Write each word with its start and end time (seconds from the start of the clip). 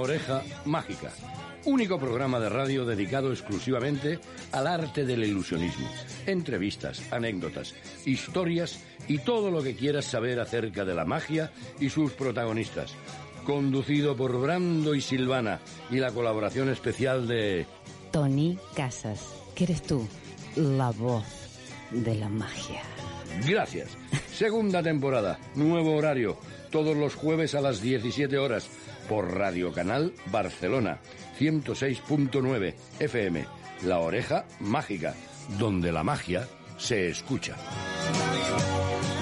Oreja 0.00 0.42
Mágica, 0.64 1.10
único 1.64 1.98
programa 1.98 2.40
de 2.40 2.48
radio 2.48 2.84
dedicado 2.84 3.30
exclusivamente 3.30 4.18
al 4.52 4.66
arte 4.66 5.04
del 5.04 5.24
ilusionismo. 5.24 5.88
Entrevistas, 6.26 7.02
anécdotas, 7.12 7.74
historias 8.06 8.80
y 9.08 9.18
todo 9.18 9.50
lo 9.50 9.62
que 9.62 9.74
quieras 9.76 10.06
saber 10.06 10.40
acerca 10.40 10.84
de 10.84 10.94
la 10.94 11.04
magia 11.04 11.52
y 11.78 11.90
sus 11.90 12.12
protagonistas. 12.12 12.94
Conducido 13.44 14.16
por 14.16 14.40
Brando 14.40 14.94
y 14.94 15.00
Silvana 15.00 15.60
y 15.90 15.96
la 15.96 16.12
colaboración 16.12 16.68
especial 16.70 17.28
de... 17.28 17.66
Tony 18.10 18.58
Casas, 18.74 19.34
que 19.54 19.64
eres 19.64 19.82
tú, 19.82 20.06
la 20.56 20.90
voz 20.90 21.24
de 21.90 22.14
la 22.14 22.28
magia. 22.28 22.82
Gracias. 23.46 23.90
Segunda 24.32 24.82
temporada, 24.82 25.38
nuevo 25.54 25.94
horario, 25.94 26.38
todos 26.70 26.96
los 26.96 27.14
jueves 27.14 27.54
a 27.54 27.60
las 27.60 27.80
17 27.82 28.38
horas 28.38 28.68
por 29.10 29.36
Radio 29.36 29.72
Canal 29.72 30.12
Barcelona 30.30 31.00
106.9 31.36 32.74
FM. 33.00 33.44
La 33.82 33.98
oreja 33.98 34.44
mágica, 34.60 35.16
donde 35.58 35.90
la 35.90 36.04
magia 36.04 36.46
se 36.78 37.08
escucha. 37.08 37.56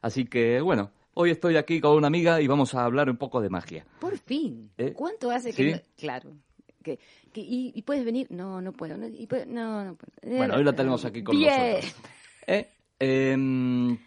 Así 0.00 0.24
que 0.24 0.62
bueno, 0.62 0.90
hoy 1.18 1.30
estoy 1.30 1.56
aquí 1.56 1.80
con 1.80 1.96
una 1.96 2.06
amiga 2.06 2.40
y 2.40 2.46
vamos 2.46 2.74
a 2.74 2.84
hablar 2.84 3.08
un 3.10 3.16
poco 3.16 3.40
de 3.40 3.48
magia. 3.48 3.86
Por 4.00 4.16
fin. 4.18 4.70
¿Eh? 4.78 4.92
¿Cuánto 4.94 5.30
hace 5.30 5.52
¿Sí? 5.52 5.56
que.? 5.64 5.72
no- 5.72 5.80
Claro. 5.96 6.32
Que, 6.82 6.98
que- 7.32 7.40
y, 7.40 7.72
y 7.74 7.82
puedes 7.82 8.04
venir? 8.04 8.26
No, 8.30 8.60
no 8.60 8.72
puedo. 8.72 8.96
No, 8.96 9.06
y 9.08 9.26
puede- 9.26 9.46
no, 9.46 9.84
no 9.84 9.94
puedo. 9.96 10.36
Bueno, 10.36 10.54
hoy 10.56 10.64
la 10.64 10.72
tenemos 10.74 11.04
aquí 11.04 11.22
con 11.24 11.36
Bien. 11.36 11.70
nosotros. 11.74 11.94
¿Eh? 12.46 12.68
Em, 12.98 13.98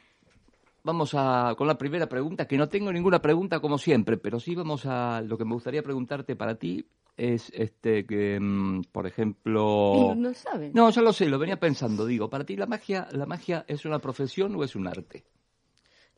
vamos 0.83 1.11
a 1.15 1.55
con 1.57 1.67
la 1.67 1.77
primera 1.77 2.07
pregunta, 2.07 2.47
que 2.47 2.57
no 2.57 2.69
tengo 2.69 2.91
ninguna 2.93 3.21
pregunta 3.21 3.59
como 3.59 3.77
siempre, 3.77 4.17
pero 4.17 4.39
sí 4.39 4.55
vamos 4.55 4.85
a 4.85 5.21
lo 5.21 5.37
que 5.37 5.45
me 5.45 5.53
gustaría 5.53 5.83
preguntarte 5.83 6.35
para 6.35 6.55
ti 6.55 6.85
es 7.17 7.51
este 7.53 8.05
que 8.05 8.35
em, 8.35 8.81
por 8.83 9.05
ejemplo 9.05 10.13
Y 10.15 10.19
no 10.19 10.33
saben. 10.33 10.71
No, 10.73 10.89
ya 10.89 11.01
lo 11.01 11.11
sé, 11.11 11.27
lo 11.27 11.37
venía 11.37 11.59
pensando, 11.59 12.05
digo, 12.05 12.29
para 12.29 12.45
ti 12.45 12.55
la 12.55 12.65
magia 12.65 13.07
la 13.11 13.25
magia 13.25 13.65
es 13.67 13.83
una 13.83 13.99
profesión 13.99 14.55
o 14.55 14.63
es 14.63 14.75
un 14.75 14.87
arte? 14.87 15.25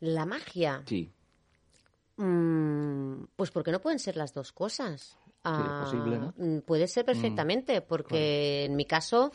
La 0.02 0.26
magia. 0.26 0.84
Sí. 0.86 1.10
Mm, 2.18 3.24
pues 3.36 3.50
porque 3.52 3.72
no 3.72 3.80
pueden 3.82 4.00
ser 4.00 4.18
las 4.18 4.34
dos 4.34 4.52
cosas. 4.52 5.18
Ah, 5.44 5.80
posible, 5.84 6.20
¿no? 6.20 6.34
mm, 6.38 6.60
Puede 6.60 6.88
ser 6.88 7.04
perfectamente, 7.04 7.82
porque 7.82 8.66
en 8.66 8.76
mi 8.76 8.86
caso 8.86 9.32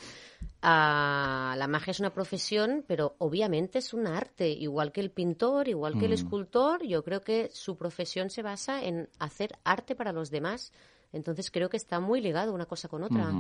ah, 0.63 1.57
la 1.59 1.67
magia 1.67 1.91
es 1.91 1.99
una 1.99 2.13
profesión, 2.15 2.85
pero 2.87 3.17
obviamente 3.19 3.79
es 3.81 3.93
un 3.93 4.07
arte, 4.07 4.49
igual 4.49 4.93
que 4.93 5.01
el 5.01 5.11
pintor, 5.11 5.67
igual 5.67 5.99
que 5.99 6.05
el 6.05 6.13
Mm. 6.13 6.15
escultor. 6.15 6.85
Yo 6.87 7.03
creo 7.03 7.23
que 7.23 7.51
su 7.53 7.77
profesión 7.77 8.31
se 8.31 8.43
basa 8.43 8.85
en 8.85 9.09
hacer 9.19 9.59
arte 9.65 9.97
para 9.97 10.13
los 10.13 10.31
demás. 10.31 10.73
Entonces 11.13 11.51
creo 11.51 11.69
que 11.71 11.77
está 11.77 11.99
muy 11.99 12.21
ligado 12.21 12.53
una 12.55 12.67
cosa 12.67 12.89
con 12.89 13.03
otra. 13.03 13.33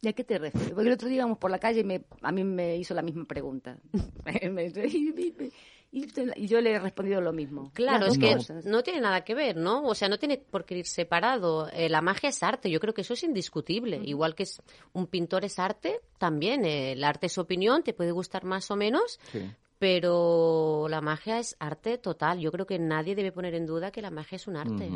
¿Y 0.00 0.08
a 0.08 0.12
qué 0.14 0.24
te 0.24 0.38
refieres? 0.38 0.72
Porque 0.72 0.88
el 0.88 0.94
otro 0.94 1.08
día 1.08 1.16
íbamos 1.18 1.38
por 1.38 1.50
la 1.50 1.58
calle 1.58 1.80
y 1.80 1.84
me, 1.84 2.04
a 2.22 2.30
mí 2.32 2.44
me 2.44 2.76
hizo 2.76 2.94
la 2.94 3.02
misma 3.02 3.24
pregunta. 3.26 3.78
Y, 5.96 6.46
yo 6.48 6.60
le 6.60 6.72
he 6.72 6.78
respondido 6.80 7.20
lo 7.20 7.32
mismo. 7.32 7.70
Claro, 7.72 8.06
es 8.06 8.18
que 8.18 8.34
cosas. 8.34 8.64
no 8.66 8.82
tiene 8.82 9.00
nada 9.00 9.22
que 9.22 9.32
ver, 9.34 9.56
¿no? 9.56 9.84
O 9.84 9.94
sea, 9.94 10.08
no 10.08 10.18
tiene 10.18 10.38
por 10.38 10.64
qué 10.64 10.76
ir 10.78 10.86
separado. 10.86 11.68
Eh, 11.72 11.88
la 11.88 12.00
magia 12.00 12.30
es 12.30 12.42
arte, 12.42 12.68
yo 12.68 12.80
creo 12.80 12.92
que 12.94 13.02
eso 13.02 13.14
es 13.14 13.22
indiscutible. 13.22 14.00
Igual 14.04 14.34
que 14.34 14.42
es, 14.42 14.60
un 14.92 15.06
pintor 15.06 15.44
es 15.44 15.60
arte, 15.60 16.00
también 16.18 16.64
eh, 16.64 16.92
el 16.92 17.04
arte 17.04 17.26
es 17.26 17.38
opinión, 17.38 17.84
te 17.84 17.92
puede 17.94 18.10
gustar 18.10 18.42
más 18.44 18.70
o 18.72 18.76
menos, 18.76 19.20
Sí. 19.30 19.40
pero 19.78 20.86
la 20.88 21.00
magia 21.00 21.38
es 21.38 21.56
arte 21.60 21.98
total. 21.98 22.40
Yo 22.40 22.50
creo 22.50 22.66
que 22.66 22.78
nadie 22.78 23.14
debe 23.14 23.30
poner 23.32 23.54
en 23.54 23.66
duda 23.66 23.90
que 23.92 24.02
la 24.02 24.10
magia 24.10 24.36
es 24.36 24.46
un 24.48 24.56
arte. 24.56 24.90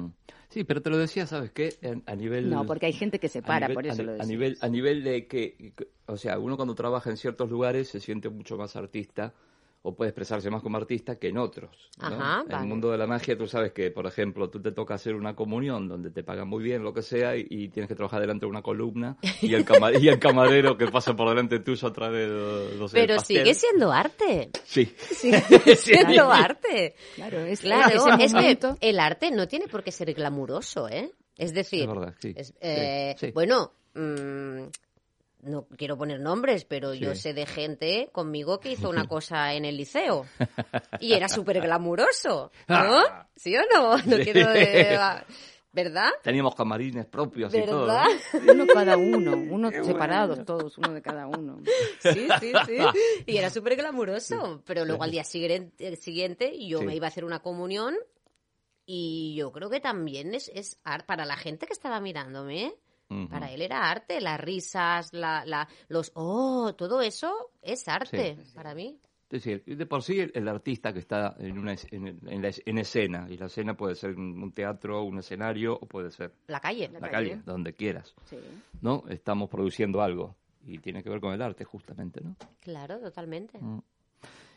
Sí, 0.49 0.65
pero 0.65 0.83
te 0.83 0.91
lo 0.91 0.97
decía, 0.99 1.27
¿sabes 1.27 1.53
qué? 1.53 1.79
A 2.07 2.17
nivel 2.17 2.51
No, 2.51 2.67
porque 2.67 2.87
hay 2.87 2.93
gente 2.93 3.19
que 3.21 3.29
se 3.29 3.39
a 3.39 3.43
para, 3.43 3.69
nivel- 3.69 3.75
por 3.75 3.87
eso 3.87 4.03
a, 4.03 4.05
lo 4.05 4.11
a 4.11 4.15
decía. 4.15 4.27
nivel 4.29 4.59
a 4.61 4.69
nivel 4.69 5.05
de 5.05 5.27
que, 5.27 5.73
que- 5.77 5.89
o 6.07 6.17
sea 6.17 6.39
uno 6.39 6.57
cuando 6.57 6.75
trabaja 6.75 7.11
en 7.11 7.17
ciertos 7.19 7.51
lugares 7.51 7.89
se 7.89 8.01
siente 8.01 8.29
mucho 8.31 8.57
más 8.57 8.75
artista 8.77 9.35
o 9.83 9.95
puede 9.95 10.11
expresarse 10.11 10.51
más 10.51 10.63
como 10.63 10.77
artista 10.77 11.17
que 11.19 11.29
en 11.29 11.39
otros. 11.39 11.71
¿no? 12.01 12.07
Ajá, 12.09 12.41
en 12.43 12.49
vale. 12.49 12.63
el 12.63 12.69
mundo 12.69 12.91
de 12.91 12.99
la 12.99 13.07
magia 13.07 13.39
tú 13.39 13.47
sabes 13.47 13.73
que, 13.73 13.91
por 13.91 14.07
ejemplo, 14.07 14.51
tú 14.51 14.61
te 14.61 14.73
toca 14.73 14.95
hacer 14.95 15.15
una 15.15 15.35
comunión 15.37 15.89
donde 15.89 16.11
te 16.11 16.23
pagan 16.25 16.49
muy 16.49 16.63
bien, 16.65 16.83
lo 16.83 16.93
que 16.93 17.03
sea, 17.03 17.37
y, 17.37 17.47
y 17.49 17.69
tienes 17.69 17.89
que 17.89 17.95
trabajar 17.95 18.21
delante 18.21 18.45
de 18.47 18.51
una 18.51 18.61
columna 18.63 19.17
y 19.41 19.55
el, 19.55 19.65
cama- 19.65 19.93
y 19.93 20.09
el 20.09 20.19
camarero 20.19 20.77
que 20.77 20.89
pasa 20.89 21.15
por 21.15 21.29
delante 21.29 21.61
tuyo 21.61 21.89
a 21.89 21.93
través 21.93 22.29
de, 22.29 22.77
no 22.79 22.89
sé, 22.89 23.01
el 23.01 23.07
Pero 23.07 23.21
sigue 23.21 23.55
siendo 23.55 23.93
arte. 23.93 24.51
Sí. 24.65 24.85
Sigue 25.11 25.41
siendo 25.77 26.31
arte. 26.31 26.95
Claro, 27.15 27.39
es 27.41 27.61
Claro, 27.61 28.17
es 28.19 28.35
que 28.35 28.59
el 28.81 29.01
arte 29.01 29.31
no 29.31 29.47
tiene 29.49 29.69
por 29.69 29.83
qué 29.85 29.93
ser 29.93 30.13
glamuroso, 30.13 30.89
¿eh? 30.89 31.13
Es 31.37 31.55
decir, 31.55 31.83
Es 31.83 31.87
verdad, 31.89 32.15
sí, 32.21 32.33
es- 32.37 32.49
sí, 32.49 32.55
eh, 32.61 33.15
sí. 33.19 33.31
bueno, 33.31 33.73
mm, 33.95 34.65
no 35.43 35.67
quiero 35.77 35.97
poner 35.97 36.21
nombres, 36.21 36.65
pero 36.65 36.95
yo 36.95 37.15
sé 37.15 37.33
de 37.35 37.47
gente 37.47 38.09
conmigo 38.13 38.61
que 38.61 38.73
hizo 38.73 38.89
una 38.89 39.07
cosa 39.09 39.55
en 39.55 39.65
el 39.65 39.77
liceo 39.77 40.27
y 41.01 41.13
era 41.15 41.29
súper 41.29 41.61
glamuroso, 41.61 42.51
¿no? 42.69 43.03
¿Sí 43.37 43.57
o 43.57 43.61
no? 43.73 43.97
No 43.99 44.17
Sí. 44.17 44.23
quiero... 44.25 44.53
eh, 44.55 44.99
¿Verdad? 45.71 46.09
Teníamos 46.25 46.55
camarines 46.57 47.05
propios 47.07 47.55
y 47.55 47.63
todo. 47.63 47.83
¿Verdad? 47.87 48.05
¿no? 48.43 48.53
Uno 48.53 48.67
cada 48.67 48.97
uno, 48.97 49.37
uno 49.37 49.71
separados 49.71 50.45
todos, 50.45 50.77
uno 50.79 50.93
de 50.95 51.03
cada 51.03 51.27
uno. 51.27 51.59
Sí, 52.01 52.27
sí, 52.41 52.53
sí. 52.67 52.79
Y 53.27 53.37
era 53.37 53.51
súper 53.51 53.77
glamuroso. 53.77 54.63
Pero 54.65 54.87
luego 54.87 55.05
al 55.05 55.11
día 55.11 55.25
siguiente, 55.25 55.95
siguiente 55.97 56.59
yo 56.67 56.81
Sí. 56.81 56.87
me 56.87 56.97
iba 56.97 57.07
a 57.07 57.09
hacer 57.09 57.25
una 57.25 57.41
comunión 57.41 57.95
y 58.87 59.35
yo 59.37 59.53
creo 59.53 59.69
que 59.71 59.79
también 59.81 60.35
es, 60.35 60.51
es 60.55 60.79
para 61.07 61.27
la 61.27 61.37
gente 61.37 61.67
que 61.67 61.75
estaba 61.75 62.01
mirándome. 62.01 62.75
Para 63.31 63.51
él 63.51 63.63
era 63.63 63.91
arte, 63.91 64.21
las 64.21 64.39
risas, 64.41 65.13
la, 65.13 65.45
la, 65.47 65.67
los 65.89 66.13
oh, 66.15 66.75
todo 66.77 67.01
eso 67.01 67.51
es 67.63 67.89
arte 67.89 68.37
Sí. 68.45 68.53
para 68.55 68.75
mí. 68.75 68.99
Es 69.31 69.45
decir, 69.45 69.63
de 69.65 69.87
por 69.87 70.03
sí 70.03 70.21
el, 70.21 70.33
el 70.35 70.49
artista 70.49 70.93
que 70.93 71.01
está 71.01 71.35
en, 71.39 71.59
una, 71.59 71.75
en, 71.91 72.07
en 72.27 72.43
la 72.43 72.51
en 72.65 72.79
escena, 72.79 73.27
y 73.31 73.37
la 73.37 73.47
escena 73.47 73.75
puede 73.75 73.95
ser 73.95 74.17
un 74.17 74.43
un 74.43 74.53
teatro, 74.53 75.03
un 75.05 75.19
escenario, 75.19 75.75
o 75.75 75.87
puede 75.87 76.11
ser 76.11 76.33
La 76.47 76.61
calle. 76.61 76.89
la, 76.89 77.01
La 77.01 77.11
calle, 77.11 77.31
calle. 77.31 77.43
donde 77.45 77.73
quieras, 77.75 78.15
Sí. 78.25 78.39
¿no? 78.81 79.05
Estamos 79.09 79.51
produciendo 79.51 80.01
algo, 80.01 80.35
y 80.67 80.79
tiene 80.79 81.03
que 81.03 81.11
ver 81.11 81.21
con 81.21 81.33
el 81.35 81.43
arte, 81.43 81.65
justamente, 81.65 82.21
¿no? 82.23 82.37
Claro, 82.61 82.99
totalmente. 83.01 83.59
Mm. 83.59 83.81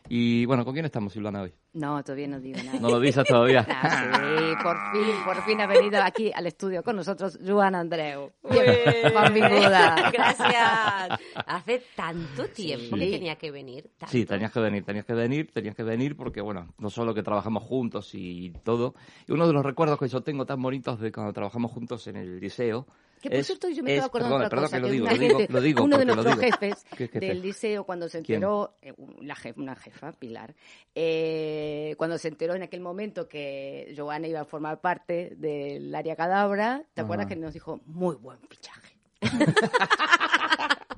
Y 0.10 0.46
bueno, 0.46 0.66
¿con 0.66 0.74
quién 0.74 0.86
estamos, 0.86 1.14
Silvana, 1.14 1.44
hoy? 1.44 1.54
No, 1.74 2.04
todavía 2.04 2.28
no 2.28 2.40
digo 2.40 2.62
nada. 2.64 2.80
¿No 2.82 2.90
lo 2.90 3.00
dices 3.00 3.26
todavía? 3.26 3.66
Ah, 3.70 4.20
sí, 4.20 4.54
por 4.62 4.78
fin, 4.92 5.16
por 5.24 5.44
fin 5.46 5.62
ha 5.62 5.68
venido 5.68 6.02
aquí 6.04 6.32
al 6.36 6.48
estudio 6.48 6.84
con 6.84 6.98
nosotros 6.98 7.40
Joan 7.46 7.76
Andreu. 7.76 8.32
Bien. 8.50 8.66
Benvinguda. 9.14 10.12
Gracias. 10.12 11.20
Hace 11.46 11.84
tanto 11.96 12.48
tiempo 12.50 12.96
que 12.98 13.06
Sí. 13.06 13.12
tenía 13.12 13.36
que 13.38 13.52
venir. 13.52 13.90
tanto. 13.98 14.12
Sí, 14.12 14.26
tenías 14.26 14.52
que 14.52 14.60
venir, 14.60 14.84
tenías 14.84 15.06
que 15.06 15.14
venir, 15.14 15.52
tenías 15.54 15.76
que 15.76 15.84
venir 15.84 16.18
porque, 16.18 16.42
bueno, 16.42 16.74
no 16.78 16.90
solo 16.90 17.14
que 17.14 17.24
trabajamos 17.24 17.64
juntos 17.64 18.10
y 18.14 18.52
todo. 18.64 18.96
Y 19.28 19.32
uno 19.32 19.48
de 19.48 19.54
los 19.54 19.64
recuerdos 19.66 19.98
que 19.98 20.08
yo 20.08 20.22
tengo 20.22 20.46
tan 20.46 20.62
bonitos 20.62 21.00
de 21.00 21.12
cuando 21.12 21.32
trabajamos 21.34 21.72
juntos 21.72 22.06
en 22.08 22.18
el 22.18 22.40
liceo. 22.40 22.86
Que 23.22 23.30
por 23.30 23.40
es- 23.40 23.46
cierto, 23.48 23.70
yo 23.70 23.84
me 23.84 23.92
es- 23.92 23.96
estaba 23.98 24.08
acordando 24.08 24.40
de 24.40 24.50
perdona, 24.50 24.68
otra 24.68 24.68
cosa. 24.68 24.78
que 24.78 24.82
lo 24.82 24.88
digo, 24.90 25.04
una 25.06 25.14
lo 25.14 25.20
digo, 25.20 25.38
gente- 25.38 25.54
lo 25.54 25.62
digo 25.62 25.84
uno 25.84 25.98
de 25.98 26.06
nuestros 26.06 26.40
jefes 26.40 26.86
del 27.14 27.42
liceo, 27.42 27.84
cuando 27.86 28.10
se 28.10 28.18
enteró, 28.18 28.76
eh, 28.82 28.94
la 29.22 29.36
jefa, 29.36 29.62
una 29.62 29.76
jefa, 29.76 30.12
Pilar, 30.14 30.56
eh, 30.96 31.94
cuando 31.98 32.18
se 32.18 32.28
enteró 32.30 32.56
en 32.56 32.64
aquel 32.64 32.82
momento 32.82 33.28
que 33.28 33.94
Joana 33.96 34.28
iba 34.28 34.42
a 34.42 34.46
formar 34.46 34.82
parte 34.82 35.34
del 35.38 35.94
área 35.94 36.16
cadabra, 36.16 36.84
¿te 36.94 37.02
acuerdas 37.02 37.28
que 37.28 37.36
nos 37.36 37.54
dijo, 37.54 37.80
muy 37.86 38.16
buen 38.16 38.40
fichaje? 38.50 38.98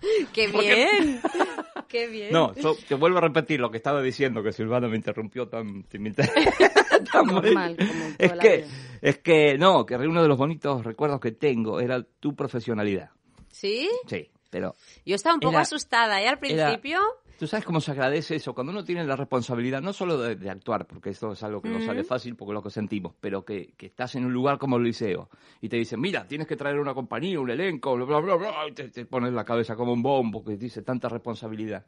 ¡Qué 0.34 0.48
bien! 0.48 1.22
¡Qué 1.88 2.08
bien! 2.08 2.32
No, 2.32 2.54
yo 2.56 2.76
te 2.88 2.96
vuelvo 2.96 3.20
a 3.20 3.22
repetir 3.22 3.60
lo 3.60 3.70
que 3.70 3.78
estaba 3.78 4.02
diciendo, 4.02 4.42
que 4.42 4.52
Silvana 4.52 4.88
me 4.88 4.96
interrumpió 4.96 5.48
tan... 5.48 5.84
tan 7.12 7.26
Normal, 7.26 7.76
como 7.78 8.06
es 8.18 8.32
que, 8.34 8.58
vida. 8.58 8.68
es 9.02 9.18
que, 9.20 9.58
no, 9.58 9.86
que 9.86 9.96
uno 9.96 10.22
de 10.22 10.28
los 10.28 10.38
bonitos 10.38 10.84
recuerdos 10.84 11.20
que 11.20 11.32
tengo 11.32 11.80
era 11.80 12.02
tu 12.20 12.36
profesionalidad. 12.36 13.12
¿Sí? 13.50 13.90
Sí, 14.08 14.30
pero 14.50 14.76
Yo 15.06 15.16
estaba 15.16 15.36
un 15.36 15.42
poco 15.42 15.54
Era- 15.54 15.62
asustada, 15.62 16.22
¿eh? 16.22 16.28
Al 16.28 16.40
principio. 16.40 17.00
Tú 17.38 17.47
sabes 17.47 17.65
cómo 17.65 17.81
se 17.81 17.91
agradece 17.91 18.35
eso, 18.35 18.53
cuando 18.53 18.71
uno 18.71 18.83
tiene 18.83 19.03
la 19.06 19.15
responsabilidad, 19.15 19.81
no 19.81 19.94
solo 19.94 20.18
de, 20.18 20.35
de 20.35 20.50
actuar, 20.50 20.85
porque 20.88 21.09
eso 21.12 21.31
es 21.33 21.44
algo 21.44 21.62
que 21.62 21.69
no 21.69 21.80
sale 21.81 22.03
fácil 22.03 22.35
porque 22.35 22.51
es 22.51 22.56
lo 22.56 22.63
que 22.63 22.69
sentimos, 22.69 23.13
pero 23.19 23.44
que, 23.44 23.74
que 23.77 23.88
estás 23.88 24.15
en 24.15 24.25
un 24.25 24.33
lugar 24.33 24.57
como 24.57 24.77
el 24.77 24.83
liceo 24.83 25.30
y 25.62 25.69
te 25.69 25.77
dicen, 25.77 26.00
mira, 26.00 26.27
tienes 26.27 26.47
que 26.47 26.56
traer 26.56 26.80
una 26.80 26.94
compañía, 26.94 27.39
un 27.39 27.50
elenco, 27.50 27.95
bla, 27.95 28.06
bla, 28.06 28.19
bla, 28.19 28.35
bla, 28.35 28.53
y 28.69 28.71
te, 28.74 28.89
te 28.89 29.06
pones 29.06 29.33
la 29.33 29.44
cabeza 29.44 29.75
como 29.75 29.94
un 29.94 30.01
bombo, 30.03 30.44
que 30.44 30.56
dice 30.57 30.81
tanta 30.81 31.09
responsabilidad. 31.09 31.85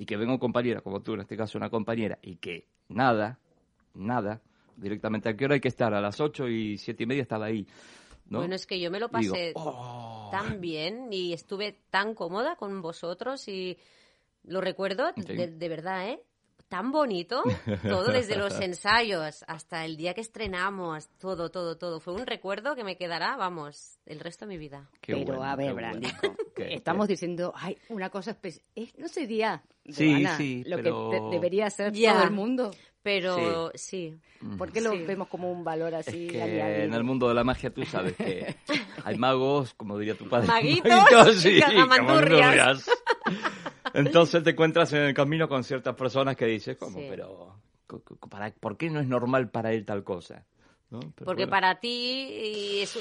Y 0.00 0.06
que 0.06 0.16
venga 0.16 0.32
un 0.32 0.38
compañera, 0.38 0.80
como 0.80 1.00
tú, 1.00 1.14
en 1.14 1.20
este 1.20 1.36
caso 1.36 1.58
una 1.58 1.70
compañera, 1.70 2.18
y 2.22 2.36
que 2.36 2.66
nada, 2.88 3.38
nada, 3.94 4.40
directamente 4.76 5.28
a 5.28 5.36
qué 5.36 5.44
hora 5.44 5.54
hay 5.54 5.60
que 5.60 5.66
estar, 5.68 5.92
a 5.92 6.00
las 6.00 6.20
ocho 6.20 6.46
y 6.48 6.78
siete 6.78 7.02
y 7.02 7.06
media 7.06 7.22
estaba 7.22 7.46
ahí. 7.46 7.66
¿no? 8.28 8.38
Bueno, 8.38 8.54
es 8.54 8.66
que 8.66 8.78
yo 8.78 8.90
me 8.92 9.00
lo 9.00 9.08
digo, 9.08 9.32
pasé 9.34 9.52
"Oh". 9.56 10.28
tan 10.30 10.60
bien 10.60 11.08
y 11.12 11.32
estuve 11.32 11.80
tan 11.90 12.14
cómoda 12.14 12.54
con 12.56 12.80
vosotros 12.80 13.48
y 13.48 13.76
lo 14.44 14.60
recuerdo 14.60 15.10
Sí. 15.16 15.22
de, 15.34 15.48
de 15.48 15.68
verdad, 15.68 16.08
¿eh? 16.08 16.20
Tan 16.68 16.92
bonito, 16.92 17.42
todo 17.82 18.12
desde 18.12 18.36
los 18.36 18.52
ensayos 18.60 19.42
hasta 19.48 19.86
el 19.86 19.96
día 19.96 20.12
que 20.12 20.20
estrenamos, 20.20 21.08
todo, 21.18 21.50
todo, 21.50 21.78
todo. 21.78 21.98
Fue 21.98 22.12
un 22.12 22.26
recuerdo 22.26 22.74
que 22.76 22.84
me 22.84 22.98
quedará, 22.98 23.36
vamos, 23.36 23.96
el 24.04 24.20
resto 24.20 24.44
de 24.44 24.50
mi 24.50 24.58
vida. 24.58 24.90
Qué 25.00 25.14
Pero 25.14 25.38
bueno, 25.38 25.44
a 25.44 25.56
ver, 25.56 25.72
bueno. 25.72 25.88
Brandico, 25.88 26.36
estamos 26.56 27.06
qué- 27.06 27.14
diciendo, 27.14 27.54
ay, 27.56 27.78
una 27.88 28.10
cosa 28.10 28.32
especial. 28.32 28.62
No 28.98 29.08
sería, 29.08 29.62
Sí, 29.86 30.26
sí, 30.36 30.62
lo 30.66 30.76
pero- 30.76 31.08
que 31.10 31.16
de- 31.20 31.30
debería 31.30 31.70
ser 31.70 31.92
Ya. 31.94 32.12
todo 32.12 32.24
el 32.24 32.30
mundo. 32.32 32.70
Pero 33.02 33.70
sí. 33.74 34.20
¿Por 34.58 34.70
qué 34.70 34.82
lo 34.82 34.90
Sí. 34.90 34.98
vemos 35.04 35.28
como 35.28 35.50
un 35.50 35.64
valor 35.64 35.94
así? 35.94 36.26
Es 36.26 36.32
que 36.32 36.82
en 36.84 36.92
el 36.92 37.04
mundo 37.04 37.28
de 37.28 37.34
la 37.34 37.44
magia 37.44 37.70
tú 37.72 37.82
sabes 37.86 38.14
que 38.14 38.56
hay 39.04 39.16
magos, 39.16 39.72
como 39.72 39.96
diría 39.96 40.14
tu 40.18 40.28
padre. 40.28 40.48
Maguitos 40.48 41.46
y 41.46 41.52
sí, 41.54 41.60
cagamandurrias. 41.60 42.84
cagamandurrias. 42.84 42.90
Entonces 43.94 44.42
te 44.42 44.50
encuentras 44.50 44.92
en 44.92 45.00
el 45.02 45.14
camino 45.14 45.48
con 45.48 45.64
ciertas 45.64 45.94
personas 45.94 46.36
que 46.36 46.46
dices, 46.46 46.76
¿cómo? 46.76 46.98
Sí. 46.98 47.06
Pero, 47.08 47.56
para, 48.30 48.50
¿por 48.52 48.76
qué 48.76 48.90
no 48.90 49.00
es 49.00 49.06
normal 49.06 49.50
para 49.50 49.72
él 49.72 49.84
tal 49.84 50.04
cosa? 50.04 50.44
¿No? 50.90 51.00
Pero 51.00 51.26
Porque 51.26 51.42
bueno. 51.44 51.50
para 51.50 51.80
ti 51.80 51.88
y 51.90 52.80
es, 52.80 52.98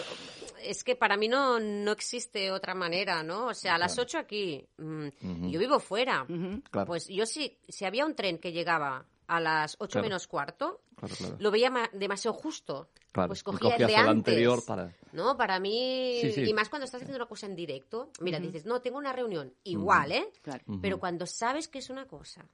es 0.61 0.83
que 0.83 0.95
para 0.97 1.15
mí 1.15 1.27
no, 1.29 1.57
no 1.59 1.91
existe 1.93 2.51
otra 2.51 2.75
manera, 2.75 3.23
¿no? 3.23 3.47
O 3.47 3.53
sea, 3.53 3.75
a 3.75 3.77
las 3.77 3.93
Claro. 3.93 4.05
8 4.07 4.17
aquí, 4.19 4.65
mm, 4.77 5.07
Ujú. 5.07 5.49
yo 5.49 5.59
vivo 5.59 5.79
fuera. 5.79 6.23
Ujú. 6.23 6.61
Claro. 6.69 6.85
Pues 6.87 7.07
yo 7.07 7.25
sí, 7.25 7.57
si 7.69 7.85
había 7.85 8.05
un 8.05 8.13
tren 8.15 8.39
que 8.39 8.51
llegaba 8.51 9.05
a 9.27 9.39
las 9.39 9.75
8 9.79 9.93
Claro. 9.93 10.05
menos 10.07 10.27
cuarto, 10.27 10.81
Claro, 10.97 11.15
claro. 11.15 11.35
lo 11.39 11.51
veía 11.51 11.69
ma- 11.69 11.89
demasiado 11.93 12.33
justo. 12.35 12.89
Claro, 13.17 13.29
Pues 13.29 13.43
cogía 13.43 13.75
el 13.75 13.87
de 13.87 13.93
el 13.93 13.95
antes. 13.95 14.09
anterior 14.09 14.63
para... 14.65 14.95
¿No? 15.11 15.35
Para 15.37 15.59
mí, 15.59 16.19
Sí, 16.21 16.31
sí. 16.31 16.41
y 16.49 16.53
más 16.53 16.69
cuando 16.69 16.85
estás 16.85 17.01
haciendo 17.01 17.17
una 17.17 17.27
cosa 17.29 17.45
en 17.47 17.55
directo, 17.55 18.11
mira, 18.21 18.39
dices, 18.39 18.65
no, 18.65 18.81
tengo 18.81 18.97
una 18.97 19.11
reunión, 19.13 19.53
igual, 19.63 20.11
¿eh? 20.11 20.29
Claro. 20.41 20.63
Pero 20.81 20.99
cuando 20.99 21.25
sabes 21.25 21.67
que 21.67 21.79
es 21.79 21.89
una 21.89 22.05
cosa, 22.07 22.47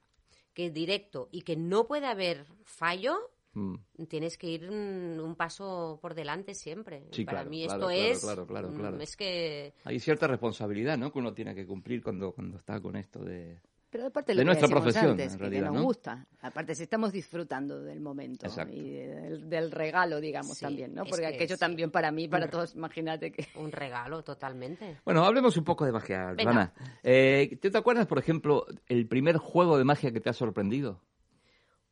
que 0.54 0.66
es 0.66 0.72
directo 0.74 1.28
y 1.32 1.42
que 1.42 1.56
no 1.56 1.86
puede 1.86 2.06
haber 2.06 2.46
fallo, 2.64 3.30
Mm. 3.56 3.76
tienes 4.08 4.36
que 4.36 4.48
ir 4.48 4.68
un, 4.68 5.20
un 5.20 5.36
paso 5.36 6.00
por 6.02 6.14
delante 6.14 6.54
siempre. 6.56 7.06
Sí, 7.12 7.24
Para 7.24 7.38
claro, 7.38 7.50
mí 7.50 7.64
claro, 7.64 7.72
esto 7.74 7.86
claro, 7.86 8.12
es, 8.12 8.20
claro, 8.20 8.46
claro, 8.48 8.70
mm, 8.72 8.76
claro. 8.76 9.00
es 9.00 9.16
que 9.16 9.72
Hay 9.84 10.00
cierta 10.00 10.26
responsabilidad, 10.26 10.98
¿no? 10.98 11.12
Que 11.12 11.20
uno 11.20 11.32
tiene 11.34 11.54
que 11.54 11.64
cumplir 11.64 12.02
cuando, 12.02 12.32
cuando 12.32 12.56
está 12.58 12.80
con 12.80 12.96
esto 12.96 13.20
de... 13.22 13.60
Pero 13.94 14.08
aparte 14.08 14.32
De 14.32 14.34
lo 14.34 14.40
que 14.40 14.44
nuestra 14.46 14.66
profesión, 14.68 15.10
antes, 15.12 15.34
en 15.34 15.50
que 15.52 15.60
nos 15.60 15.72
¿no? 15.72 15.82
gusta. 15.84 16.26
Aparte, 16.40 16.74
si 16.74 16.82
estamos 16.82 17.12
disfrutando 17.12 17.80
del 17.80 18.00
momento 18.00 18.44
Exacto. 18.44 18.74
y 18.74 18.90
del, 18.90 19.48
del 19.48 19.70
regalo, 19.70 20.20
digamos, 20.20 20.58
Sí, 20.58 20.64
también, 20.64 20.92
¿no? 20.96 21.04
Porque 21.04 21.20
que 21.20 21.34
aquello 21.36 21.54
sí. 21.54 21.60
también 21.60 21.92
para 21.92 22.10
mí, 22.10 22.26
para 22.26 22.50
todos, 22.50 22.74
imagínate 22.74 23.30
que... 23.30 23.46
un 23.54 23.70
regalo 23.70 24.24
totalmente. 24.24 24.98
Bueno, 25.04 25.24
hablemos 25.24 25.56
un 25.56 25.62
poco 25.62 25.84
de 25.86 25.92
magia. 25.92 26.34
Joana. 26.36 26.72
Eh, 27.04 27.56
¿Te 27.60 27.78
acuerdas, 27.78 28.08
por 28.08 28.18
ejemplo, 28.18 28.66
el 28.88 29.06
primer 29.06 29.36
juego 29.36 29.78
de 29.78 29.84
magia 29.84 30.10
que 30.10 30.18
te 30.18 30.28
ha 30.28 30.32
sorprendido? 30.32 31.00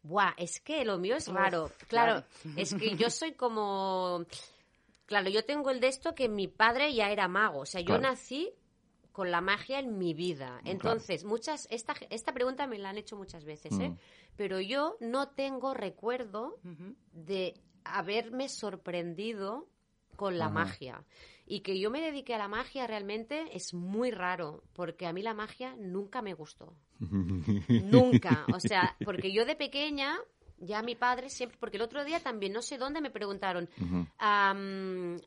Buah, 0.02 0.32
es 0.38 0.58
que 0.58 0.84
lo 0.84 0.98
mío 0.98 1.14
es 1.14 1.28
Uf, 1.28 1.36
raro. 1.36 1.70
claro. 1.86 2.24
Claro, 2.42 2.56
es 2.56 2.74
que 2.74 2.96
yo 2.96 3.10
soy 3.10 3.34
como... 3.34 4.26
Claro, 5.06 5.30
yo 5.30 5.44
tengo 5.44 5.70
el 5.70 5.78
de 5.78 5.86
esto 5.86 6.16
que 6.16 6.28
mi 6.28 6.48
padre 6.48 6.92
ya 6.94 7.12
era 7.12 7.28
mago. 7.28 7.60
O 7.60 7.66
sea, 7.66 7.80
yo 7.80 7.86
Claro. 7.86 8.02
nací 8.02 8.50
con 9.12 9.30
la 9.30 9.40
magia 9.40 9.78
en 9.78 9.98
mi 9.98 10.14
vida. 10.14 10.60
Entonces, 10.64 11.24
muchas 11.24 11.68
esta, 11.70 11.94
esta 12.10 12.32
pregunta 12.32 12.66
me 12.66 12.78
la 12.78 12.90
han 12.90 12.98
hecho 12.98 13.16
muchas 13.16 13.44
veces, 13.44 13.78
¿eh? 13.78 13.90
Mm. 13.90 13.98
Pero 14.36 14.60
yo 14.60 14.96
no 15.00 15.28
tengo 15.28 15.74
recuerdo 15.74 16.58
de 17.12 17.54
haberme 17.84 18.48
sorprendido 18.48 19.68
con 20.16 20.38
la 20.38 20.48
magia. 20.48 21.04
Y 21.44 21.60
que 21.60 21.78
yo 21.78 21.90
me 21.90 22.00
dediqué 22.00 22.34
a 22.34 22.38
la 22.38 22.48
magia 22.48 22.86
realmente 22.86 23.54
es 23.54 23.74
muy 23.74 24.10
raro, 24.10 24.62
porque 24.72 25.06
a 25.06 25.12
mí 25.12 25.22
la 25.22 25.34
magia 25.34 25.74
nunca 25.76 26.22
me 26.22 26.34
gustó. 26.34 26.74
Nunca. 27.68 28.46
O 28.54 28.60
sea, 28.60 28.96
porque 29.04 29.32
yo 29.32 29.44
de 29.44 29.56
pequeña 29.56 30.16
ya 30.64 30.80
mi 30.82 30.94
padre 30.94 31.28
siempre, 31.28 31.58
porque 31.60 31.76
el 31.76 31.82
otro 31.82 32.04
día 32.04 32.20
también, 32.20 32.52
no 32.52 32.62
sé 32.62 32.78
dónde, 32.78 33.00
me 33.00 33.10
preguntaron, 33.10 33.68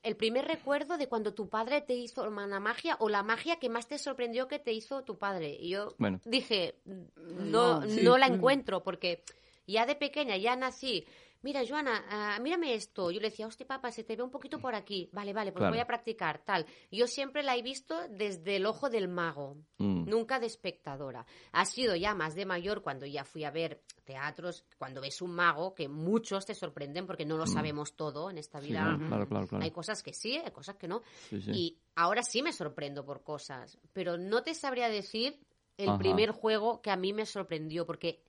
el 0.04 0.16
primer 0.16 0.46
recuerdo 0.46 0.98
de 0.98 1.08
cuando 1.08 1.34
tu 1.34 1.50
padre 1.50 1.82
te 1.82 1.94
hizo 1.94 2.24
una 2.24 2.60
magia 2.60 2.96
o 3.00 3.10
la 3.10 3.22
magia 3.24 3.58
que 3.58 3.70
más 3.70 3.88
te 3.88 3.98
sorprendió 3.98 4.48
que 4.48 4.60
te 4.60 4.72
hizo 4.72 5.04
tu 5.04 5.18
padre. 5.18 5.56
Y 5.60 5.70
yo 5.70 5.94
Bueno. 5.98 6.20
dije, 6.26 6.76
No, 7.16 7.82
no, 7.82 7.90
sí. 7.90 8.02
no 8.02 8.18
la 8.18 8.28
encuentro, 8.28 8.84
porque 8.84 9.24
ya 9.68 9.86
de 9.86 9.96
pequeña 9.96 10.38
ya 10.38 10.56
nací. 10.56 11.06
Mira, 11.46 11.62
Joana, 11.64 12.04
ah, 12.10 12.40
mírame 12.42 12.74
esto. 12.74 13.12
Yo 13.12 13.20
le 13.20 13.30
decía, 13.30 13.46
hostia, 13.46 13.68
papá, 13.68 13.92
se 13.92 14.04
te 14.04 14.16
ve 14.16 14.24
un 14.24 14.32
poquito 14.32 14.58
por 14.58 14.74
aquí. 14.74 15.12
Vale, 15.14 15.32
vale, 15.32 15.52
pues 15.52 15.60
Claro. 15.62 15.74
voy 15.74 15.80
a 15.80 15.86
practicar, 15.86 16.44
tal. 16.44 16.66
Yo 16.92 17.06
siempre 17.06 17.44
la 17.44 17.56
he 17.56 17.62
visto 17.62 17.96
desde 18.10 18.56
el 18.56 18.66
ojo 18.66 18.90
del 18.90 19.08
mago, 19.08 19.56
Mm. 19.78 20.10
nunca 20.10 20.40
de 20.40 20.48
espectadora. 20.48 21.24
Ha 21.52 21.66
sido 21.66 21.96
ya 21.96 22.16
más 22.16 22.34
de 22.34 22.48
mayor 22.48 22.82
cuando 22.82 23.06
ya 23.06 23.24
fui 23.26 23.44
a 23.44 23.52
ver 23.52 23.84
teatros, 24.06 24.66
cuando 24.80 25.02
ves 25.02 25.22
un 25.22 25.36
mago, 25.36 25.76
que 25.76 25.88
muchos 25.88 26.48
te 26.48 26.56
sorprenden 26.56 27.06
porque 27.06 27.26
no 27.26 27.38
lo 27.38 27.46
sabemos 27.46 27.96
todo 27.96 28.32
en 28.32 28.40
esta 28.40 28.58
Mm. 28.58 28.62
Sí, 28.62 28.68
vida. 28.70 28.82
claro, 28.82 28.98
claro, 29.08 29.28
claro, 29.28 29.48
claro. 29.48 29.64
Hay 29.66 29.70
cosas 29.72 30.02
que 30.02 30.14
sí, 30.14 30.38
hay 30.44 30.52
cosas 30.52 30.78
que 30.78 30.88
no. 30.88 31.04
Sí, 31.30 31.40
sí. 31.42 31.52
Y 31.52 31.78
ahora 31.94 32.24
sí 32.24 32.42
me 32.42 32.54
sorprendo 32.54 33.06
por 33.06 33.22
cosas, 33.24 33.78
pero 33.94 34.18
no 34.18 34.42
te 34.42 34.56
sabría 34.56 34.90
decir 34.90 35.40
el 35.78 35.90
Ajá. 35.90 36.00
primer 36.00 36.32
juego 36.32 36.82
que 36.82 36.90
a 36.90 36.96
mí 36.96 37.14
me 37.14 37.28
sorprendió, 37.28 37.86
porque 37.86 38.24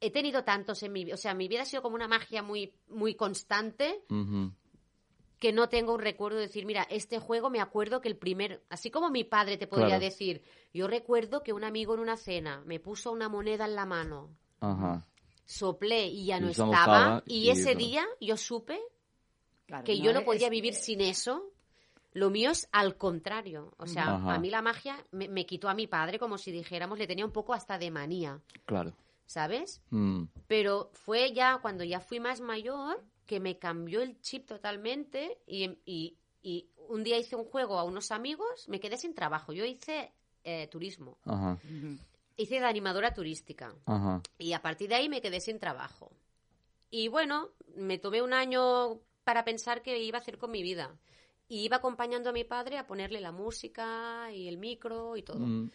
he 0.00 0.10
tenido 0.10 0.44
tantos 0.44 0.82
en 0.82 0.92
mi 0.92 1.04
vida, 1.04 1.14
o 1.14 1.18
sea, 1.18 1.34
mi 1.34 1.48
vida 1.48 1.62
ha 1.62 1.64
sido 1.64 1.82
como 1.82 1.96
una 1.96 2.08
magia 2.08 2.42
muy, 2.42 2.72
muy 2.88 3.14
constante 3.14 4.02
que 5.38 5.52
no 5.52 5.68
tengo 5.68 5.94
un 5.94 6.00
recuerdo 6.00 6.38
de 6.38 6.46
decir, 6.46 6.66
mira, 6.66 6.86
este 6.90 7.18
juego 7.20 7.48
me 7.50 7.60
acuerdo 7.60 8.00
que 8.00 8.08
el 8.08 8.16
primer, 8.16 8.64
así 8.70 8.90
como 8.90 9.10
mi 9.10 9.22
padre 9.24 9.56
te 9.56 9.66
podría 9.68 9.86
Claro. 9.88 10.00
decir, 10.04 10.42
yo 10.74 10.88
recuerdo 10.88 11.42
que 11.42 11.52
un 11.52 11.62
amigo 11.64 11.94
en 11.94 12.00
una 12.00 12.16
cena 12.16 12.62
me 12.66 12.80
puso 12.80 13.12
una 13.12 13.28
moneda 13.28 13.64
en 13.66 13.74
la 13.76 13.86
mano, 13.86 14.30
Ajá. 14.60 15.06
soplé 15.44 16.06
y 16.08 16.26
ya 16.26 16.38
Y 16.38 16.40
no 16.40 16.48
estaba, 16.50 16.74
estaba, 16.74 17.22
y, 17.26 17.46
y 17.46 17.50
ese 17.50 17.74
día 17.76 18.04
yo 18.20 18.36
supe 18.36 18.80
Claro, 19.66 19.84
que 19.84 19.98
yo 20.00 20.12
no 20.12 20.20
Es- 20.20 20.24
podía 20.24 20.48
vivir 20.48 20.74
sin 20.74 21.00
eso. 21.02 21.52
Lo 22.14 22.30
mío 22.30 22.50
es 22.50 22.68
al 22.72 22.96
contrario. 22.96 23.74
O 23.76 23.86
sea, 23.86 24.14
Ajá. 24.16 24.34
a 24.34 24.38
mí 24.38 24.48
la 24.50 24.62
magia 24.62 24.96
me, 25.12 25.28
me 25.28 25.44
quitó 25.44 25.68
a 25.68 25.74
mi 25.74 25.86
padre 25.86 26.18
como 26.18 26.38
si 26.38 26.50
dijéramos, 26.50 26.98
le 26.98 27.06
tenía 27.06 27.24
un 27.24 27.32
poco 27.32 27.52
hasta 27.52 27.78
de 27.78 27.90
manía, 27.90 28.40
Claro. 28.64 28.94
¿Sabes? 29.28 29.80
Mm. 29.90 30.24
Pero 30.48 30.90
fue 30.94 31.32
ya 31.32 31.58
cuando 31.62 31.84
ya 31.84 32.00
fui 32.00 32.18
más 32.18 32.40
mayor 32.40 33.04
que 33.26 33.38
me 33.38 33.58
cambió 33.58 34.00
el 34.02 34.20
chip 34.20 34.46
totalmente 34.46 35.38
y, 35.46 35.70
y- 35.84 36.16
y 36.42 36.70
un 36.88 37.04
día 37.04 37.18
hice 37.18 37.36
un 37.36 37.44
juego 37.44 37.78
a 37.78 37.84
unos 37.84 38.10
amigos, 38.10 38.68
me 38.68 38.80
quedé 38.80 38.96
sin 38.96 39.14
trabajo. 39.14 39.52
Yo 39.52 39.64
hice 39.64 40.12
eh, 40.44 40.66
turismo, 40.68 41.18
Ajá. 41.24 41.58
hice 42.36 42.54
de 42.58 42.64
animadora 42.64 43.12
turística. 43.12 43.74
Ajá. 43.84 44.22
Y 44.38 44.54
a 44.54 44.62
partir 44.62 44.88
de 44.88 44.94
ahí 44.94 45.08
me 45.08 45.20
quedé 45.20 45.40
sin 45.40 45.58
trabajo. 45.58 46.10
Y 46.90 47.08
bueno, 47.08 47.50
me 47.76 47.98
tomé 47.98 48.22
un 48.22 48.32
año 48.32 49.00
para 49.24 49.44
pensar 49.44 49.82
qué 49.82 49.98
iba 50.02 50.16
a 50.18 50.22
hacer 50.22 50.38
con 50.38 50.50
mi 50.50 50.62
vida. 50.62 50.96
Y 51.48 51.60
iba 51.64 51.76
acompañando 51.78 52.30
a 52.30 52.32
mi 52.32 52.44
padre 52.44 52.78
a 52.78 52.86
ponerle 52.86 53.20
la 53.20 53.32
música 53.32 54.30
y 54.32 54.48
el 54.48 54.56
micro 54.58 55.16
y 55.16 55.22
todo. 55.22 55.40
Mm. 55.40 55.70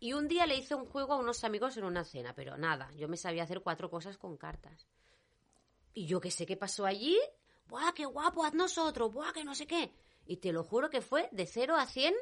Y 0.00 0.12
un 0.12 0.28
día 0.28 0.46
le 0.46 0.56
hice 0.56 0.74
un 0.74 0.86
juego 0.86 1.14
a 1.14 1.16
unos 1.16 1.42
amigos 1.44 1.76
en 1.76 1.84
una 1.84 2.04
cena, 2.04 2.34
pero 2.34 2.56
nada, 2.56 2.90
yo 2.94 3.08
me 3.08 3.16
sabía 3.16 3.42
hacer 3.42 3.60
cuatro 3.62 3.90
cosas 3.90 4.16
con 4.16 4.36
cartas. 4.36 4.86
Y 5.92 6.06
yo 6.06 6.20
que 6.20 6.30
sé 6.30 6.46
qué 6.46 6.56
pasó 6.56 6.86
allí, 6.86 7.18
¡buah, 7.66 7.92
qué 7.92 8.04
guapo, 8.04 8.44
haz 8.44 8.54
nosotros! 8.54 9.12
¡buah, 9.12 9.32
que 9.32 9.44
no 9.44 9.54
sé 9.54 9.66
qué! 9.66 9.92
Y 10.26 10.36
te 10.36 10.52
lo 10.52 10.62
juro 10.62 10.90
que 10.90 11.00
fue 11.00 11.28
de 11.32 11.46
0 11.46 11.76
a 11.76 11.86
100. 11.86 12.14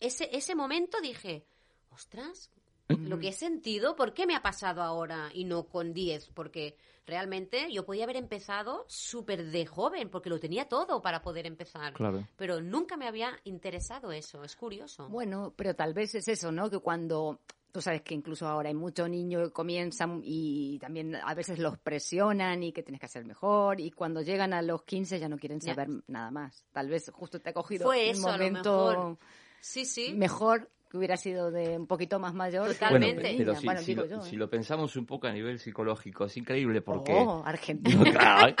Ese, 0.00 0.28
ese 0.36 0.54
momento 0.54 1.00
dije, 1.00 1.46
ostras, 1.90 2.50
lo 2.88 3.18
que 3.18 3.28
he 3.28 3.32
sentido, 3.32 3.96
¿por 3.96 4.12
qué 4.12 4.26
me 4.26 4.34
ha 4.36 4.42
pasado 4.42 4.82
ahora 4.82 5.30
y 5.32 5.44
no 5.44 5.64
con 5.64 5.92
10? 5.92 6.30
Porque 6.34 6.76
realmente 7.06 7.72
yo 7.72 7.84
podía 7.84 8.04
haber 8.04 8.16
empezado 8.16 8.84
súper 8.88 9.46
de 9.50 9.66
joven, 9.66 10.08
porque 10.10 10.30
lo 10.30 10.38
tenía 10.38 10.68
todo 10.68 11.00
para 11.02 11.22
poder 11.22 11.46
empezar. 11.46 11.92
Claro. 11.94 12.26
Pero 12.36 12.60
nunca 12.60 12.96
me 12.96 13.08
había 13.08 13.38
interesado 13.44 14.12
eso, 14.12 14.44
es 14.44 14.56
curioso. 14.56 15.08
Bueno, 15.08 15.52
pero 15.56 15.74
tal 15.74 15.94
vez 15.94 16.14
es 16.14 16.28
eso, 16.28 16.52
¿no? 16.52 16.70
Que 16.70 16.78
cuando 16.78 17.40
tú 17.72 17.80
sabes 17.80 18.02
que 18.02 18.12
incluso 18.14 18.46
ahora 18.46 18.68
hay 18.68 18.74
muchos 18.74 19.08
niños 19.08 19.48
que 19.48 19.52
comienzan 19.54 20.20
y 20.22 20.78
también 20.78 21.14
a 21.16 21.34
veces 21.34 21.58
los 21.58 21.78
presionan 21.78 22.62
y 22.62 22.70
que 22.72 22.82
tienes 22.82 23.00
que 23.00 23.06
hacer 23.06 23.24
mejor 23.24 23.80
y 23.80 23.90
cuando 23.92 24.20
llegan 24.20 24.52
a 24.52 24.60
los 24.60 24.82
15 24.82 25.18
ya 25.18 25.28
no 25.28 25.38
quieren 25.38 25.58
Ya. 25.58 25.74
saber 25.74 25.88
nada 26.06 26.30
más. 26.30 26.66
Tal 26.72 26.88
vez 26.90 27.10
justo 27.10 27.40
te 27.40 27.48
ha 27.48 27.54
cogido 27.54 27.86
Fue 27.86 28.10
un 28.10 28.16
eso, 28.16 28.28
a 28.28 28.32
lo 28.32 28.44
momento 28.44 28.88
mejor. 28.90 29.18
Sí, 29.60 29.86
sí. 29.86 30.12
mejor 30.12 30.70
que 30.92 30.98
hubiera 30.98 31.16
sido 31.16 31.50
de 31.50 31.78
un 31.78 31.86
poquito 31.86 32.20
más 32.20 32.34
mayor. 32.34 32.68
Totalmente. 32.68 33.22
niña. 33.32 33.38
pero 33.38 33.54
si, 33.54 33.64
bueno, 33.64 33.80
si 33.80 33.86
digo 33.86 34.02
lo, 34.02 34.08
yo, 34.08 34.20
si 34.20 34.34
¿eh? 34.34 34.38
lo 34.38 34.50
pensamos 34.50 34.94
un 34.96 35.06
poco 35.06 35.26
a 35.26 35.32
nivel 35.32 35.58
psicológico, 35.58 36.26
es 36.26 36.36
increíble 36.36 36.82
porque... 36.82 37.14
Oh, 37.14 37.42
Argentina. 37.46 38.12
Ay. 38.44 38.54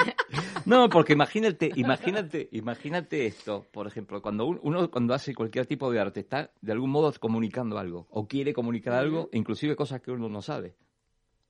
No, 0.64 0.88
porque 0.88 1.12
imagínate, 1.12 1.70
imagínate, 1.76 2.48
imagínate 2.52 3.26
esto, 3.26 3.66
por 3.70 3.86
ejemplo, 3.86 4.22
cuando 4.22 4.46
un- 4.46 4.58
uno 4.62 4.90
cuando 4.90 5.12
hace 5.12 5.34
cualquier 5.34 5.66
tipo 5.66 5.92
de 5.92 6.00
arte 6.00 6.20
está 6.20 6.50
de 6.62 6.72
algún 6.72 6.88
modo 6.88 7.12
comunicando 7.20 7.76
algo 7.76 8.06
o 8.08 8.26
quiere 8.26 8.54
comunicar 8.54 8.94
algo, 8.94 9.28
inclusive 9.32 9.76
cosas 9.76 10.00
que 10.00 10.10
uno 10.10 10.30
no 10.30 10.40
sabe, 10.40 10.74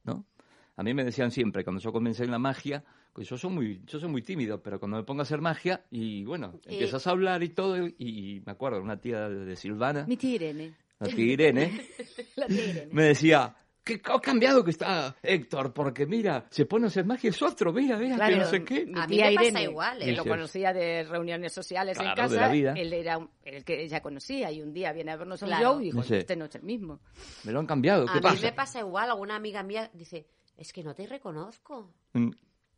¿no? 0.03 0.27
A 0.77 0.83
mí 0.83 0.95
me 0.95 1.05
decían 1.05 1.31
siempre 1.31 1.65
cuando 1.65 1.81
yo 1.83 1.93
comencé 1.93 2.25
en 2.25 2.31
la 2.31 2.39
magia, 2.39 2.83
pues 3.13 3.29
yo 3.29 3.37
soy 3.37 3.51
muy, 3.51 3.83
yo 3.85 3.99
soy 4.01 4.09
muy 4.09 4.23
tímido, 4.23 4.63
pero 4.63 4.79
cuando 4.81 4.97
me 4.97 5.03
pongo 5.05 5.21
a 5.21 5.25
hacer 5.25 5.41
magia 5.41 5.85
y 5.91 6.25
bueno, 6.25 6.55
Eh. 6.65 6.73
empiezas 6.73 7.07
a 7.07 7.11
hablar 7.11 7.43
y 7.43 7.51
todo 7.51 7.77
y, 7.87 7.95
y 7.99 8.43
me 8.47 8.53
acuerdo 8.53 8.81
una 8.81 8.99
tía 8.99 9.29
de, 9.29 9.45
de 9.45 9.57
Silvana, 9.57 10.07
Mi 10.07 10.17
tía 10.17 10.35
Irene. 10.37 10.75
la 10.99 11.09
tía 11.09 11.25
Irene, 11.25 11.81
La 12.37 12.47
tía 12.47 12.65
Irene. 12.71 12.89
me 12.95 13.03
decía, 13.03 13.55
¿qué 13.85 14.01
ha 14.03 14.19
cambiado 14.19 14.65
que 14.65 14.71
está 14.71 15.15
Héctor? 15.23 15.75
Porque 15.75 16.07
mira, 16.07 16.47
se 16.49 16.65
pone 16.65 16.87
a 16.87 16.89
hacer 16.89 17.05
magia, 17.05 17.29
es 17.29 17.43
otro, 17.43 17.71
mira, 17.75 17.99
mira, 17.99 18.13
que 18.15 18.17
Claro, 18.17 18.37
no 18.39 18.45
sé 18.47 18.65
qué. 18.65 18.87
A 18.97 19.07
mí 19.07 19.17
me 19.19 19.23
pasa 19.35 19.43
Irene, 19.49 19.63
igual, 19.65 20.01
¿eh? 20.01 20.05
que 20.07 20.13
lo 20.13 20.25
conocía 20.25 20.73
de 20.73 21.03
reuniones 21.05 21.53
sociales 21.53 21.99
en 21.99 22.05
Claro, 22.05 22.23
de 22.23 22.29
casa, 22.37 22.47
la 22.47 22.53
vida. 22.53 22.73
él 22.79 22.95
era 22.95 23.19
el 23.45 23.63
que 23.63 23.83
ella 23.85 24.01
conocía 24.01 24.51
y 24.51 24.63
un 24.63 24.73
día 24.73 24.91
viene 24.95 25.13
a 25.13 25.17
vernos 25.17 25.43
a 25.43 25.45
un 25.45 25.51
Claro. 25.51 25.65
show 25.73 25.81
y 25.83 25.85
dijo, 25.85 26.03
Sí. 26.03 26.15
este 26.15 26.35
no 26.35 26.47
es 26.47 26.55
el 26.55 26.63
mismo. 26.63 27.01
Me 27.45 27.53
lo 27.53 27.61
han 27.61 27.67
cambiado, 27.67 28.05
A 28.05 28.13
¿qué 28.15 28.21
mí 28.21 28.23
pasa? 28.23 28.47
me 28.47 28.53
pasa 28.55 28.79
igual, 28.81 29.11
alguna 29.11 29.37
amiga 29.37 29.63
mía 29.63 29.91
dice, 29.93 30.27
es 30.57 30.73
que 30.73 30.83
no 30.83 30.95
te 30.95 31.07
reconozco. 31.07 31.93
Mm, 32.15 32.31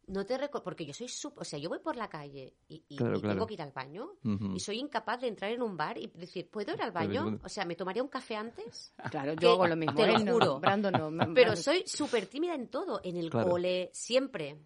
No 0.07 0.27
te 0.27 0.37
reco 0.37 0.63
porque 0.63 0.85
yo 0.85 0.93
soy 0.93 1.09
súper, 1.09 1.41
o 1.41 1.45
sea, 1.45 1.59
yo 1.59 1.71
voy 1.71 1.79
por 1.79 1.97
la 1.97 2.09
calle 2.11 2.53
y, 2.69 2.85
y- 2.89 2.97
Claro, 2.97 3.17
y 3.17 3.21
claro. 3.21 3.35
tengo 3.37 3.47
que 3.47 3.55
ir 3.55 3.63
al 3.63 3.73
baño 3.73 4.11
y 4.55 4.61
soy 4.61 4.79
incapaz 4.79 5.21
de 5.23 5.29
entrar 5.29 5.51
en 5.51 5.63
un 5.63 5.77
bar 5.79 5.97
y 5.97 6.09
decir, 6.09 6.51
¿puedo 6.51 6.75
ir 6.75 6.83
al 6.83 6.93
baño? 6.93 7.41
O 7.43 7.49
sea, 7.49 7.65
¿me 7.65 7.75
tomaría 7.75 8.03
un 8.03 8.11
café 8.11 8.37
antes? 8.37 8.93
Claro, 9.11 9.33
yo 9.33 9.53
hago 9.53 9.67
lo 9.67 9.77
mismo. 9.77 9.95
te 9.97 10.07
lo 10.07 10.19
no, 10.19 10.33
juro. 10.35 10.61
Brandon 10.61 10.93
no. 10.93 11.35
Pero 11.35 11.57
soy 11.57 11.85
súper 11.87 12.27
tímida 12.27 12.55
en 12.55 12.69
todo, 12.69 13.01
en 13.03 13.17
el 13.17 13.31
Claro. 13.31 13.49
cole, 13.49 13.91
siempre. 13.95 14.59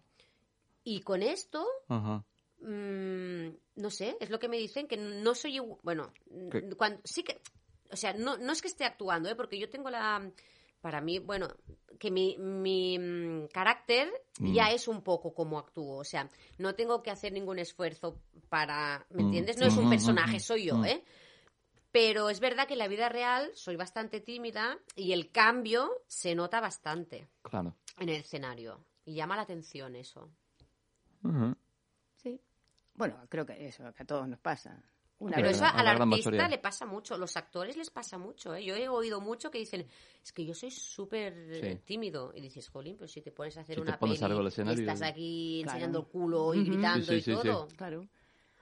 Y 0.83 0.99
con 1.01 1.21
esto, 1.23 1.65
mm, 2.61 3.47
no 3.77 3.89
sé, 3.89 4.17
es 4.19 4.29
lo 4.29 4.39
que 4.39 4.49
me 4.49 4.57
dicen, 4.57 4.87
que 4.87 4.97
no 4.97 5.33
soy 5.35 5.57
igu- 5.59 5.79
Bueno, 5.83 6.11
¿Qué? 6.51 6.69
cuando, 6.77 6.99
sí 7.05 7.23
que. 7.23 7.39
O 7.91 7.95
sea, 7.95 8.13
no, 8.13 8.37
no 8.37 8.51
es 8.51 8.61
que 8.61 8.67
esté 8.67 8.85
actuando, 8.85 9.29
¿eh? 9.29 9.35
porque 9.35 9.57
yo 9.57 9.69
tengo 9.69 9.89
la. 9.89 10.29
Para 10.81 11.01
mí, 11.01 11.19
bueno, 11.19 11.47
que 11.99 12.09
mi, 12.11 12.37
mi 12.37 12.97
mm, 12.97 13.47
carácter 13.47 14.09
Mm. 14.39 14.53
ya 14.53 14.71
es 14.71 14.87
un 14.87 15.01
poco 15.01 15.33
como 15.33 15.59
actúo. 15.59 15.97
O 15.97 16.03
sea, 16.05 16.29
no 16.57 16.73
tengo 16.75 17.03
que 17.03 17.11
hacer 17.11 17.33
ningún 17.33 17.59
esfuerzo 17.59 18.21
para. 18.47 19.05
¿Me 19.09 19.23
Mm. 19.23 19.25
entiendes? 19.25 19.57
No 19.57 19.65
es 19.65 19.75
un 19.75 19.89
personaje, 19.89 20.39
soy 20.39 20.65
yo. 20.67 20.83
¿eh? 20.85 21.03
Pero 21.91 22.29
es 22.29 22.39
verdad 22.39 22.67
que 22.67 22.73
en 22.73 22.79
la 22.79 22.87
vida 22.87 23.09
real 23.09 23.49
soy 23.55 23.75
bastante 23.75 24.21
tímida 24.21 24.77
y 24.95 25.11
el 25.11 25.31
cambio 25.31 25.89
se 26.07 26.35
nota 26.35 26.61
bastante 26.61 27.27
Claro. 27.41 27.75
en 27.97 28.09
el 28.09 28.15
escenario. 28.21 28.85
Y 29.05 29.15
llama 29.15 29.35
la 29.35 29.41
atención 29.41 29.95
eso. 29.95 30.29
Sí. 32.17 32.39
Bueno, 32.93 33.19
creo 33.29 33.45
que 33.45 33.67
eso 33.67 33.91
que 33.93 34.03
a 34.03 34.05
todos 34.05 34.27
nos 34.27 34.39
pasa. 34.39 34.81
Una 35.19 35.35
Pero 35.35 35.49
eso 35.49 35.65
a 35.65 35.69
al 35.69 35.85
artista 35.87 36.05
mayoría. 36.31 36.47
le 36.47 36.57
pasa 36.59 36.85
mucho, 36.85 37.17
los 37.17 37.35
actores 37.35 37.75
les 37.75 37.89
pasa 37.89 38.17
mucho. 38.17 38.55
¿eh? 38.55 38.63
Yo 38.63 38.75
he 38.75 38.87
oído 38.87 39.19
mucho 39.19 39.51
que 39.51 39.57
dicen, 39.57 39.85
es 40.23 40.31
que 40.31 40.45
yo 40.45 40.53
soy 40.53 40.71
súper 40.71 41.33
eh, 41.51 41.73
Sí. 41.75 41.81
tímido. 41.85 42.31
Y 42.33 42.39
dices, 42.39 42.69
jolín, 42.69 42.95
pero 42.95 43.09
si 43.09 43.21
te 43.21 43.31
pones 43.31 43.57
a 43.57 43.61
hacer 43.61 43.75
Si 43.75 43.81
te 43.81 43.89
una 43.89 43.99
peli 43.99 44.11
y 44.13 44.79
estás 44.79 45.01
aquí 45.01 45.59
Claro. 45.63 45.75
enseñando 45.77 45.99
el 45.99 46.05
culo 46.05 46.53
y 46.53 46.63
gritando 46.63 47.05
Sí, 47.05 47.11
sí, 47.11 47.15
y 47.15 47.21
sí, 47.21 47.35
sí. 47.35 47.47
todo. 47.47 47.67
Claro. 47.75 48.07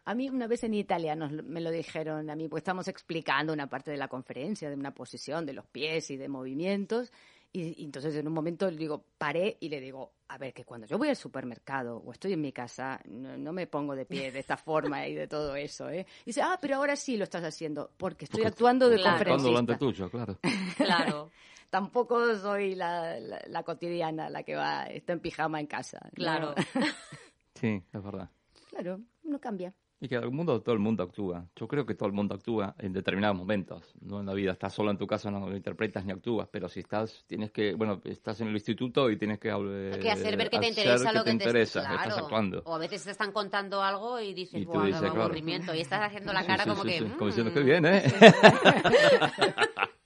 A 0.05 0.15
mí 0.15 0.29
una 0.29 0.47
vez 0.47 0.63
en 0.63 0.73
Italia 0.73 1.15
nos, 1.15 1.31
lo- 1.31 1.43
me 1.43 1.61
lo 1.61 1.69
dijeron 1.69 2.29
a 2.29 2.35
mí, 2.35 2.47
pues 2.47 2.61
estamos 2.61 2.87
explicando 2.87 3.53
una 3.53 3.67
parte 3.69 3.91
de 3.91 3.97
la 3.97 4.07
conferencia, 4.07 4.69
de 4.69 4.75
una 4.75 4.93
posición, 4.95 5.45
de 5.45 5.53
los 5.53 5.67
pies 5.67 6.09
y 6.09 6.17
de 6.17 6.27
movimientos. 6.27 7.11
Y, 7.53 7.81
y 7.81 7.85
entonces 7.85 8.15
en 8.15 8.25
un 8.27 8.33
momento 8.33 8.71
le 8.71 8.77
digo, 8.77 9.05
paré 9.17 9.57
y 9.59 9.69
le 9.69 9.79
digo, 9.79 10.13
a 10.29 10.37
ver, 10.37 10.53
que 10.53 10.65
cuando 10.65 10.85
yo 10.87 10.97
voy 10.97 11.09
al 11.09 11.15
supermercado 11.15 11.97
o 11.97 12.11
estoy 12.11 12.33
en 12.33 12.41
mi 12.41 12.51
casa, 12.51 12.99
no, 13.05 13.37
no 13.37 13.53
me 13.53 13.67
pongo 13.67 13.95
de 13.95 14.05
pie 14.05 14.31
de 14.31 14.39
esta 14.39 14.57
forma 14.57 15.07
y 15.07 15.15
de 15.15 15.27
todo 15.27 15.55
eso, 15.55 15.89
¿eh? 15.89 16.05
Y 16.23 16.25
dice, 16.27 16.41
ah, 16.41 16.57
pero 16.61 16.75
ahora 16.77 16.95
sí 16.95 17.17
lo 17.17 17.23
estás 17.23 17.43
haciendo, 17.43 17.91
porque 17.97 18.25
estoy 18.25 18.41
Porque 18.41 18.47
actuando 18.47 18.89
de 18.89 18.97
Claro. 18.97 19.33
Actuando 19.33 19.77
tuyo, 19.77 20.09
claro. 20.09 20.37
Claro, 20.77 21.31
Tampoco 21.69 22.35
soy 22.37 22.75
la, 22.75 23.19
la- 23.19 23.43
la 23.47 23.63
cotidiana, 23.63 24.29
la 24.29 24.43
que 24.43 24.55
va, 24.55 24.83
está 24.85 25.13
en 25.13 25.19
pijama 25.19 25.59
en 25.59 25.67
casa. 25.67 25.99
¿no? 26.03 26.11
claro. 26.11 26.55
Sí, 27.55 27.83
es 27.91 28.03
verdad. 28.03 28.29
Claro, 28.69 29.01
no 29.23 29.39
cambia. 29.39 29.73
Y 29.99 30.07
que 30.07 30.15
en 30.15 30.23
el 30.23 30.29
mundo 30.31 30.61
todo 30.61 30.73
el 30.73 30.79
mundo 30.79 31.01
actúa. 31.01 31.47
Yo 31.55 31.67
creo 31.67 31.83
que 31.85 31.95
todo 31.95 32.05
el 32.05 32.13
mundo 32.13 32.35
actúa 32.35 32.75
en 32.77 32.93
determinados 32.93 33.35
momentos. 33.35 33.83
No 33.99 34.19
en 34.19 34.27
la 34.27 34.33
vida 34.35 34.51
estás 34.51 34.71
solo 34.73 34.91
en 34.91 34.97
tu 34.97 35.07
casa, 35.07 35.31
no 35.31 35.49
lo 35.49 35.55
interpretas 35.55 36.05
ni 36.05 36.11
actúas. 36.11 36.47
Pero 36.51 36.69
si 36.69 36.81
estás, 36.81 37.23
tienes 37.25 37.51
que, 37.51 37.73
bueno, 37.73 37.99
estás 38.05 38.39
en 38.41 38.49
el 38.49 38.53
instituto 38.53 39.09
y 39.09 39.17
tienes 39.17 39.39
que, 39.39 39.49
eh, 39.49 39.91
Hay 39.95 39.99
que 39.99 40.11
hacer 40.11 40.37
ver 40.37 40.51
que 40.51 40.59
te 40.59 40.67
interesa 40.67 41.09
que 41.11 41.17
lo 41.17 41.23
que 41.23 41.29
te 41.29 41.33
interesa, 41.33 41.81
que 41.81 41.87
claro. 41.87 42.01
estás 42.09 42.17
actuando. 42.19 42.61
O 42.65 42.75
a 42.75 42.77
veces 42.77 43.03
te 43.05 43.11
están 43.11 43.31
contando 43.31 43.81
algo 43.81 44.19
y 44.19 44.35
dices, 44.35 44.61
Y 44.61 44.65
tú 44.65 44.71
"Buah, 44.73 44.81
qué 44.81 44.87
dices, 44.89 45.01
claro. 45.01 45.23
aburrimiento. 45.23 45.73
Y 45.73 45.81
estás 45.81 46.01
haciendo 46.03 46.31
la 46.31 46.45
cara 46.45 46.63
sí, 46.63 46.69
como 46.69 46.83
sí, 46.83 46.89
que. 46.89 46.97
sí. 46.99 47.05
Como 47.17 47.25
diciendo, 47.27 47.51
"Mm". 47.51 47.53
qué 47.55 47.63
bien, 47.63 47.85
¿eh? 47.87 48.03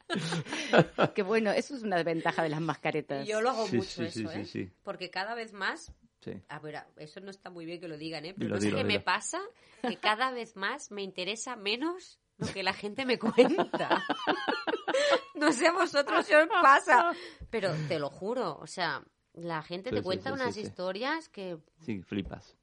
Que 1.16 1.24
bueno, 1.24 1.52
eso 1.52 1.76
es 1.76 1.84
una 1.84 2.02
ventaja 2.04 2.44
de 2.44 2.50
las 2.50 2.62
mascaretas. 2.62 3.28
Yo 3.28 3.42
lo 3.42 3.50
hago 3.50 3.66
Sí, 3.68 3.78
mucho 3.78 3.90
sí, 3.90 4.04
eso, 4.04 4.30
sí, 4.30 4.40
¿eh? 4.40 4.46
sí, 4.46 4.66
sí. 4.66 4.72
Porque 4.84 5.10
cada 5.10 5.36
vez 5.36 5.54
más 5.54 5.94
Sí. 6.22 6.34
A 6.50 6.60
ver, 6.60 6.76
a- 6.78 6.88
eso 6.98 7.20
no 7.20 7.32
está 7.32 7.50
muy 7.50 7.66
bien 7.66 7.80
que 7.80 7.88
lo 7.88 7.98
digan, 7.98 8.24
¿eh? 8.26 8.34
Pero 8.38 8.46
Dilo, 8.46 8.56
no 8.56 8.62
sé 8.62 8.68
dilo, 8.68 8.78
qué 8.78 8.84
me 8.84 9.00
pasa, 9.00 9.40
que 9.82 9.98
cada 9.98 10.32
vez 10.32 10.56
más 10.56 10.92
me 10.92 11.02
interesa 11.04 11.56
menos 11.56 12.20
lo 12.38 12.48
que 12.48 12.64
la 12.64 12.74
gente 12.74 13.06
me 13.06 13.18
cuenta. 13.20 14.04
no 15.36 15.52
sé 15.52 15.68
a 15.68 15.72
vosotros 15.74 16.26
si 16.26 16.34
os 16.34 16.48
pasa, 16.62 17.12
pero 17.50 17.72
te 17.88 18.00
lo 18.00 18.10
juro, 18.10 18.58
o 18.60 18.68
sea, 18.68 19.04
la 19.34 19.62
gente 19.64 19.90
Sí, 19.90 19.96
te 19.96 20.02
cuenta 20.04 20.30
sí, 20.30 20.36
sí, 20.36 20.42
unas 20.42 20.56
sí. 20.56 20.62
historias 20.62 21.30
que... 21.30 21.58
Sí, 21.86 22.02
flipas. 22.04 22.56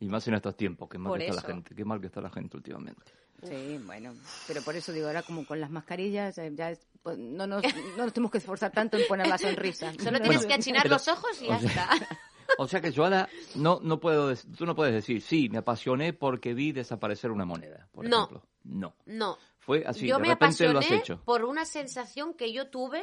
Y 0.00 0.08
más 0.08 0.26
en 0.28 0.34
estos 0.34 0.56
tiempos, 0.56 0.88
que 0.88 0.98
mal 0.98 1.16
que 1.18 1.26
está 1.26 1.34
la 1.42 1.42
gente. 1.54 1.74
Qué 1.74 1.84
mal 1.84 2.00
que 2.00 2.06
está 2.06 2.20
la 2.20 2.30
gente 2.30 2.56
últimamente. 2.56 3.12
Sí, 3.42 3.78
bueno, 3.86 4.14
pero 4.46 4.60
por 4.62 4.76
eso 4.76 4.92
digo, 4.92 5.06
ahora 5.06 5.22
como 5.22 5.46
con 5.46 5.60
las 5.60 5.70
mascarillas, 5.70 6.36
eh, 6.38 6.52
ya 6.54 6.70
es- 6.70 6.86
pues, 7.02 7.16
no, 7.16 7.46
nos, 7.46 7.62
no 7.96 8.04
nos 8.04 8.12
tenemos 8.12 8.30
que 8.30 8.38
esforzar 8.38 8.70
tanto 8.70 8.98
en 8.98 9.06
poner 9.08 9.26
la 9.26 9.38
sonrisa. 9.38 9.92
Solo 10.02 10.20
tienes 10.20 10.44
que 10.44 10.52
achinar 10.54 10.82
pero- 10.82 10.96
los 10.96 11.08
ojos 11.08 11.40
y 11.40 11.46
ya 11.46 11.56
o 11.56 11.60
sea- 11.60 11.68
está. 11.68 11.88
O 12.62 12.68
sea 12.68 12.80
que 12.82 12.92
yo 12.92 13.04
ahora 13.04 13.26
no, 13.54 13.80
no 13.82 13.98
puedo, 14.00 14.34
tú 14.56 14.66
no 14.66 14.74
puedes 14.74 14.92
decir, 14.92 15.22
sí, 15.22 15.48
me 15.48 15.56
apasioné 15.58 16.12
porque 16.12 16.52
vi 16.52 16.72
desaparecer 16.72 17.30
una 17.30 17.46
moneda, 17.46 17.88
por 17.90 18.06
No. 18.06 18.16
ejemplo. 18.24 18.42
No. 18.64 18.94
No, 19.06 19.38
Fue 19.60 19.82
así, 19.86 20.06
yo 20.06 20.16
de 20.16 20.22
me 20.22 20.28
repente 20.28 20.68
lo 20.68 20.78
has 20.80 20.90
hecho. 20.90 21.22
por 21.24 21.44
una 21.46 21.64
sensación 21.64 22.34
que 22.34 22.52
yo 22.52 22.68
tuve 22.68 23.02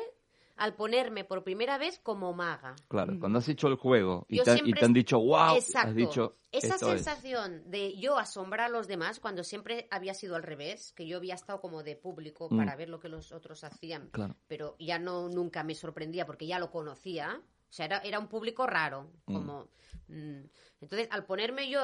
al 0.58 0.76
ponerme 0.76 1.24
por 1.24 1.44
primera 1.44 1.78
vez 1.80 2.00
como 2.00 2.34
maga. 2.34 2.76
Claro, 2.88 3.20
cuando 3.20 3.40
has 3.40 3.50
hecho 3.50 3.68
el 3.68 3.76
juego 3.76 4.26
y, 4.30 4.42
te, 4.44 4.52
y 4.52 4.54
siempre 4.58 4.80
te 4.80 4.86
han 4.86 4.94
dicho, 4.94 5.20
wow, 5.20 5.56
Exacto. 5.56 5.90
has 5.90 5.96
dicho, 5.96 6.36
Esa 6.52 6.76
es. 6.76 6.80
sensación 6.82 7.64
de 7.70 7.98
yo 7.98 8.18
asombrar 8.20 8.68
a 8.68 8.70
los 8.70 8.88
demás 8.88 9.20
cuando 9.20 9.44
siempre 9.44 9.88
había 9.90 10.14
sido 10.14 10.36
al 10.36 10.44
revés, 10.44 10.94
que 10.94 11.08
yo 11.08 11.18
había 11.18 11.34
estado 11.36 11.62
como 11.62 11.82
de 11.82 11.96
público 11.96 12.48
Mm. 12.52 12.58
para 12.58 12.76
ver 12.76 12.90
lo 12.90 13.00
que 13.00 13.10
los 13.10 13.32
otros 13.32 13.64
hacían, 13.64 14.10
Claro. 14.12 14.36
pero 14.48 14.76
ya 14.80 15.00
no 15.00 15.30
nunca 15.30 15.64
me 15.64 15.74
sorprendía 15.74 16.26
porque 16.28 16.46
ya 16.46 16.60
lo 16.60 16.70
conocía. 16.72 17.42
O 17.70 17.74
sea, 17.74 17.86
era, 17.86 17.98
era 18.00 18.20
un 18.20 18.28
público 18.28 18.66
raro, 18.66 19.12
Mm. 19.26 19.34
como 19.34 19.68
mm. 20.08 20.42
entonces 20.82 21.08
al 21.12 21.26
ponerme 21.26 21.70
yo 21.70 21.82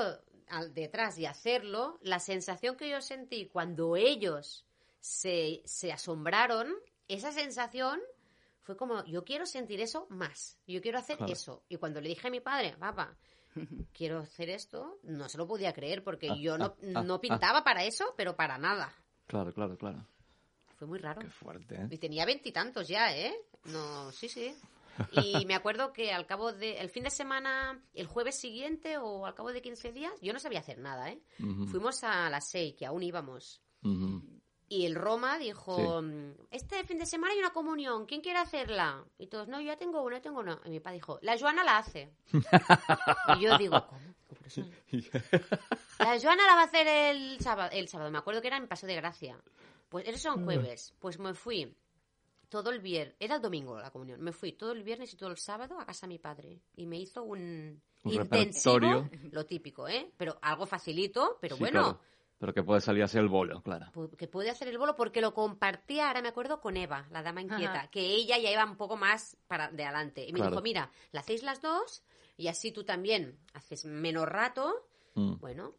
al 0.49 0.73
detrás 0.73 1.17
y 1.17 1.25
hacerlo, 1.25 1.97
la 2.01 2.19
sensación 2.19 2.75
que 2.75 2.89
yo 2.89 3.01
sentí 3.01 3.47
cuando 3.47 3.95
ellos 3.95 4.65
se, 4.99 5.61
se 5.65 5.91
asombraron, 5.91 6.73
esa 7.07 7.31
sensación 7.31 7.99
fue 8.61 8.77
como, 8.77 9.03
yo 9.05 9.23
quiero 9.25 9.45
sentir 9.45 9.81
eso 9.81 10.05
más, 10.09 10.57
yo 10.67 10.81
quiero 10.81 10.99
hacer 10.99 11.17
Claro. 11.17 11.33
eso. 11.33 11.63
Y 11.69 11.77
cuando 11.77 11.99
le 12.01 12.09
dije 12.09 12.27
a 12.27 12.31
mi 12.31 12.39
padre, 12.39 12.75
papá, 12.77 13.15
quiero 13.93 14.19
hacer 14.19 14.49
esto, 14.49 14.99
no 15.03 15.27
se 15.27 15.37
lo 15.37 15.47
podía 15.47 15.73
creer 15.73 16.03
porque 16.03 16.29
Ah, 16.29 16.35
yo 16.39 16.57
no, 16.57 16.65
ah, 16.65 16.75
ah, 16.95 17.03
no 17.03 17.15
ah. 17.15 17.21
pintaba 17.21 17.63
para 17.63 17.83
eso, 17.83 18.13
pero 18.15 18.35
para 18.35 18.57
nada. 18.57 18.93
Claro, 19.27 19.53
claro, 19.53 19.77
claro. 19.77 20.05
Fue 20.77 20.87
muy 20.87 20.99
raro. 20.99 21.21
Qué 21.21 21.29
fuerte, 21.29 21.75
¿eh? 21.75 21.87
Y 21.89 21.97
tenía 21.97 22.25
veintitantos 22.25 22.87
ya, 22.87 23.15
¿eh? 23.15 23.33
No, 23.65 24.11
sí, 24.11 24.27
sí. 24.29 24.53
Y 25.11 25.45
me 25.45 25.55
acuerdo 25.55 25.93
que 25.93 26.11
al 26.11 26.25
cabo 26.25 26.53
de, 26.53 26.77
el 26.79 26.89
fin 26.89 27.03
de 27.03 27.09
semana, 27.09 27.81
el 27.93 28.07
jueves 28.07 28.35
siguiente 28.35 28.97
o 28.97 29.25
al 29.25 29.33
cabo 29.33 29.51
de 29.51 29.61
15 29.61 29.91
días, 29.91 30.13
yo 30.21 30.33
no 30.33 30.39
sabía 30.39 30.59
hacer 30.59 30.77
nada, 30.77 31.09
¿eh? 31.09 31.21
Fuimos 31.69 32.03
a 32.03 32.29
las 32.29 32.49
6, 32.49 32.75
que 32.77 32.85
aún 32.85 33.03
íbamos. 33.03 33.61
ujú. 33.83 34.21
Y 34.69 34.87
el 34.87 34.95
Roma 34.95 35.37
dijo, 35.37 36.01
mm, 36.01 36.47
este 36.49 36.83
fin 36.85 36.97
de 36.97 37.05
semana 37.05 37.33
hay 37.33 37.39
una 37.39 37.51
comunión, 37.51 38.07
¿quién 38.07 38.21
quiere 38.21 38.39
hacerla? 38.39 39.05
Y 39.19 39.27
todos, 39.27 39.47
no, 39.47 39.59
yo 39.59 39.67
ya 39.67 39.77
tengo 39.77 40.01
una, 40.01 40.15
yo 40.17 40.21
tengo 40.23 40.39
una. 40.39 40.59
Y 40.65 40.69
mi 40.71 40.79
papá 40.79 40.93
dijo, 40.93 41.19
la 41.21 41.37
Joana 41.37 41.63
la 41.63 41.77
hace. 41.77 42.11
y 42.31 43.41
yo 43.41 43.55
digo, 43.59 43.75
¿cómo? 43.87 44.01
La 45.99 46.19
Joana 46.19 46.47
la 46.47 46.55
va 46.55 46.61
a 46.61 46.65
hacer 46.65 46.87
el 46.87 47.39
sábado, 47.39 47.69
el 47.71 47.87
sábado, 47.87 48.09
me 48.09 48.17
acuerdo 48.17 48.41
que 48.41 48.47
era 48.47 48.57
en 48.57 48.67
Paso 48.67 48.87
de 48.87 48.95
Gracia. 48.95 49.39
Pues 49.89 50.07
eso 50.07 50.29
era 50.29 50.37
un 50.39 50.45
jueves. 50.45 50.95
Pues 50.97 51.19
me 51.19 51.35
fui 51.35 51.75
todo 52.53 52.69
el 52.69 52.79
viernes, 52.79 53.15
era 53.19 53.35
el 53.37 53.41
domingo 53.41 53.79
la 53.79 53.89
comunión, 53.89 54.21
me 54.21 54.31
fui 54.31 54.51
todo 54.53 54.71
el 54.73 54.83
viernes 54.83 55.11
y 55.11 55.17
todo 55.17 55.31
el 55.31 55.37
sábado 55.37 55.79
a 55.79 55.85
casa 55.87 56.05
de 56.05 56.13
mi 56.13 56.19
padre. 56.19 56.61
Y 56.75 56.85
me 56.85 56.99
hizo 56.99 57.23
un, 57.23 57.81
Un 58.03 58.13
intensivo, 58.13 58.77
repertorio. 58.79 59.09
lo 59.31 59.45
típico, 59.47 59.87
¿eh? 59.87 60.11
Pero 60.15 60.37
algo 60.41 60.67
facilito, 60.67 61.37
pero 61.41 61.55
Sí, 61.55 61.59
bueno. 61.63 61.81
claro. 61.81 61.99
Pero 62.37 62.53
que 62.53 62.61
puede 62.63 62.81
salir 62.81 63.01
así 63.03 63.17
el 63.17 63.27
bolo, 63.29 63.61
claro. 63.63 63.87
Que 64.17 64.27
puede 64.27 64.49
hacer 64.51 64.67
el 64.67 64.77
bolo 64.77 64.95
porque 64.95 65.19
lo 65.21 65.33
compartía, 65.33 66.09
ahora 66.09 66.21
me 66.21 66.27
acuerdo, 66.27 66.59
con 66.61 66.75
Eva, 66.77 67.07
la 67.09 67.23
dama 67.23 67.41
inquieta, 67.41 67.73
Ajá. 67.79 67.87
que 67.89 68.01
ella 68.01 68.37
ya 68.37 68.51
iba 68.51 68.65
un 68.65 68.75
poco 68.77 68.97
más 68.97 69.35
para 69.47 69.71
de 69.71 69.83
adelante. 69.85 70.23
Y 70.27 70.33
me 70.33 70.39
Claro. 70.39 70.51
dijo, 70.51 70.61
mira, 70.61 70.91
la 71.11 71.21
hacéis 71.21 71.41
las 71.41 71.61
dos 71.61 72.03
y 72.37 72.49
así 72.49 72.71
tú 72.71 72.83
también 72.83 73.39
haces 73.53 73.85
menos 73.85 74.27
rato. 74.27 74.85
Mm, 75.15 75.35
Bueno, 75.39 75.73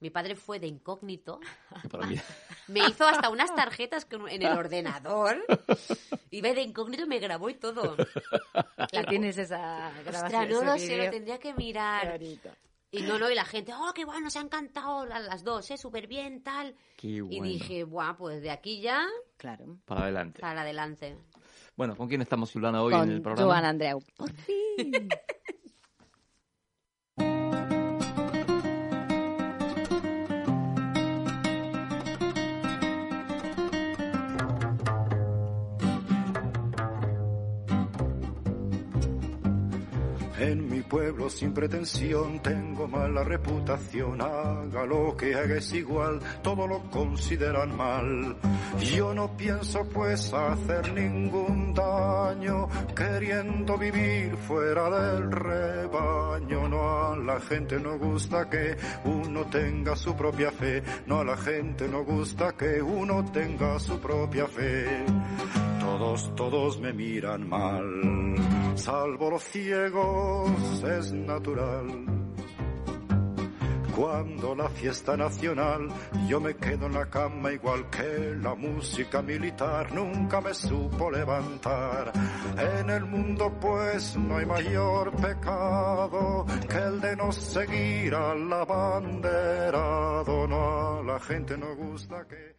mi 0.00 0.10
padre 0.10 0.34
fue 0.36 0.58
de 0.60 0.66
incógnito, 0.66 1.40
que 1.82 1.88
para 1.88 2.06
mí- 2.06 2.16
me 2.68 2.80
hizo 2.88 3.06
hasta 3.06 3.28
unas 3.30 3.54
tarjetas 3.54 4.04
con- 4.04 4.28
en 4.28 4.42
el 4.42 4.52
ordenador, 4.58 5.44
iba 6.30 6.52
de 6.52 6.62
incógnito 6.62 7.04
y 7.04 7.08
me 7.08 7.18
grabó 7.18 7.48
y 7.50 7.54
todo. 7.54 7.96
La 8.92 9.04
tienes 9.04 9.38
esa 9.38 9.90
grabación. 10.04 10.42
Ostras, 10.42 10.48
no 10.50 10.64
lo 10.64 10.78
sé, 10.78 10.96
lo 10.98 11.10
tendría 11.10 11.38
que 11.38 11.54
mirar. 11.54 12.20
Y 12.90 13.02
no, 13.02 13.18
no, 13.18 13.28
y 13.28 13.34
la 13.34 13.44
gente, 13.44 13.72
oh, 13.74 13.92
qué 13.92 14.04
bueno, 14.04 14.30
se 14.30 14.38
han 14.38 14.48
cantado 14.48 15.04
las 15.04 15.24
las 15.24 15.42
dos, 15.42 15.68
¿eh? 15.72 15.76
Súper 15.76 16.06
bien, 16.06 16.44
tal. 16.44 16.76
Qué 16.96 17.08
Y 17.08 17.20
bueno. 17.22 17.42
dije, 17.42 17.82
buah, 17.82 18.16
pues 18.16 18.40
de 18.40 18.52
aquí 18.52 18.80
ya 18.80 19.04
Claro. 19.36 19.78
Para 19.84 20.02
adelante. 20.02 20.40
para 20.40 20.60
adelante. 20.60 21.16
Bueno, 21.76 21.96
¿con 21.96 22.06
quién 22.06 22.22
estamos, 22.22 22.50
Silvana, 22.50 22.82
hoy 22.84 22.94
en 22.94 23.00
el 23.10 23.14
Con 23.14 23.22
programa? 23.22 23.50
Joan 23.50 23.64
Andreu. 23.64 24.00
Por 24.16 24.30
fin. 24.32 25.08
En 40.44 40.68
mi 40.68 40.82
pueblo 40.82 41.30
sin 41.30 41.54
pretensión 41.54 42.38
tengo 42.40 42.86
mala 42.86 43.24
reputación, 43.24 44.20
haga 44.20 44.84
lo 44.84 45.16
que 45.16 45.34
haga 45.34 45.56
es 45.56 45.72
igual, 45.72 46.20
todo 46.42 46.66
lo 46.66 46.82
consideran 46.90 47.74
mal. 47.74 48.36
Yo 48.94 49.14
no 49.14 49.34
pienso 49.38 49.88
pues 49.88 50.34
hacer 50.34 50.92
ningún 50.92 51.72
daño, 51.72 52.68
queriendo 52.94 53.78
vivir 53.78 54.36
fuera 54.36 54.90
del 54.90 55.32
rebaño. 55.32 56.68
No 56.68 57.12
a 57.12 57.16
la 57.16 57.40
gente 57.40 57.80
no 57.80 57.98
gusta 57.98 58.50
que 58.50 58.76
uno 59.06 59.46
tenga 59.46 59.96
su 59.96 60.14
propia 60.14 60.50
fe, 60.50 60.82
no 61.06 61.20
a 61.20 61.24
la 61.24 61.38
gente 61.38 61.88
no 61.88 62.04
gusta 62.04 62.52
que 62.52 62.82
uno 62.82 63.24
tenga 63.32 63.78
su 63.78 63.98
propia 63.98 64.46
fe. 64.46 65.06
Todos, 65.80 66.34
todos 66.36 66.80
me 66.80 66.92
miran 66.92 67.48
mal, 67.48 67.84
salvo 68.76 69.30
los 69.30 69.42
ciegos, 69.42 70.82
es 70.82 71.12
natural. 71.12 72.06
Cuando 73.96 74.56
la 74.56 74.68
fiesta 74.70 75.16
nacional, 75.16 75.88
yo 76.26 76.40
me 76.40 76.56
quedo 76.56 76.86
en 76.86 76.94
la 76.94 77.06
cama 77.06 77.52
igual 77.52 77.88
que 77.90 78.34
la 78.42 78.56
música 78.56 79.22
militar, 79.22 79.92
nunca 79.94 80.40
me 80.40 80.52
supo 80.52 81.12
levantar. 81.12 82.10
En 82.58 82.90
el 82.90 83.04
mundo 83.04 83.56
pues 83.60 84.16
no 84.16 84.38
hay 84.38 84.46
mayor 84.46 85.12
pecado 85.12 86.44
que 86.68 86.78
el 86.78 87.00
de 87.00 87.14
no 87.14 87.30
seguir 87.30 88.16
al 88.16 88.52
abanderado, 88.52 90.48
no 90.48 90.98
a 90.98 91.02
la 91.04 91.20
gente 91.20 91.56
no 91.56 91.76
gusta 91.76 92.26
que... 92.26 92.56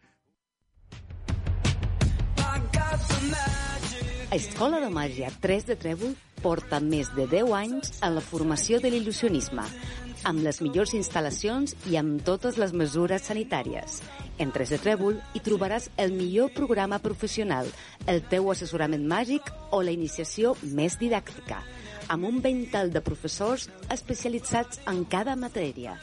Escola 4.32 4.80
de 4.82 4.88
Màgia 4.90 5.28
3 5.40 5.68
de 5.68 5.74
Trèvol 5.78 6.16
porta 6.42 6.80
més 6.82 7.06
de 7.14 7.28
10 7.30 7.52
anys 7.54 7.92
en 8.02 8.16
la 8.16 8.20
formació 8.20 8.80
de 8.82 8.90
l'il·lusionisme, 8.90 9.62
amb 10.26 10.42
les 10.42 10.58
millors 10.64 10.96
instal·lacions 10.98 11.76
i 11.86 11.94
amb 12.00 12.24
totes 12.26 12.56
les 12.58 12.72
mesures 12.74 13.22
sanitàries. 13.22 14.00
En 14.42 14.50
3 14.50 14.72
de 14.74 14.78
Trèvol 14.82 15.20
hi 15.30 15.42
trobaràs 15.46 15.86
el 16.02 16.10
millor 16.16 16.50
programa 16.56 16.98
professional, 16.98 17.70
el 18.10 18.18
teu 18.26 18.50
assessorament 18.50 19.04
màgic 19.06 19.46
o 19.70 19.78
la 19.86 19.94
iniciació 19.94 20.56
més 20.74 20.98
didàctica, 20.98 21.60
amb 22.10 22.26
un 22.26 22.40
ventall 22.42 22.90
de 22.90 23.04
professors 23.06 23.68
especialitzats 23.94 24.80
en 24.90 25.04
cada 25.06 25.36
matèria. 25.38 25.94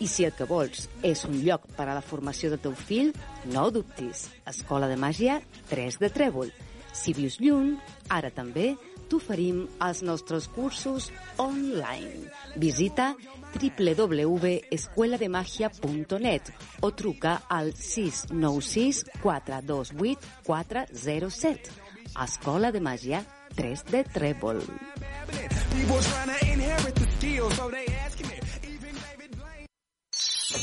I 0.00 0.08
si 0.08 0.24
el 0.24 0.32
que 0.32 0.48
vols 0.48 0.88
és 1.04 1.26
un 1.28 1.42
lloc 1.44 1.68
per 1.76 1.90
a 1.90 1.98
la 1.98 2.04
formació 2.04 2.48
del 2.54 2.64
teu 2.64 2.72
fill, 2.72 3.12
no 3.52 3.68
dubtis. 3.68 4.30
Escola 4.48 4.88
de 4.88 4.96
Màgia 4.96 5.42
3 5.68 6.00
de 6.00 6.10
Trèvol. 6.16 6.56
Si 6.96 7.12
vius 7.16 7.36
lluny, 7.42 7.74
ara 8.08 8.30
també 8.32 8.76
t'oferim 9.10 9.66
els 9.84 10.02
nostres 10.02 10.48
cursos 10.50 11.12
online. 11.42 12.30
Visita 12.56 13.14
www.escuelademagia.net 13.56 16.52
o 16.80 16.90
truca 16.92 17.42
al 17.48 17.74
696 17.76 19.04
428 19.22 20.18
407. 20.48 21.70
Escola 22.24 22.72
de 22.72 22.80
Màgia 22.80 23.24
3 23.56 23.84
de 23.92 24.04
Trèvol. 24.16 24.60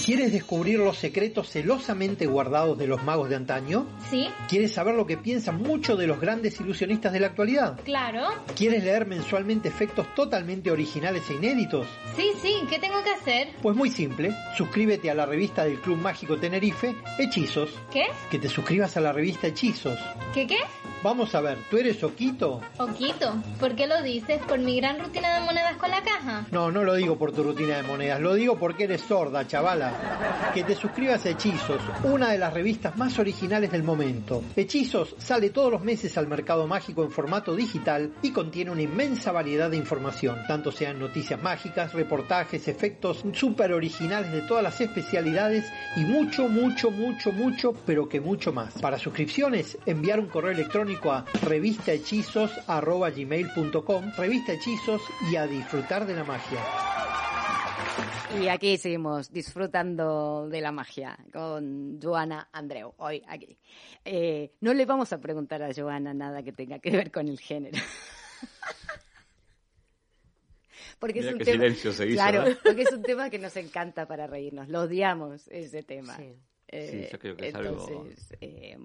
¿Quieres 0.06 0.32
descubrir 0.32 0.80
los 0.80 0.98
secretos 0.98 1.50
celosamente 1.50 2.26
guardados 2.26 2.78
de 2.78 2.88
los 2.88 3.04
magos 3.04 3.28
de 3.30 3.36
antaño? 3.36 3.86
Sí, 4.10 4.30
¿Quieres 4.48 4.72
saber 4.74 4.96
lo 4.96 5.06
que 5.06 5.17
piensan 5.17 5.62
muchos 5.62 6.00
de 6.00 6.08
los 6.08 6.22
grandes 6.22 6.58
ilusionistas 6.62 7.12
de 7.12 7.19
la 7.19 7.28
actualidad? 7.28 7.80
claro. 7.84 8.30
¿Quieres 8.56 8.84
leer 8.84 9.06
mensualmente 9.06 9.67
efectos 9.67 10.08
totalmente 10.15 10.72
originales 10.72 11.30
e 11.30 11.34
inéditos? 11.34 11.86
Sí, 12.15 12.32
sí, 12.41 12.56
¿qué 12.69 12.80
tengo 12.80 13.04
que 13.04 13.10
hacer? 13.10 13.50
Pues 13.62 13.76
muy 13.76 13.89
simple, 13.89 14.34
suscríbete 14.58 15.12
a 15.12 15.15
la 15.15 15.26
revista 15.26 15.65
del 15.65 15.82
Club 15.82 15.98
Mágico 15.98 16.38
Tenerife, 16.38 16.96
Hechizos. 17.19 17.69
¿Qué? 17.91 18.06
Que 18.32 18.39
te 18.39 18.48
suscribas 18.48 18.96
a 18.96 19.02
la 19.02 19.12
revista 19.12 19.48
Hechizos. 19.48 20.00
¿Qué 20.34 20.48
qué? 20.48 20.60
Vamos 21.03 21.35
a 21.35 21.41
ver, 21.41 21.57
¿tú 21.69 21.77
eres 21.77 22.01
Oquito? 22.01 22.61
Oquito, 22.77 23.35
¿por 23.59 23.75
qué 23.75 23.87
lo 23.87 24.01
dices? 24.01 24.41
¿Por 24.47 24.57
mi 24.59 24.77
gran 24.77 25.01
rutina 25.01 25.37
de 25.37 25.45
monedas 25.45 25.75
con 25.75 25.91
la 25.91 26.01
caja? 26.01 26.47
No, 26.49 26.71
no 26.71 26.81
lo 26.85 26.95
digo 26.95 27.17
por 27.17 27.33
tu 27.33 27.43
rutina 27.43 27.75
de 27.75 27.83
monedas, 27.83 28.21
lo 28.21 28.33
digo 28.35 28.57
porque 28.57 28.85
eres 28.85 29.01
sorda, 29.01 29.45
chavala. 29.45 30.51
Que 30.53 30.63
te 30.63 30.75
suscribas 30.75 31.25
a 31.25 31.29
Hechizos, 31.31 31.81
una 32.05 32.29
de 32.29 32.37
las 32.37 32.53
revistas 32.53 32.95
más 32.95 33.19
originales 33.19 33.69
del 33.73 33.83
momento. 33.83 34.45
Hechizos 34.55 35.13
sale 35.17 35.49
todos 35.49 35.73
los 35.73 35.81
meses 35.81 36.17
al 36.17 36.27
mercado 36.27 36.67
mágico 36.67 37.03
en 37.03 37.11
formato 37.11 37.53
digital 37.53 38.13
y 38.21 38.31
contiene 38.31 38.71
una 38.71 38.83
inmensa 38.83 39.33
variedad 39.33 39.69
de 39.69 39.75
información, 39.75 40.39
tanto 40.47 40.71
sean 40.71 40.99
noticias 40.99 41.41
mágicas, 41.41 41.91
reportajes, 41.91 42.69
efectos 42.69 43.25
súper 43.33 43.73
originales 43.73 44.31
de 44.31 44.43
todas 44.43 44.63
las 44.63 44.79
especialidades 44.79 45.65
y 45.97 46.05
mucho, 46.05 46.47
mucho, 46.47 46.91
mucho, 46.91 47.33
mucho, 47.33 47.73
pero 47.85 48.07
que 48.07 48.21
mucho 48.21 48.53
más. 48.53 48.75
Para 48.79 48.97
suscripciones, 48.97 49.77
enviar 49.85 50.21
un 50.21 50.27
correo 50.27 50.51
electrónico 50.51 50.92
a 51.06 51.25
revistahechizos.gmail.com, 51.43 54.12
revista 54.17 54.53
hechizos 54.53 55.01
y 55.32 55.36
a 55.36 55.47
disfrutar 55.47 56.06
de 56.06 56.13
la 56.13 56.23
magia. 56.23 56.60
Y 58.39 58.47
aquí 58.47 58.77
seguimos 58.77 59.32
disfrutando 59.32 60.47
de 60.49 60.62
la 60.62 60.71
magia 60.71 61.17
con 61.32 61.99
Joana 62.01 62.49
Andreu, 62.51 62.93
hoy 62.97 63.23
aquí. 63.27 63.58
Eh, 64.06 64.51
no 64.62 64.73
le 64.73 64.86
vamos 64.86 65.12
a 65.13 65.19
preguntar 65.19 65.62
a 65.63 65.73
Joana 65.73 66.13
nada 66.13 66.43
que 66.43 66.51
tenga 66.51 66.79
que 66.79 66.91
ver 66.91 67.12
con 67.12 67.27
el 67.27 67.39
género. 67.39 67.77
Porque 70.99 71.19
Mira 71.19 71.29
es 71.29 71.34
un 71.34 71.39
qué 71.39 71.45
tema, 71.45 71.63
silencio 71.63 71.91
se 71.91 72.06
hizo, 72.08 72.15
claro, 72.15 72.47
¿eh? 72.47 72.58
porque 72.63 72.84
es 72.84 72.91
un 72.93 73.03
tema 73.03 73.29
que 73.29 73.38
nos 73.38 73.58
encanta 73.58 74.08
para 74.08 74.25
reírnos. 74.25 74.69
Lo 74.69 74.84
odiamos 74.84 75.49
ese 75.49 75.84
tema. 75.84 76.15
Sí. 76.15 76.34
Eh, 76.69 77.08
Sí, 77.08 77.12
yo 77.12 77.19
creo 77.19 77.36
que 77.36 77.47
es 77.49 77.56
algo- 77.56 77.86
entonces, 77.89 78.34
eh, 78.39 78.77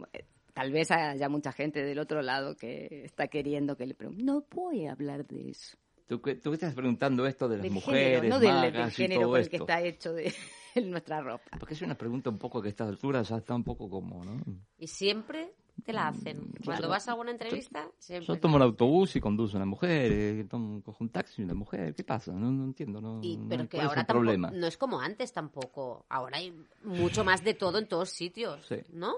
tal 0.58 0.72
vez 0.72 0.90
haya 0.90 1.28
mucha 1.28 1.52
gente 1.52 1.84
del 1.84 2.00
otro 2.00 2.20
lado 2.20 2.56
que 2.56 3.04
está 3.04 3.28
queriendo 3.28 3.76
que 3.76 3.86
le 3.86 3.94
pregunten. 3.94 4.26
No 4.26 4.44
voy 4.50 4.86
a 4.86 4.92
hablar 4.92 5.24
de 5.24 5.50
eso. 5.50 5.76
¿Tú, 6.08 6.20
estás 6.52 6.74
preguntando 6.74 7.26
esto 7.26 7.48
de 7.48 7.58
las 7.58 7.62
Del 7.62 7.70
mujeres, 7.72 8.20
género, 8.22 8.28
no 8.28 8.40
del, 8.40 8.60
del 8.62 8.72
magas 8.72 8.92
y 8.98 9.02
género 9.02 9.20
todo 9.20 9.30
con 9.32 9.40
el 9.40 9.48
que 9.50 9.56
está 9.56 9.82
hecho 9.82 10.12
de 10.14 10.34
nuestra 10.84 11.20
ropa. 11.20 11.44
Porque 11.60 11.74
es 11.74 11.82
una 11.82 11.94
pregunta 11.94 12.28
un 12.30 12.38
poco 12.38 12.60
que 12.60 12.66
a 12.66 12.70
esta 12.70 12.88
altura 12.88 13.22
ya 13.22 13.36
está 13.36 13.54
un 13.54 13.62
poco 13.62 13.88
como, 13.88 14.24
¿no? 14.24 14.40
Y 14.78 14.88
siempre 14.88 15.52
te 15.84 15.92
la 15.92 16.08
hacen. 16.08 16.50
Cuando 16.64 16.88
vas 16.88 17.06
a 17.08 17.14
una 17.14 17.30
entrevista, 17.30 17.88
siempre. 17.98 18.26
Yo 18.26 18.40
tomo 18.40 18.56
un 18.56 18.62
autobús 18.62 19.14
y 19.14 19.20
conduce 19.20 19.54
una 19.56 19.64
mujer, 19.66 20.10
eh, 20.12 20.44
tomo, 20.50 20.82
cojo 20.82 21.04
un 21.04 21.10
taxi 21.10 21.42
y 21.42 21.44
una 21.44 21.54
mujer, 21.54 21.94
¿qué 21.94 22.02
pasa? 22.02 22.32
No, 22.32 22.50
no 22.50 22.64
entiendo, 22.64 23.00
no, 23.00 23.20
Y, 23.22 23.36
no- 23.36 23.48
pero 23.48 23.68
que 23.68 23.76
¿cuál 23.76 23.82
es 23.84 23.88
ahora 23.90 24.00
el 24.00 24.06
tampoco, 24.08 24.24
problema? 24.24 24.50
no 24.50 24.66
es 24.66 24.76
como 24.76 24.98
antes 25.00 25.32
tampoco. 25.32 26.04
Ahora 26.08 26.38
hay 26.38 26.52
mucho 26.82 27.22
más 27.22 27.44
de 27.44 27.54
todo 27.54 27.78
en 27.78 27.86
todos 27.86 28.08
sitios, 28.10 28.66
Sí. 28.66 28.76
¿no? 28.92 29.14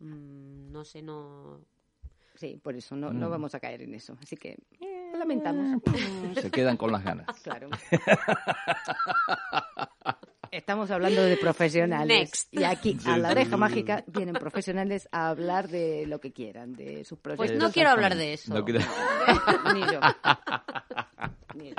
Mm, 0.00 0.70
no 0.72 0.84
sé, 0.84 1.02
no. 1.02 1.60
Sí, 2.34 2.60
por 2.62 2.76
eso 2.76 2.94
no, 2.94 3.12
no 3.12 3.26
Mm. 3.28 3.30
vamos 3.30 3.54
a 3.54 3.60
caer 3.60 3.82
en 3.82 3.94
eso. 3.94 4.16
Así 4.22 4.36
que 4.36 4.56
eh, 4.80 5.10
lamentamos. 5.18 5.82
Se 6.40 6.50
quedan 6.50 6.76
con 6.76 6.92
las 6.92 7.02
ganas. 7.04 7.26
Claro. 7.42 7.68
Estamos 10.50 10.90
hablando 10.90 11.20
de 11.22 11.36
profesionales. 11.36 12.18
Next. 12.20 12.54
Y 12.54 12.64
aquí, 12.64 12.96
a 13.04 13.18
la 13.18 13.30
oreja 13.32 13.58
mágica, 13.58 14.02
vienen 14.06 14.34
profesionales 14.34 15.06
a 15.12 15.28
hablar 15.28 15.68
de 15.68 16.06
lo 16.06 16.20
que 16.20 16.32
quieran, 16.32 16.72
de 16.74 17.04
sus 17.04 17.18
Pues 17.18 17.36
proyectos. 17.36 17.62
no 17.68 17.70
quiero 17.72 17.90
hablar 17.90 18.16
de 18.16 18.32
eso. 18.32 18.54
No 18.54 18.64
quiero- 18.64 18.80
Ni 19.74 19.80
yo. 19.80 20.00
Ni 21.54 21.68
yo. 21.68 21.74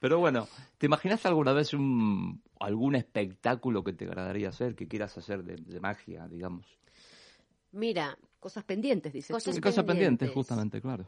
Pero 0.00 0.18
bueno, 0.18 0.48
¿te 0.78 0.86
imaginas 0.86 1.24
alguna 1.26 1.52
vez 1.52 1.72
un, 1.72 2.42
algún 2.58 2.96
espectáculo 2.96 3.84
que 3.84 3.92
te 3.92 4.04
agradaría 4.06 4.48
hacer, 4.48 4.74
que 4.74 4.88
quieras 4.88 5.16
hacer 5.16 5.44
de, 5.44 5.54
de 5.56 5.78
magia, 5.80 6.26
digamos? 6.26 6.66
Mira, 7.72 8.16
Cosas 8.38 8.64
pendientes, 8.64 9.12
dices 9.12 9.30
Cosas 9.34 9.54
tú. 9.54 9.60
Cosa 9.60 9.84
pendiente, 9.84 10.20
pendientes. 10.20 10.34
justamente, 10.34 10.80
claro. 10.80 11.04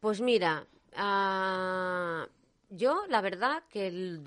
Pues 0.00 0.20
mira, 0.22 0.66
ah, 0.96 2.26
yo 2.70 3.02
la 3.08 3.20
verdad 3.20 3.62
que 3.68 3.86
el- 3.88 4.22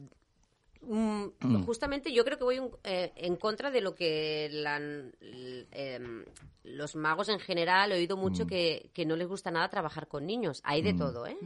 mm, 0.82 1.64
justamente 1.66 2.14
yo 2.14 2.24
creo 2.24 2.38
que 2.38 2.44
voy 2.44 2.60
un- 2.60 2.70
eh, 2.84 3.12
en 3.16 3.36
contra 3.38 3.72
de 3.72 3.82
lo 3.82 3.96
que 3.96 4.50
la- 4.52 4.78
l- 4.78 5.68
em, 5.72 6.24
los 6.64 6.96
magos 6.96 7.30
en 7.30 7.40
general 7.40 7.92
he 7.92 7.96
oído 7.96 8.18
mucho 8.18 8.46
que, 8.46 8.92
que 8.94 9.04
no 9.06 9.16
les 9.16 9.28
gusta 9.28 9.50
nada 9.50 9.68
trabajar 9.70 10.08
con 10.08 10.28
niños. 10.28 10.62
Hay 10.64 10.84
de 10.84 10.94
todo, 10.94 11.26
¿eh? 11.26 11.38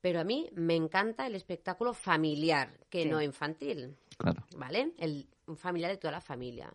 Pero 0.00 0.20
a 0.20 0.24
mí 0.24 0.48
me 0.54 0.76
encanta 0.76 1.26
el 1.26 1.34
espectáculo 1.34 1.92
familiar, 1.94 2.78
que 2.88 3.02
Sí. 3.02 3.08
no 3.08 3.20
infantil. 3.20 3.96
Claro. 4.16 4.44
¿vale? 4.56 4.92
El, 4.98 5.26
un 5.48 5.56
familiar 5.56 5.90
de 5.90 5.96
toda 5.96 6.12
la 6.12 6.20
familia. 6.20 6.72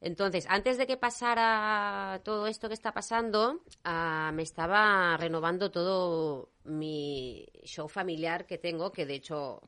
Entonces, 0.00 0.46
antes 0.48 0.78
de 0.78 0.86
que 0.86 0.96
pasara 0.96 2.20
todo 2.24 2.46
esto 2.46 2.68
que 2.68 2.74
está 2.74 2.92
pasando, 2.92 3.62
ah, 3.84 4.30
me 4.32 4.42
estaba 4.42 5.16
renovando 5.16 5.70
todo 5.70 6.52
mi 6.64 7.46
show 7.64 7.88
familiar 7.88 8.46
que 8.46 8.58
tengo, 8.58 8.92
que 8.92 9.06
de 9.06 9.14
hecho 9.14 9.62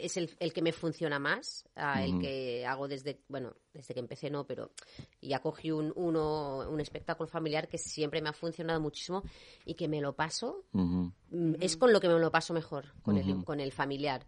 es 0.00 0.16
el, 0.16 0.30
el 0.40 0.52
que 0.52 0.62
me 0.62 0.72
funciona 0.72 1.18
más, 1.18 1.68
ah, 1.76 2.02
el 2.02 2.18
que 2.18 2.66
hago 2.66 2.88
desde, 2.88 3.20
bueno, 3.28 3.54
desde 3.72 3.94
que 3.94 4.00
empecé 4.00 4.30
no, 4.30 4.46
pero 4.46 4.72
ya 5.20 5.40
cogí 5.40 5.70
un, 5.70 5.92
uno, 5.94 6.68
un 6.68 6.80
espectáculo 6.80 7.28
familiar 7.28 7.68
que 7.68 7.78
siempre 7.78 8.20
me 8.20 8.30
ha 8.30 8.32
funcionado 8.32 8.80
muchísimo 8.80 9.22
y 9.64 9.74
que 9.74 9.88
me 9.88 10.00
lo 10.00 10.14
paso. 10.14 10.64
Mm, 10.72 11.54
es 11.60 11.76
con 11.76 11.92
lo 11.92 12.00
que 12.00 12.08
me 12.08 12.18
lo 12.18 12.30
paso 12.30 12.54
mejor, 12.54 12.86
con, 13.02 13.16
el, 13.16 13.44
con 13.44 13.60
el 13.60 13.72
familiar. 13.72 14.26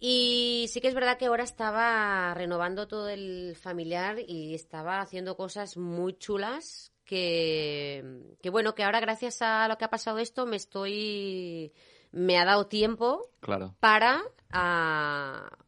Y 0.00 0.66
sí 0.70 0.80
que 0.80 0.88
es 0.88 0.94
verdad 0.94 1.18
que 1.18 1.26
ahora 1.26 1.44
estaba 1.44 2.32
renovando 2.34 2.88
todo 2.88 3.08
el 3.10 3.54
familiar 3.54 4.18
y 4.26 4.54
estaba 4.54 5.00
haciendo 5.02 5.36
cosas 5.36 5.76
muy 5.76 6.14
chulas 6.16 6.90
que, 7.04 8.34
que 8.42 8.48
bueno, 8.50 8.74
que 8.74 8.82
ahora 8.82 9.00
gracias 9.00 9.42
a 9.42 9.68
lo 9.68 9.76
que 9.76 9.84
ha 9.84 9.90
pasado 9.90 10.18
esto 10.18 10.46
me 10.46 10.56
estoy... 10.56 11.72
me 12.12 12.38
ha 12.38 12.46
dado 12.46 12.66
tiempo 12.66 13.28
Claro. 13.40 13.76
para 13.78 14.22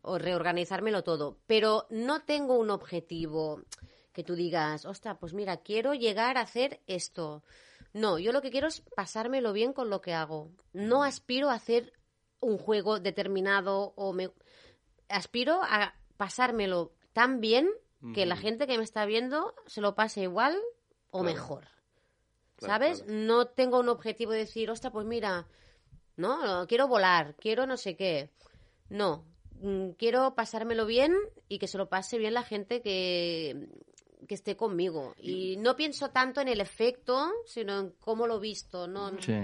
o 0.02 0.18
reorganizármelo 0.18 1.04
todo. 1.04 1.36
Pero 1.46 1.86
no 1.90 2.22
tengo 2.22 2.58
un 2.58 2.70
objetivo 2.70 3.60
que 4.12 4.24
tú 4.24 4.34
digas, 4.34 4.84
ostras, 4.86 5.16
pues 5.20 5.34
mira, 5.34 5.58
quiero 5.58 5.94
llegar 5.94 6.36
a 6.38 6.42
hacer 6.42 6.80
esto. 6.86 7.42
No, 7.92 8.18
yo 8.18 8.32
lo 8.32 8.40
que 8.40 8.50
quiero 8.50 8.68
es 8.68 8.80
pasármelo 8.96 9.52
bien 9.52 9.72
con 9.72 9.90
lo 9.90 10.00
que 10.00 10.14
hago. 10.14 10.50
No 10.72 11.02
aspiro 11.04 11.50
a 11.50 11.54
hacer 11.54 11.92
un 12.42 12.58
juego 12.58 13.00
determinado 13.00 13.94
o 13.96 14.12
me 14.12 14.30
aspiro 15.08 15.60
a 15.62 15.94
pasármelo 16.18 16.92
tan 17.14 17.40
bien 17.40 17.68
que 18.14 18.26
la 18.26 18.36
gente 18.36 18.66
que 18.66 18.76
me 18.78 18.82
está 18.84 19.06
viendo 19.06 19.54
se 19.66 19.80
lo 19.80 19.94
pase 19.94 20.22
igual 20.22 20.58
o 21.10 21.20
Claro. 21.20 21.34
mejor. 21.34 21.68
Claro, 22.56 22.72
¿Sabes? 22.74 23.02
claro. 23.02 23.12
No 23.18 23.46
tengo 23.46 23.78
un 23.78 23.88
objetivo 23.88 24.32
de 24.32 24.38
decir, 24.38 24.70
ostras, 24.70 24.92
pues 24.92 25.06
mira, 25.06 25.46
no, 26.16 26.66
quiero 26.66 26.88
volar, 26.88 27.36
quiero 27.36 27.64
no 27.66 27.76
sé 27.76 27.94
qué. 27.96 28.30
No, 28.88 29.24
mm, 29.60 29.90
quiero 29.90 30.34
pasármelo 30.34 30.84
bien 30.84 31.14
y 31.48 31.58
que 31.60 31.68
se 31.68 31.78
lo 31.78 31.88
pase 31.88 32.18
bien 32.18 32.34
la 32.34 32.42
gente 32.42 32.82
que, 32.82 33.68
que 34.26 34.34
esté 34.34 34.56
conmigo. 34.56 35.14
Y 35.18 35.56
no 35.58 35.76
pienso 35.76 36.10
tanto 36.10 36.40
en 36.40 36.48
el 36.48 36.60
efecto, 36.60 37.30
sino 37.46 37.78
en 37.78 37.90
cómo 38.00 38.26
lo 38.26 38.38
he 38.38 38.40
visto. 38.40 38.88
No, 38.88 39.10
Sí. 39.20 39.34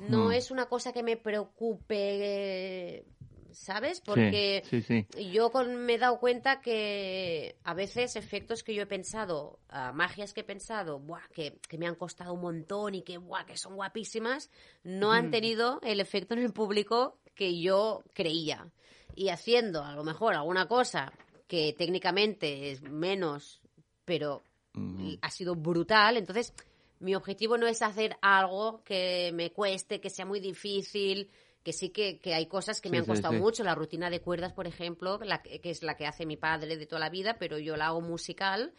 No 0.00 0.28
Mm. 0.30 0.32
es 0.32 0.50
una 0.50 0.66
cosa 0.66 0.92
que 0.92 1.02
me 1.02 1.16
preocupe, 1.16 3.04
¿sabes? 3.52 4.00
Porque 4.00 4.62
Sí, 4.68 4.80
sí. 4.82 5.06
yo 5.32 5.50
con- 5.50 5.76
me 5.84 5.94
he 5.94 5.98
dado 5.98 6.18
cuenta 6.18 6.60
que 6.60 7.56
a 7.64 7.74
veces 7.74 8.16
efectos 8.16 8.62
que 8.62 8.74
yo 8.74 8.82
he 8.82 8.86
pensado, 8.86 9.58
ah, 9.68 9.92
magias 9.92 10.32
que 10.32 10.40
he 10.40 10.44
pensado, 10.44 10.98
buah, 11.00 11.26
que, 11.34 11.58
que 11.68 11.78
me 11.78 11.86
han 11.86 11.96
costado 11.96 12.32
un 12.34 12.40
montón 12.40 12.94
y 12.94 13.02
que, 13.02 13.18
buah, 13.18 13.44
que 13.44 13.56
son 13.56 13.74
guapísimas, 13.74 14.50
no 14.84 15.12
han 15.12 15.30
tenido 15.30 15.80
el 15.82 16.00
efecto 16.00 16.34
en 16.34 16.40
el 16.40 16.52
público 16.52 17.18
que 17.34 17.60
yo 17.60 18.02
creía. 18.14 18.70
Y 19.14 19.28
haciendo 19.30 19.84
a 19.84 19.94
lo 19.94 20.04
mejor 20.04 20.34
alguna 20.34 20.66
cosa 20.68 21.12
que 21.48 21.74
técnicamente 21.76 22.70
es 22.70 22.82
menos, 22.82 23.60
pero 24.04 24.42
Ujú. 24.76 25.18
ha 25.20 25.30
sido 25.30 25.56
brutal, 25.56 26.16
entonces 26.16 26.54
mi 27.00 27.14
objetivo 27.14 27.58
no 27.58 27.66
es 27.66 27.82
hacer 27.82 28.16
algo 28.22 28.82
que 28.84 29.32
me 29.34 29.50
cueste, 29.50 30.00
que 30.00 30.10
sea 30.10 30.26
muy 30.26 30.38
difícil, 30.38 31.30
que 31.62 31.72
sí 31.72 31.90
que, 31.90 32.20
que 32.20 32.34
hay 32.34 32.46
cosas 32.46 32.80
que 32.80 32.88
me 32.90 32.98
han 32.98 33.06
costado 33.06 33.34
sí. 33.34 33.40
mucho. 33.40 33.64
La 33.64 33.74
rutina 33.74 34.08
de 34.10 34.20
cuerdas, 34.20 34.52
por 34.52 34.66
ejemplo, 34.66 35.18
la 35.22 35.42
que 35.42 35.60
es 35.64 35.82
la 35.82 35.96
que 35.96 36.06
hace 36.06 36.26
mi 36.26 36.36
padre 36.36 36.76
de 36.76 36.86
toda 36.86 37.00
la 37.00 37.10
vida, 37.10 37.36
pero 37.38 37.58
yo 37.58 37.76
la 37.76 37.86
hago 37.86 38.00
musical. 38.00 38.72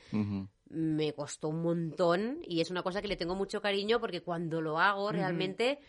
Me 0.70 1.14
costó 1.14 1.50
un 1.50 1.62
montón 1.62 2.40
y 2.48 2.62
es 2.62 2.72
una 2.72 2.82
cosa 2.82 3.02
que 3.02 3.08
le 3.08 3.18
tengo 3.18 3.36
mucho 3.36 3.62
cariño 3.62 4.00
porque 4.00 4.22
cuando 4.22 4.62
lo 4.62 4.80
hago 4.80 5.12
realmente 5.12 5.80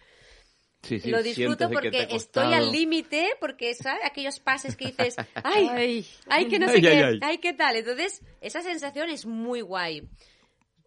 Sí, 0.83 0.99
sí, 0.99 1.11
lo 1.11 1.23
disfruto 1.23 1.71
porque 1.71 2.09
estoy 2.11 2.53
al 2.53 2.73
límite, 2.73 3.37
porque 3.41 3.73
¿sabes? 3.75 4.05
aquellos 4.05 4.41
pases 4.41 4.77
que 4.77 4.87
dices, 4.87 5.15
ay, 5.45 5.69
Ay. 5.71 6.07
ay, 6.27 6.49
que 6.49 6.59
no 6.59 6.67
sé 6.67 6.75
Ay, 6.75 6.81
qué, 6.81 6.89
ay, 6.89 7.03
ay, 7.03 7.19
ay. 7.23 7.39
qué 7.39 7.53
tal. 7.53 7.77
Entonces, 7.77 8.21
esa 8.41 8.63
sensación 8.63 9.09
es 9.09 9.25
muy 9.25 9.61
guay. 9.61 10.09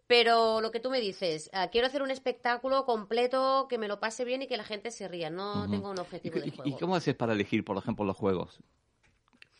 Pero 0.06 0.60
lo 0.60 0.70
que 0.70 0.78
tú 0.80 0.90
me 0.90 1.00
dices, 1.00 1.50
ah, 1.52 1.68
quiero 1.70 1.86
hacer 1.88 2.02
un 2.02 2.10
espectáculo 2.10 2.84
completo, 2.84 3.66
que 3.68 3.78
me 3.78 3.88
lo 3.88 3.98
pase 3.98 4.24
bien 4.24 4.42
y 4.42 4.46
que 4.46 4.56
la 4.56 4.64
gente 4.64 4.90
se 4.90 5.08
ría. 5.08 5.30
No 5.30 5.68
tengo 5.68 5.90
un 5.90 5.96
¿Y, 5.96 6.00
objetivo 6.00 6.36
de 6.38 6.46
y- 6.46 6.50
juego. 6.50 6.70
y 6.76 6.78
cómo 6.80 6.94
haces 6.96 7.14
para 7.16 7.32
elegir, 7.32 7.64
por 7.64 7.76
ejemplo, 7.76 8.04
los 8.04 8.16
juegos? 8.16 8.60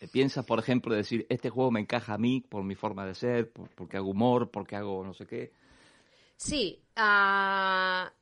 Eh, 0.00 0.09
¿Piensas, 0.09 0.44
por 0.44 0.59
ejemplo, 0.59 0.94
decir, 0.94 1.26
este 1.30 1.50
juego 1.50 1.70
me 1.70 1.80
encaja 1.80 2.14
a 2.14 2.18
mí 2.18 2.42
por 2.48 2.62
mi 2.62 2.74
forma 2.74 3.06
de 3.06 3.14
ser, 3.14 3.50
por- 3.50 3.68
porque 3.70 3.96
hago 3.96 4.11
humor, 4.11 4.50
porque 4.50 4.76
hago 4.76 5.02
no 5.04 5.14
sé 5.14 5.26
qué? 5.26 5.52
Sí, 6.37 6.78
ah, 6.96 8.12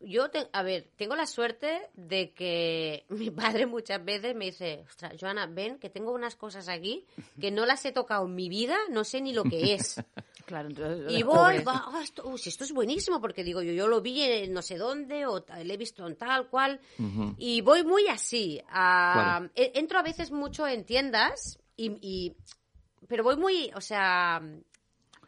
yo, 0.00 0.30
te- 0.30 0.48
a 0.52 0.62
ver, 0.62 0.88
tengo 0.96 1.16
la 1.16 1.26
suerte 1.26 1.80
de 1.94 2.32
que 2.32 3.04
mi 3.08 3.30
padre 3.30 3.66
muchas 3.66 4.04
veces 4.04 4.34
me 4.34 4.46
dice, 4.46 4.84
ostras, 4.88 5.14
Joana, 5.20 5.46
ven 5.46 5.78
que 5.78 5.90
tengo 5.90 6.12
unas 6.12 6.36
cosas 6.36 6.68
aquí 6.68 7.04
que 7.40 7.50
no 7.50 7.66
las 7.66 7.84
he 7.84 7.92
tocado 7.92 8.26
en 8.26 8.34
mi 8.34 8.48
vida, 8.48 8.76
no 8.90 9.04
sé 9.04 9.20
ni 9.20 9.32
lo 9.32 9.44
que 9.44 9.74
es. 9.74 10.00
Claro, 10.48 10.68
entonces 10.70 11.12
Y 11.12 11.22
voy, 11.24 11.58
va, 11.62 11.84
ah, 11.88 12.00
esto, 12.02 12.26
uy, 12.26 12.40
esto 12.42 12.64
es 12.64 12.72
buenísimo, 12.72 13.20
porque 13.20 13.44
digo 13.44 13.60
yo, 13.60 13.70
yo 13.72 13.86
lo 13.86 14.00
vi 14.00 14.22
en 14.22 14.54
no 14.54 14.62
sé 14.62 14.78
dónde, 14.78 15.26
o 15.26 15.44
le 15.62 15.74
he 15.74 15.76
visto 15.76 16.06
en 16.06 16.16
tal 16.16 16.48
cual, 16.48 16.80
y 17.36 17.60
voy 17.60 17.84
muy 17.84 18.06
así. 18.08 18.58
a- 18.70 19.40
Claro. 19.50 19.50
Entro 19.74 19.98
a 19.98 20.02
veces 20.02 20.30
mucho 20.30 20.66
en 20.66 20.84
tiendas, 20.86 21.58
y, 21.76 21.90
y- 22.00 22.34
pero 23.08 23.24
voy 23.24 23.36
muy, 23.36 23.70
o 23.74 23.82
sea, 23.82 24.40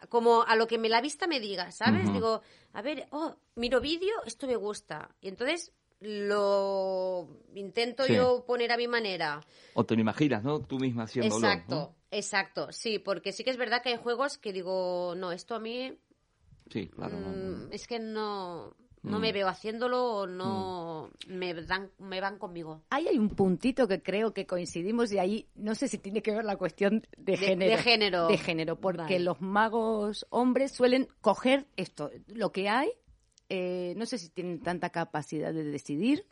como 0.08 0.42
a 0.42 0.56
lo 0.56 0.66
que 0.66 0.78
me 0.78 0.88
la 0.88 1.00
vista 1.00 1.26
me 1.26 1.40
diga, 1.40 1.70
¿sabes? 1.70 2.12
Digo, 2.12 2.42
a 2.72 2.82
ver, 2.82 3.06
oh, 3.10 3.36
miro 3.56 3.80
vídeo, 3.80 4.14
esto 4.24 4.46
me 4.46 4.56
gusta. 4.56 5.14
Y 5.20 5.28
entonces 5.28 5.72
lo 6.00 7.28
intento 7.54 8.04
Sí. 8.04 8.14
yo 8.14 8.44
poner 8.46 8.72
a 8.72 8.76
mi 8.76 8.88
manera. 8.88 9.40
O 9.74 9.84
te 9.84 9.94
lo 9.94 10.00
imaginas, 10.00 10.42
¿no? 10.42 10.60
Tú 10.60 10.78
misma 10.78 11.04
haciéndolo. 11.04 11.36
Exacto, 11.46 11.74
¿no? 11.74 11.94
exacto, 12.10 12.72
sí, 12.72 12.98
porque 12.98 13.32
sí 13.32 13.44
que 13.44 13.50
es 13.50 13.56
verdad 13.56 13.82
que 13.82 13.90
hay 13.90 13.96
juegos 13.96 14.38
que 14.38 14.52
digo, 14.52 15.14
no, 15.16 15.32
esto 15.32 15.54
a 15.54 15.60
mí 15.60 15.98
Sí, 16.70 16.88
claro. 16.88 17.18
no, 17.18 17.30
no. 17.32 17.66
Mm, 17.66 17.72
es 17.72 17.86
que 17.86 17.98
no, 17.98 18.76
no 19.02 19.18
Mm. 19.18 19.20
me 19.22 19.32
veo 19.32 19.48
haciéndolo 19.48 20.04
o 20.04 20.26
no 20.26 21.10
me, 21.28 21.54
dan, 21.54 21.90
me 21.98 22.20
van 22.20 22.38
conmigo. 22.38 22.82
Ahí 22.90 23.08
hay 23.08 23.16
un 23.18 23.30
puntito 23.30 23.88
que 23.88 24.02
creo 24.02 24.32
que 24.34 24.46
coincidimos 24.46 25.10
y 25.12 25.18
ahí 25.18 25.46
no 25.54 25.74
sé 25.74 25.88
si 25.88 25.98
tiene 25.98 26.22
que 26.22 26.32
ver 26.34 26.44
la 26.44 26.56
cuestión 26.56 27.06
de, 27.16 27.32
De- 27.32 27.36
género. 27.38 27.70
de 27.76 27.82
género. 27.82 28.26
De 28.28 28.38
género, 28.38 28.76
porque 28.80 29.02
Vale. 29.02 29.20
los 29.20 29.40
magos 29.40 30.26
hombres 30.30 30.72
suelen 30.72 31.08
coger 31.20 31.66
esto, 31.76 32.10
lo 32.28 32.52
que 32.52 32.68
hay, 32.68 32.90
eh, 33.48 33.94
no 33.96 34.06
sé 34.06 34.18
si 34.18 34.28
tienen 34.28 34.60
tanta 34.60 34.90
capacidad 34.90 35.52
de 35.52 35.64
decidir, 35.64 36.24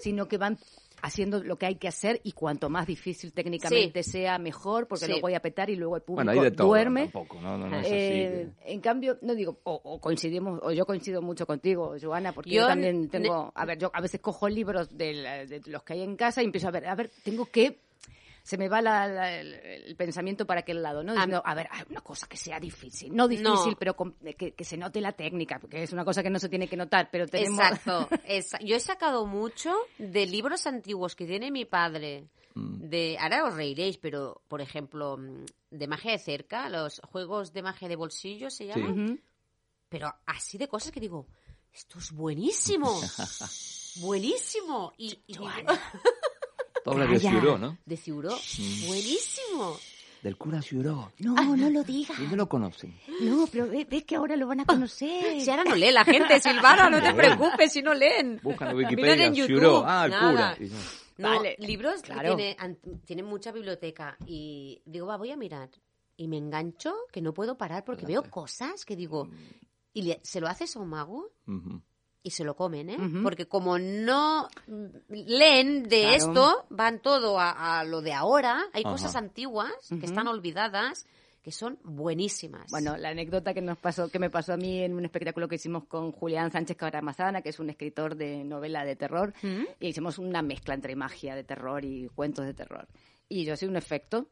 sino 0.00 0.28
que 0.28 0.38
van 0.38 0.58
haciendo 1.02 1.42
lo 1.42 1.56
que 1.58 1.66
hay 1.66 1.74
que 1.74 1.88
hacer 1.88 2.20
y 2.24 2.32
cuanto 2.32 2.70
más 2.70 2.86
difícil 2.86 3.32
técnicamente 3.32 4.02
sea, 4.02 4.38
mejor, 4.38 4.86
porque 4.86 5.06
Sí. 5.06 5.12
lo 5.12 5.20
voy 5.20 5.34
a 5.34 5.40
petar 5.40 5.68
y 5.68 5.76
luego 5.76 5.96
el 5.96 6.02
público 6.02 6.24
Bueno, 6.24 6.30
hay 6.30 6.50
de 6.50 6.56
todo. 6.56 6.68
duerme. 6.68 7.02
Tampoco, 7.08 7.40
no, 7.40 7.58
no, 7.58 7.68
no 7.68 7.76
es 7.80 7.86
así. 7.86 7.94
Eh, 7.94 8.48
que- 8.64 8.72
en 8.72 8.80
cambio, 8.80 9.18
no 9.22 9.34
digo, 9.34 9.58
o, 9.64 9.80
o 9.84 10.00
coincidimos, 10.00 10.60
o 10.62 10.70
yo 10.72 10.86
coincido 10.86 11.20
mucho 11.20 11.46
contigo, 11.46 11.96
Joana, 12.00 12.32
porque 12.32 12.50
Yo 12.50 12.62
yo, 12.62 12.66
también 12.68 13.08
tengo, 13.08 13.52
a 13.54 13.64
ver, 13.66 13.78
yo 13.78 13.90
a 13.92 14.00
veces 14.00 14.20
cojo 14.20 14.48
libros 14.48 14.96
de, 14.96 15.12
la- 15.14 15.44
de 15.44 15.60
los 15.66 15.82
que 15.82 15.94
hay 15.94 16.02
en 16.02 16.16
casa 16.16 16.40
y 16.42 16.46
empiezo 16.46 16.68
a 16.68 16.70
ver, 16.70 16.86
a 16.86 16.94
ver, 16.94 17.10
tengo 17.24 17.46
que, 17.46 17.78
se 18.42 18.58
me 18.58 18.68
va 18.68 18.82
la- 18.82 19.06
la- 19.06 19.38
el, 19.38 19.54
el 19.54 19.96
pensamiento 19.96 20.46
para 20.46 20.60
aquel 20.60 20.82
lado, 20.82 21.02
¿no? 21.02 21.12
A- 21.12 21.14
Diciendo, 21.14 21.42
a 21.44 21.54
ver, 21.54 21.68
hay 21.70 21.84
una 21.90 22.00
cosa 22.00 22.26
que 22.26 22.36
sea 22.36 22.58
difícil, 22.58 23.14
no 23.14 23.28
difícil, 23.28 23.70
No. 23.72 23.76
pero 23.78 23.94
con- 23.94 24.14
que, 24.36 24.52
que 24.54 24.64
se 24.64 24.76
note 24.76 25.00
la 25.00 25.12
técnica, 25.12 25.58
porque 25.60 25.82
es 25.82 25.92
una 25.92 26.04
cosa 26.04 26.22
que 26.22 26.30
no 26.30 26.38
se 26.38 26.48
tiene 26.48 26.66
que 26.68 26.76
notar, 26.76 27.08
pero 27.12 27.26
tenemos... 27.26 27.58
Exacto. 27.60 28.08
esa- 28.26 28.58
Yo 28.60 28.74
he 28.76 28.80
sacado 28.80 29.26
mucho 29.26 29.72
de 29.98 30.26
libros 30.26 30.66
antiguos 30.66 31.14
que 31.14 31.26
tiene 31.26 31.50
mi 31.50 31.64
padre. 31.64 32.28
Mm. 32.54 32.88
De, 32.88 33.16
ahora 33.18 33.44
os 33.46 33.54
reiréis, 33.54 33.96
pero 33.98 34.42
por 34.48 34.60
ejemplo, 34.60 35.16
mm, 35.16 35.44
de 35.70 35.86
magia 35.86 36.12
de 36.12 36.18
cerca, 36.18 36.68
los 36.68 37.00
juegos 37.04 37.52
de 37.52 37.62
magia 37.62 37.88
de 37.88 37.96
bolsillo 37.96 38.50
se 38.50 38.66
llaman. 38.66 39.22
Pero 39.88 40.12
así 40.26 40.58
de 40.58 40.68
cosas 40.68 40.90
que 40.92 41.00
digo, 41.00 41.26
esto 41.72 41.98
es 41.98 42.10
buenísimo. 42.12 43.00
buenísimo. 43.96 44.92
Y, 44.98 45.18
y 45.26 45.34
de. 46.84 47.20
Ciuró, 47.20 47.58
¿no? 47.58 47.78
de 47.84 47.96
Ciuró, 47.96 48.30
buenísimo. 48.86 49.76
Del 50.22 50.36
cura 50.36 50.62
Ciuró. 50.62 51.12
No, 51.18 51.56
no 51.56 51.68
lo 51.70 51.82
digas. 51.82 52.16
¿Dónde 52.18 52.36
lo 52.36 52.48
conocen? 52.48 52.96
No, 53.22 53.46
pero 53.50 53.66
ve- 53.68 53.86
ves 53.90 54.04
que 54.04 54.14
ahora 54.16 54.36
lo 54.36 54.46
van 54.46 54.60
a 54.60 54.64
conocer. 54.64 55.40
Si 55.40 55.50
ahora 55.50 55.64
no 55.64 55.74
lee 55.74 55.90
la 55.90 56.04
gente, 56.04 56.38
Silvana, 56.38 56.88
no 56.88 57.02
te 57.02 57.12
preocupes 57.12 57.72
si 57.72 57.82
no 57.82 57.92
leen. 57.92 58.38
Buscan 58.42 58.70
en 58.70 58.76
Wikipedia, 58.76 59.26
en 59.26 59.34
YouTube. 59.34 59.58
Ciuró. 59.58 59.82
Ah, 59.84 60.04
el 60.04 60.10
nada. 60.12 60.30
cura. 60.54 60.56
Y 60.60 60.70
no. 60.70 60.76
No, 61.18 61.28
Vale, 61.28 61.56
libros 61.58 62.02
claro. 62.02 62.36
tiene, 63.04 63.22
mucha 63.22 63.52
biblioteca 63.52 64.16
y 64.26 64.80
digo, 64.86 65.06
va, 65.06 65.16
voy 65.16 65.30
a 65.30 65.36
mirar. 65.36 65.70
Y 66.16 66.26
me 66.28 66.36
engancho 66.38 66.94
que 67.12 67.20
no 67.20 67.34
puedo 67.34 67.58
parar 67.58 67.84
porque 67.84 68.06
veo 68.06 68.22
cosas 68.30 68.84
que 68.84 68.96
digo, 68.96 69.28
y 69.92 70.02
le- 70.02 70.20
se 70.22 70.40
lo 70.40 70.46
haces 70.48 70.74
a 70.76 70.80
un 70.80 70.88
mago 70.88 71.30
Ujú. 71.46 71.82
Y 72.22 72.30
se 72.30 72.44
lo 72.44 72.54
comen, 72.54 72.90
¿eh? 72.90 72.96
Ujú. 72.98 73.22
Porque 73.22 73.46
como 73.46 73.78
no 73.78 74.48
leen 75.08 75.82
de 75.84 76.02
Claro. 76.02 76.14
esto, 76.16 76.66
van 76.70 77.00
todo 77.00 77.38
a, 77.38 77.80
a 77.80 77.84
lo 77.84 78.00
de 78.00 78.12
ahora. 78.12 78.62
Hay 78.72 78.82
cosas 78.84 79.16
antiguas 79.16 79.72
que 79.88 80.06
están 80.06 80.28
olvidadas 80.28 81.06
que 81.42 81.50
son 81.50 81.80
buenísimas. 81.82 82.70
Bueno, 82.70 82.96
la 82.96 83.08
anécdota 83.08 83.52
que 83.52 83.60
nos 83.60 83.76
pasó, 83.76 84.08
que 84.08 84.20
me 84.20 84.30
pasó 84.30 84.52
a 84.52 84.56
mí 84.56 84.78
en 84.80 84.94
un 84.94 85.04
espectáculo 85.04 85.48
que 85.48 85.56
hicimos 85.56 85.84
con 85.86 86.12
Julián 86.12 86.52
Sánchez 86.52 86.76
Caramazana, 86.76 87.42
que 87.42 87.48
es 87.48 87.58
un 87.58 87.68
escritor 87.68 88.14
de 88.14 88.44
novela 88.44 88.84
de 88.84 88.94
terror, 88.94 89.34
y 89.80 89.88
hicimos 89.88 90.18
una 90.18 90.40
mezcla 90.42 90.74
entre 90.74 90.94
magia 90.94 91.34
de 91.34 91.42
terror 91.42 91.84
y 91.84 92.06
cuentos 92.14 92.46
de 92.46 92.54
terror. 92.54 92.86
Y 93.28 93.44
yo 93.44 93.54
hacía 93.54 93.68
un 93.68 93.74
efecto, 93.76 94.28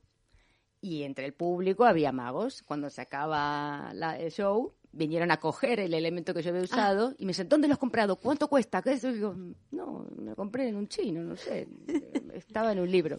y 0.81 1.03
entre 1.03 1.27
el 1.27 1.35
público 1.35 1.85
había 1.85 2.13
magos. 2.13 2.63
Cuando 2.63 2.89
se 2.91 3.03
acaba 3.03 3.91
la- 3.93 4.17
el 4.17 4.31
show, 4.31 4.73
vinieron 4.93 5.31
a 5.31 5.39
coger 5.39 5.81
el 5.81 5.95
elemento 5.95 6.35
que 6.35 6.43
yo 6.43 6.51
había 6.51 6.63
usado 6.63 7.15
y 7.19 7.25
me 7.25 7.31
dicen, 7.31 7.49
¿dónde 7.49 7.69
lo 7.69 7.75
has 7.75 7.79
comprado? 7.79 8.17
¿Cuánto 8.17 8.49
cuesta? 8.49 8.83
¿Qué 8.83 8.93
es 8.93 8.99
eso? 8.99 9.11
Y 9.11 9.15
digo, 9.15 9.35
no, 9.71 10.07
me 10.17 10.31
lo 10.31 10.37
compré 10.37 10.69
en 10.69 10.77
un 10.77 10.89
chino, 10.89 11.23
no 11.23 11.37
sé, 11.37 11.69
estaba 12.35 12.73
en 12.73 12.81
un 12.81 12.91
libro. 12.91 13.19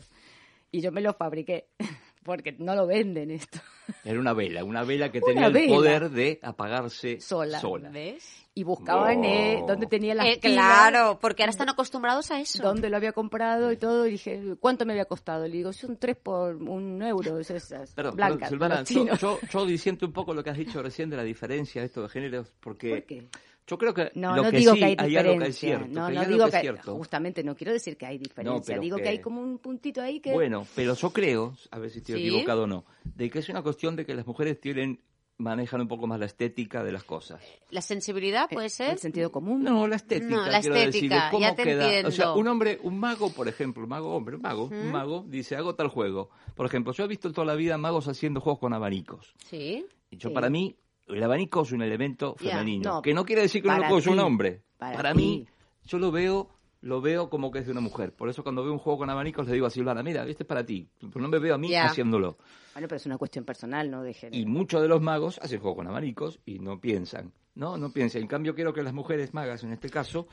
Y 0.71 0.81
yo 0.81 0.91
me 0.91 1.01
lo 1.01 1.13
fabriqué, 1.13 1.69
porque 2.23 2.53
no 2.59 2.75
lo 2.75 2.85
venden 2.87 3.31
esto. 3.31 3.59
Era 4.03 4.19
una 4.19 4.33
vela, 4.33 4.63
una 4.63 4.83
vela 4.83 5.11
que 5.11 5.19
Una 5.19 5.27
tenía 5.27 5.47
el 5.47 5.67
poder 5.69 6.09
de 6.09 6.39
apagarse 6.41 7.19
Sola. 7.19 7.59
¿Ves? 7.91 8.37
Y 8.53 8.63
buscaban 8.63 9.23
eh, 9.23 9.63
dónde 9.65 9.87
tenía 9.87 10.13
las 10.13 10.25
Eh, 10.27 10.39
pilas, 10.41 10.55
claro, 10.65 11.17
porque 11.21 11.41
ahora 11.43 11.51
están 11.51 11.69
acostumbrados 11.69 12.31
a 12.31 12.39
eso. 12.41 12.61
dónde 12.61 12.89
lo 12.89 12.97
había 12.97 13.13
comprado 13.13 13.71
y 13.71 13.77
todo. 13.77 14.05
Y 14.07 14.11
dije, 14.11 14.55
¿cuánto 14.59 14.85
me 14.85 14.91
había 14.91 15.05
costado? 15.05 15.47
Le 15.47 15.55
digo, 15.55 15.71
son 15.71 15.95
tres 15.97 16.17
por 16.17 16.55
un 16.55 17.01
euro, 17.01 17.39
es 17.39 17.49
esas 17.49 17.93
Perdón, 17.93 18.15
blancas. 18.17 18.49
perdón, 18.49 18.85
Silvana, 18.85 19.15
yo, 19.17 19.39
yo, 19.39 19.47
yo 19.49 19.65
disiento 19.65 20.05
un 20.05 20.11
poco 20.11 20.33
lo 20.33 20.43
que 20.43 20.49
has 20.49 20.57
dicho 20.57 20.81
recién 20.83 21.09
de 21.09 21.15
la 21.17 21.23
diferencia 21.23 21.81
de 21.81 21.87
esto 21.87 22.01
de 22.01 22.09
géneros, 22.09 22.53
porque 22.59 22.89
¿Por 22.89 23.03
qué? 23.03 23.27
Yo 23.71 23.77
creo 23.77 23.93
que 23.93 24.11
No, 24.15 24.35
lo 24.35 24.43
no 24.43 24.51
que 24.51 24.57
digo 24.57 24.73
sí, 24.73 24.79
que 24.79 24.85
hay 24.85 25.15
algo 25.17 25.37
que 25.39 25.47
es 25.47 25.55
diferencia. 25.55 25.69
cierto. 25.79 25.87
no, 25.99 26.07
que 26.09 26.13
no 26.13 26.25
digo 26.25 26.45
que 26.45 26.51
que, 26.51 26.57
es 26.57 26.61
cierto. 26.61 26.95
justamente 26.97 27.43
no 27.43 27.55
quiero 27.55 27.71
decir 27.71 27.95
que 27.97 28.05
hay 28.05 28.17
diferencia. 28.17 28.61
pero 28.67 28.81
digo 28.81 28.97
que... 28.97 29.03
que- 29.03 29.09
hay 29.09 29.19
como 29.19 29.41
un 29.41 29.57
puntito 29.59 30.01
ahí 30.01 30.19
que... 30.19 30.33
Bueno, 30.33 30.67
pero 30.75 30.93
yo 30.95 31.09
creo, 31.11 31.55
a 31.71 31.79
ver 31.79 31.89
si 31.89 31.99
estoy 31.99 32.15
Sí. 32.15 32.27
equivocado 32.27 32.63
o 32.63 32.67
no, 32.67 32.85
de 33.03 33.29
que 33.29 33.39
es 33.39 33.47
una 33.49 33.61
cuestión 33.63 33.95
de 33.95 34.05
que 34.05 34.13
las 34.13 34.27
mujeres 34.27 34.59
tienen 34.59 34.99
manejan 35.37 35.81
un 35.81 35.87
poco 35.87 36.05
más 36.05 36.19
la 36.19 36.27
estética 36.27 36.83
de 36.83 36.91
las 36.91 37.03
cosas. 37.03 37.41
La 37.71 37.81
sensibilidad 37.81 38.47
puede 38.47 38.69
ser. 38.69 38.91
el 38.91 38.99
sentido 38.99 39.31
común. 39.31 39.63
No, 39.63 39.87
la 39.87 39.95
estética. 39.95 40.35
No, 40.35 40.45
la 40.45 40.59
quiero 40.61 40.75
decir, 40.75 40.91
de 40.91 40.97
estética, 41.15 41.29
cómo 41.31 41.41
ya 41.41 41.55
te 41.55 41.63
queda. 41.63 42.07
O 42.07 42.11
sea, 42.11 42.33
un 42.33 42.47
hombre, 42.47 42.77
un 42.83 42.99
mago, 42.99 43.31
por 43.33 43.47
ejemplo, 43.47 43.81
un 43.81 43.89
mago 43.89 44.13
hombre, 44.15 44.35
un 44.35 44.43
mago, 44.43 44.65
un 44.65 44.91
mago, 44.91 45.25
dice, 45.27 45.55
hago 45.55 45.73
tal 45.73 45.87
juego. 45.87 46.29
Por 46.53 46.67
ejemplo, 46.67 46.93
yo 46.93 47.05
he 47.05 47.07
visto 47.07 47.31
toda 47.31 47.45
la 47.47 47.55
vida 47.55 47.75
magos 47.79 48.07
haciendo 48.07 48.39
juegos 48.39 48.59
con 48.59 48.73
abanicos. 48.73 49.33
Sí. 49.49 49.83
Y 50.11 50.17
yo, 50.17 50.29
Sí. 50.29 50.35
para 50.35 50.51
mí, 50.51 50.75
el 51.07 51.23
abanico 51.23 51.61
es 51.63 51.71
un 51.71 51.81
elemento 51.81 52.35
femenino. 52.37 52.95
no, 52.95 53.01
que 53.01 53.13
no 53.13 53.25
quiere 53.25 53.41
decir 53.43 53.61
que 53.61 53.67
no 53.69 53.77
lo 53.77 54.11
un 54.11 54.19
hombre. 54.19 54.63
para 54.77 55.13
mí, 55.13 55.47
yo 55.85 55.97
lo 55.99 56.11
veo 56.11 56.49
lo 56.83 56.99
veo 56.99 57.29
como 57.29 57.51
que 57.51 57.59
es 57.59 57.67
de 57.67 57.71
una 57.73 57.81
mujer. 57.81 58.11
Por 58.11 58.27
eso 58.27 58.41
cuando 58.41 58.63
veo 58.63 58.73
un 58.73 58.79
juego 58.79 58.97
con 58.99 59.09
abanicos 59.11 59.45
le 59.45 59.53
digo 59.53 59.67
a 59.67 59.69
Silvana, 59.69 60.01
mira, 60.01 60.25
este 60.25 60.41
es 60.41 60.47
para 60.47 60.65
ti. 60.65 60.89
Pero 60.99 61.21
no 61.21 61.27
me 61.27 61.37
veo 61.37 61.53
a 61.53 61.57
mí 61.59 61.75
haciéndolo. 61.75 62.37
Bueno, 62.73 62.87
pero 62.87 62.95
es 62.95 63.05
una 63.05 63.19
cuestión 63.19 63.45
personal, 63.45 63.91
no 63.91 64.01
de 64.01 64.15
género. 64.15 64.41
Y 64.41 64.47
muchos 64.47 64.81
de 64.81 64.87
los 64.87 64.99
magos 64.99 65.37
hacen 65.43 65.59
juego 65.59 65.75
con 65.75 65.87
abanicos 65.87 66.39
y 66.43 66.57
no 66.57 66.79
piensan. 66.81 67.31
No, 67.53 67.77
no 67.77 67.91
piensan. 67.91 68.23
En 68.23 68.27
cambio, 68.27 68.55
quiero 68.55 68.73
que 68.73 68.81
las 68.81 68.93
mujeres 68.93 69.31
magas, 69.31 69.63
en 69.63 69.73
este 69.73 69.89
caso, 69.91 70.27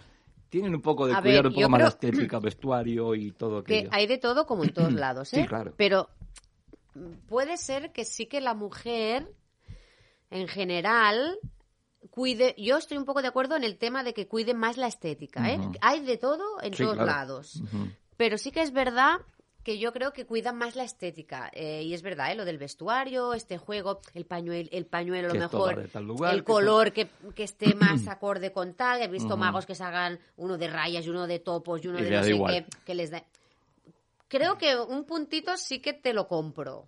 tienen 0.48 0.74
un 0.74 0.80
poco 0.80 1.06
de 1.06 1.12
A 1.12 1.20
cuidar 1.20 1.42
ver, 1.42 1.46
un 1.48 1.54
poco 1.54 1.68
más 1.68 1.82
la 1.82 1.90
creo- 1.90 2.10
estética, 2.12 2.38
vestuario 2.40 3.14
y 3.14 3.32
todo 3.32 3.62
Que 3.62 3.74
aquello. 3.80 3.90
hay 3.92 4.06
de 4.06 4.16
todo 4.16 4.46
como 4.46 4.64
en 4.64 4.72
todos 4.72 4.92
lados, 4.94 5.34
¿eh? 5.34 5.42
Sí, 5.42 5.46
claro. 5.46 5.74
Pero 5.76 6.08
mm, 6.94 7.26
puede 7.28 7.58
ser 7.58 7.92
que 7.92 8.06
sí 8.06 8.24
que 8.24 8.40
la 8.40 8.54
mujer, 8.54 9.30
en 10.30 10.48
general, 10.48 11.38
cuide. 12.10 12.54
Yo 12.58 12.76
estoy 12.76 12.96
un 12.98 13.04
poco 13.04 13.22
de 13.22 13.28
acuerdo 13.28 13.56
en 13.56 13.64
el 13.64 13.78
tema 13.78 14.02
de 14.04 14.14
que 14.14 14.26
cuide 14.26 14.54
más 14.54 14.76
la 14.76 14.86
estética. 14.86 15.50
¿eh? 15.50 15.58
Hay 15.80 16.00
de 16.00 16.16
todo 16.16 16.60
en 16.62 16.74
Sí, 16.74 16.82
todos 16.82 16.94
claro. 16.96 17.06
lados. 17.10 17.62
Pero 18.16 18.38
sí 18.38 18.50
que 18.50 18.62
es 18.62 18.72
verdad 18.72 19.18
que 19.64 19.78
yo 19.78 19.92
creo 19.92 20.12
que 20.14 20.24
cuidan 20.24 20.56
más 20.56 20.76
la 20.76 20.84
estética. 20.84 21.50
Eh, 21.52 21.82
y 21.82 21.92
es 21.92 22.00
verdad, 22.02 22.32
¿eh? 22.32 22.34
lo 22.34 22.44
del 22.46 22.56
vestuario, 22.56 23.34
este 23.34 23.58
juego, 23.58 24.00
el 24.14 24.24
pañuelo, 24.24 24.68
el 24.72 24.86
pañuelo 24.86 25.30
a 25.30 25.34
lo 25.34 25.40
mejor, 25.40 26.02
lugar, 26.02 26.34
el 26.34 26.40
que 26.40 26.44
color 26.44 26.92
que, 26.92 27.08
que 27.34 27.42
esté 27.44 27.74
más 27.74 28.08
acorde 28.08 28.50
con 28.52 28.74
tal. 28.74 29.02
He 29.02 29.08
visto 29.08 29.36
magos 29.36 29.66
que 29.66 29.74
se 29.74 29.84
hagan 29.84 30.18
uno 30.36 30.56
de 30.56 30.68
rayas 30.68 31.04
y 31.04 31.10
uno 31.10 31.26
de 31.26 31.40
topos 31.40 31.84
y 31.84 31.88
uno 31.88 31.98
Y 31.98 32.04
de 32.04 32.10
no 32.10 32.22
sé 32.22 32.30
qué, 32.46 32.66
que 32.84 32.94
les 32.94 33.10
da... 33.10 33.22
Creo 34.28 34.58
que 34.58 34.76
un 34.76 35.04
puntito 35.04 35.56
sí 35.56 35.80
que 35.80 35.92
te 35.94 36.12
lo 36.12 36.28
compro. 36.28 36.86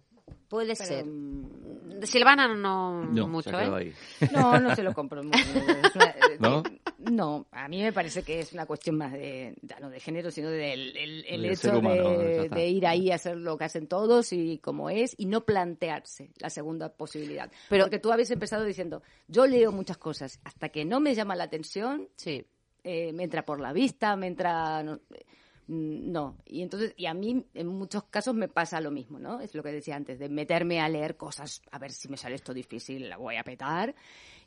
Puede 0.50 0.74
Pero, 0.74 0.84
ser. 0.88 1.04
mm, 1.06 2.02
Silvana 2.02 2.52
no, 2.54 3.04
No, 3.04 3.28
mucho, 3.28 3.50
¿eh? 3.58 3.70
ahí. 3.72 3.94
No, 4.32 4.58
no 4.58 4.74
se 4.74 4.82
lo 4.82 4.92
compro 4.92 5.22
mucho. 5.22 5.38
Es 5.38 5.94
una- 5.94 6.10
eh, 6.10 6.36
¿No? 6.40 6.62
No, 6.98 7.46
a 7.52 7.68
mí 7.68 7.80
me 7.82 7.92
parece 7.92 8.22
que 8.22 8.40
es 8.40 8.52
una 8.52 8.66
cuestión 8.66 8.96
más 8.98 9.12
de, 9.12 9.54
no 9.80 9.88
de 9.88 10.00
género, 10.00 10.30
sino 10.30 10.50
del 10.50 10.94
el, 10.96 11.24
el 11.26 11.42
Del 11.42 11.52
hecho 11.52 11.78
humano, 11.78 12.10
de, 12.18 12.48
de 12.50 12.68
ir 12.68 12.86
ahí 12.86 13.10
a 13.10 13.14
hacer 13.14 13.36
lo 13.38 13.56
que 13.56 13.64
hacen 13.64 13.86
todos 13.86 14.32
y 14.34 14.58
como 14.58 14.90
es, 14.90 15.14
y 15.16 15.24
no 15.26 15.44
plantearse 15.46 16.30
la 16.40 16.50
segunda 16.50 16.90
posibilidad. 16.92 17.50
Pero- 17.68 17.84
Porque 17.84 18.00
tú 18.00 18.12
habías 18.12 18.30
empezado 18.32 18.64
diciendo, 18.64 19.02
yo 19.28 19.46
leo 19.46 19.72
muchas 19.72 19.96
cosas, 19.98 20.40
hasta 20.44 20.68
que 20.70 20.84
no 20.84 20.98
me 21.00 21.14
llama 21.14 21.36
la 21.36 21.44
atención, 21.44 22.08
Sí. 22.16 22.44
eh, 22.84 23.12
me 23.14 23.22
entra 23.24 23.44
por 23.46 23.60
la 23.60 23.72
vista, 23.72 24.16
me 24.16 24.26
entra... 24.26 24.82
No, 24.82 24.94
eh, 25.14 25.24
no, 25.72 26.36
y 26.46 26.62
entonces, 26.62 26.94
y 26.96 27.06
a 27.06 27.14
mí 27.14 27.46
en 27.54 27.66
muchos 27.68 28.02
casos 28.04 28.34
me 28.34 28.48
pasa 28.48 28.80
lo 28.80 28.90
mismo, 28.90 29.18
¿no? 29.20 29.40
Es 29.40 29.54
lo 29.54 29.62
que 29.62 29.70
decía 29.70 29.94
antes, 29.94 30.18
de 30.18 30.28
meterme 30.28 30.80
a 30.80 30.88
leer 30.88 31.16
cosas, 31.16 31.62
a 31.70 31.78
ver 31.78 31.92
si 31.92 32.08
me 32.08 32.16
sale 32.16 32.34
esto 32.34 32.52
difícil, 32.52 33.08
la 33.08 33.16
voy 33.16 33.36
a 33.36 33.44
petar, 33.44 33.94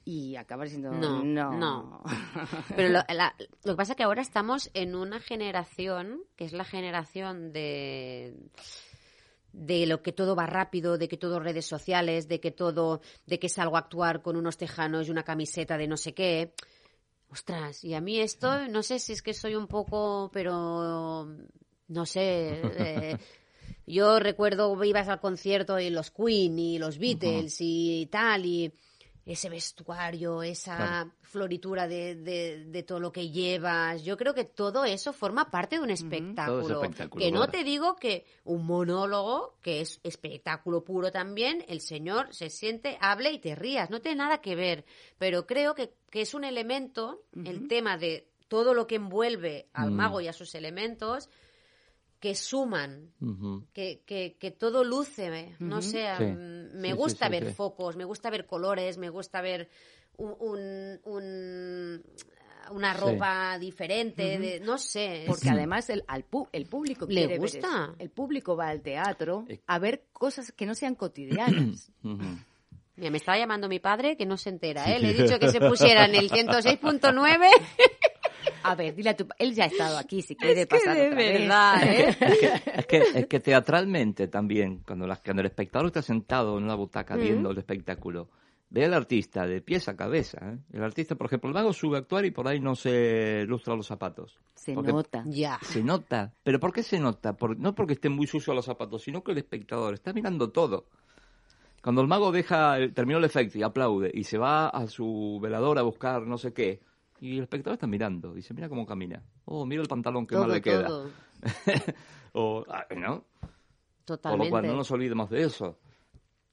y 0.04 0.36
acabar 0.36 0.66
diciendo, 0.68 0.92
No, 0.92 1.24
no, 1.24 1.58
no. 1.58 2.04
Pero 2.76 2.90
lo, 2.90 3.00
la- 3.14 3.34
lo 3.64 3.74
que 3.74 3.78
pasa 3.78 3.94
es 3.94 3.96
que 3.98 4.04
ahora 4.04 4.22
estamos 4.22 4.70
en 4.74 4.96
una 4.96 5.22
generación, 5.22 6.24
que 6.36 6.44
es 6.44 6.52
la 6.52 6.66
generación 6.66 7.54
de 7.54 8.36
de 9.54 9.86
lo 9.86 10.02
que 10.02 10.12
todo 10.12 10.36
va 10.36 10.48
rápido, 10.48 10.98
de 10.98 11.08
que 11.08 11.16
todo 11.18 11.40
redes 11.40 11.68
sociales, 11.68 12.28
de 12.28 12.40
que 12.40 12.50
todo, 12.52 13.02
de 13.28 13.38
que 13.40 13.50
salgo 13.50 13.76
a 13.76 13.82
actuar 13.82 14.24
con 14.24 14.36
unos 14.36 14.58
tejanos 14.58 15.08
y 15.08 15.12
una 15.12 15.22
camiseta 15.24 15.78
de 15.78 15.88
no 15.88 15.96
sé 15.96 16.14
qué. 16.16 16.54
Ostras, 17.34 17.84
y 17.84 17.96
a 17.96 18.00
mí 18.00 18.20
esto, 18.20 18.68
no 18.68 18.84
sé 18.84 19.00
si 19.00 19.14
es 19.14 19.24
que 19.24 19.34
soy 19.34 19.56
un 19.56 19.66
poco, 19.66 20.30
pero 20.32 21.28
no 21.88 22.06
sé. 22.06 22.62
eh, 22.78 23.18
yo 23.88 24.20
recuerdo 24.20 24.84
ibas 24.84 25.08
al 25.08 25.20
concierto 25.20 25.80
y 25.80 25.90
los 25.90 26.12
Queen 26.12 26.60
y 26.60 26.78
los 26.78 27.00
Beatles 27.00 27.58
y 27.60 28.08
tal, 28.12 28.46
y 28.46 28.72
ese 29.26 29.50
vestuario, 29.50 30.44
esa 30.44 30.76
Claro. 30.76 31.12
floritura 31.22 31.88
de, 31.88 32.16
de- 32.16 32.66
de 32.66 32.84
todo 32.84 33.00
lo 33.00 33.12
que 33.12 33.30
llevas. 33.30 34.04
Yo 34.04 34.18
creo 34.18 34.34
que 34.34 34.44
todo 34.44 34.84
eso 34.86 35.14
forma 35.14 35.50
parte 35.50 35.78
de 35.78 35.82
un 35.82 35.90
espectáculo. 35.92 36.82
espectáculo, 36.84 37.24
que 37.26 37.32
no 37.32 37.48
te 37.48 37.64
digo 37.64 37.96
que 37.96 38.26
un 38.44 38.66
monólogo, 38.66 39.58
que 39.62 39.80
es 39.82 40.00
espectáculo 40.04 40.84
puro 40.84 41.12
también, 41.12 41.64
el 41.68 41.80
señor 41.80 42.34
se 42.34 42.50
siente, 42.50 42.98
hable 43.00 43.32
y 43.32 43.40
te 43.40 43.56
rías. 43.56 43.90
No 43.90 44.02
tiene 44.02 44.18
nada 44.18 44.40
que 44.42 44.56
ver. 44.56 44.84
Pero 45.18 45.48
creo 45.48 45.74
que, 45.74 45.94
que 46.10 46.22
es 46.22 46.34
un 46.34 46.44
elemento, 46.44 47.24
el 47.46 47.68
tema 47.68 47.98
de 47.98 48.28
todo 48.50 48.74
lo 48.74 48.88
que 48.88 48.96
envuelve 48.96 49.68
al 49.74 49.92
Mm. 49.92 49.96
mago 49.96 50.22
y 50.22 50.28
a 50.28 50.34
sus 50.34 50.54
elementos, 50.54 51.30
que 52.24 52.36
suman 52.36 53.12
que, 53.74 54.02
que, 54.06 54.38
que 54.40 54.52
todo 54.52 54.86
luce, 54.86 55.58
no 55.60 55.80
Ujú. 55.80 55.82
sé, 55.90 56.06
Sí. 56.18 56.24
mm, 56.24 56.80
me 56.80 56.92
Sí, 56.92 56.94
gusta 56.96 57.26
sí, 57.26 57.32
ver 57.34 57.48
sí. 57.48 57.54
focos, 57.54 57.98
me 57.98 58.06
gusta 58.06 58.30
ver 58.30 58.46
colores, 58.46 58.98
me 58.98 59.10
gusta 59.10 59.42
ver 59.42 59.68
un, 60.16 60.34
un- 60.40 61.02
un- 61.04 62.04
una 62.72 62.94
Sí. 62.94 63.00
ropa 63.02 63.60
diferente, 63.60 64.40
de- 64.40 64.62
no 64.62 64.78
sé. 64.78 65.26
Porque 65.28 65.48
es- 65.48 65.52
además 65.52 65.90
el, 65.90 66.06
al 66.08 66.24
pu- 66.26 66.48
el 66.54 66.66
público 66.68 67.06
Le 67.08 67.14
quiere 67.14 67.28
ver 67.34 67.40
gusta. 67.42 67.58
eso. 67.88 67.96
El 68.00 68.10
público 68.10 68.56
va 68.56 68.70
al 68.70 68.82
teatro 68.82 69.44
Eh. 69.50 69.60
a 69.68 69.80
ver 69.80 70.06
cosas 70.14 70.54
que 70.54 70.66
no 70.66 70.76
sean 70.76 70.96
cotidianas. 70.96 71.92
Mira, 72.96 73.10
me 73.10 73.18
estaba 73.18 73.38
llamando 73.40 73.68
mi 73.68 73.80
padre 73.80 74.16
que 74.16 74.26
no 74.26 74.38
se 74.38 74.50
entera, 74.50 74.86
¿eh? 74.96 75.00
Le 75.00 75.10
he 75.10 75.14
dicho 75.24 75.40
que 75.40 75.50
se 75.50 75.60
pusiera 75.60 76.06
en 76.06 76.16
el 76.16 76.30
106.9. 76.32 77.48
A 78.64 78.76
ver, 78.76 78.96
dile 78.96 79.10
a 79.12 79.16
tu... 79.18 79.28
Él 79.38 79.54
ya 79.54 79.66
ha 79.66 79.68
estado 79.68 79.98
aquí, 79.98 80.22
si 80.22 80.36
quiere 80.36 80.62
Es 80.62 80.68
que 80.68 80.76
pasar 80.78 80.96
de 80.96 81.06
otra 81.08 81.18
vez. 81.18 81.40
verdad, 81.40 81.84
¿eh? 81.84 82.18
Es 82.78 82.86
que, 82.88 82.98
es 83.16 83.28
que 83.28 83.40
teatralmente 83.40 84.28
también, 84.28 84.80
cuando, 84.86 85.06
las- 85.08 85.20
cuando 85.22 85.42
el 85.42 85.48
espectador 85.48 85.88
está 85.88 86.02
sentado 86.02 86.58
en 86.58 86.64
una 86.64 86.76
butaca 86.76 87.16
viendo 87.16 87.52
el 87.52 87.58
espectáculo, 87.58 88.30
ve 88.70 88.86
al 88.86 88.94
artista 88.94 89.46
de 89.46 89.62
pies 89.62 89.88
a 89.88 89.96
cabeza. 89.96 90.40
¿eh? 90.42 90.58
El 90.74 90.84
artista, 90.84 91.16
por 91.16 91.28
ejemplo, 91.28 91.48
el 91.50 91.54
mago 91.54 91.74
sube 91.74 91.98
a 91.98 92.00
actuar 92.00 92.26
y 92.26 92.32
por 92.32 92.48
ahí 92.48 92.60
no 92.60 92.76
se 92.76 93.46
lustra 93.46 93.76
los 93.76 93.86
zapatos. 93.88 94.40
Se 94.56 94.74
nota. 94.76 95.24
Ya. 95.28 95.60
Se 95.62 95.84
nota. 95.84 96.34
¿Pero 96.44 96.60
por 96.60 96.74
qué 96.74 96.82
se 96.84 97.00
nota? 97.00 97.34
Por- 97.38 97.58
no 97.60 97.76
porque 97.76 97.94
estén 97.94 98.14
muy 98.14 98.26
sucios 98.28 98.56
los 98.56 98.66
zapatos, 98.66 99.04
sino 99.04 99.24
que 99.24 99.32
el 99.34 99.38
espectador 99.40 99.94
está 99.94 100.12
mirando 100.14 100.50
todo. 100.52 100.88
Cuando 101.84 102.02
el 102.02 102.08
mago 102.08 102.32
deja, 102.32 102.78
el- 102.78 102.94
terminó 102.94 103.18
el 103.20 103.26
efecto 103.26 103.58
y 103.58 103.64
aplaude 103.64 104.10
y 104.14 104.24
se 104.24 104.38
va 104.38 104.70
a 104.70 104.88
su 104.88 105.40
velador 105.42 105.78
a 105.78 105.82
buscar 105.82 106.26
no 106.26 106.38
sé 106.38 106.54
qué, 106.54 106.80
y 107.24 107.38
el 107.38 107.44
espectador 107.44 107.76
está 107.76 107.88
mirando, 107.88 108.34
dice, 108.34 108.54
mira 108.54 108.68
cómo 108.68 108.86
camina. 108.86 109.24
Oh, 109.46 109.66
mira 109.66 109.82
el 109.82 109.88
pantalón 109.88 110.28
que 110.28 110.36
Todo, 110.36 110.44
mal 110.46 110.56
le 110.56 110.62
queda. 110.62 110.90
o, 112.34 112.66
ah, 112.68 112.86
¿no? 112.98 113.24
Por 113.40 113.50
Totalmente. 114.06 114.46
lo 114.46 114.50
cual 114.52 114.68
no 114.68 114.76
nos 114.76 114.92
olvidemos 114.92 115.30
de 115.30 115.44
eso. 115.44 115.80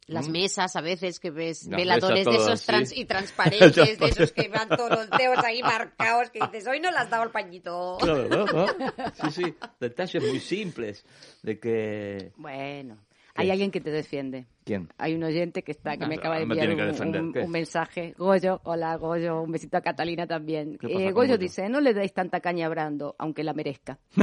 Las 0.07 0.29
Mm. 0.29 0.33
mesas 0.33 0.77
a 0.77 0.81
veces 0.81 1.19
que 1.19 1.31
ves 1.31 1.67
Las 1.67 1.77
veladores 1.77 2.25
de 2.25 2.37
esos 2.37 2.65
trans 2.65 2.97
y 2.97 3.05
transparentes, 3.07 3.99
de 3.99 4.07
esos 4.07 4.31
que 4.31 4.49
van 4.49 4.69
todos 4.69 4.91
los 4.91 5.11
dedos 5.11 5.39
ahí 5.45 5.61
marcados, 5.61 6.31
que 6.31 6.39
dices, 6.39 6.69
hoy 6.69 6.79
no 6.79 6.93
le 6.93 6.99
has 6.99 7.11
dado 7.11 7.25
el 7.25 7.31
pañito. 7.31 7.99
Claro, 8.01 8.29
¿no? 8.29 8.67
Sí, 9.15 9.43
sí, 9.43 9.55
detalles 9.81 10.23
muy 10.23 10.39
simples 10.39 11.05
de 11.43 11.59
que... 11.59 12.33
Bueno. 12.37 12.97
Hay 13.41 13.51
alguien 13.51 13.71
que 13.71 13.81
te 13.81 13.91
defiende. 13.91 14.47
¿Quién? 14.65 14.89
Hay 14.99 15.15
un 15.15 15.23
oyente 15.25 15.63
que 15.63 15.73
está 15.73 15.97
que 15.97 16.05
Ah, 16.05 16.09
me 16.09 16.17
acaba 16.17 16.39
de 16.39 16.47
me 16.47 16.55
enviar 16.55 17.45
un, 17.45 17.51
mensaje. 17.51 18.15
Goyo, 18.17 18.61
hola 18.65 18.95
Goyo, 18.97 19.43
un 19.43 19.53
besito 19.53 19.77
a 19.77 19.81
Catalina 19.81 20.27
también. 20.27 20.77
¿Qué 20.79 20.89
pasa 20.89 21.05
Eh, 21.05 21.13
Goyo 21.13 21.39
dice, 21.39 21.69
no 21.69 21.81
le 21.81 21.95
deis 21.95 22.13
tanta 22.13 22.41
caña 22.41 22.67
a 22.67 22.69
Brando, 22.69 23.15
aunque 23.19 23.43
la 23.45 23.53
merezca. 23.53 23.99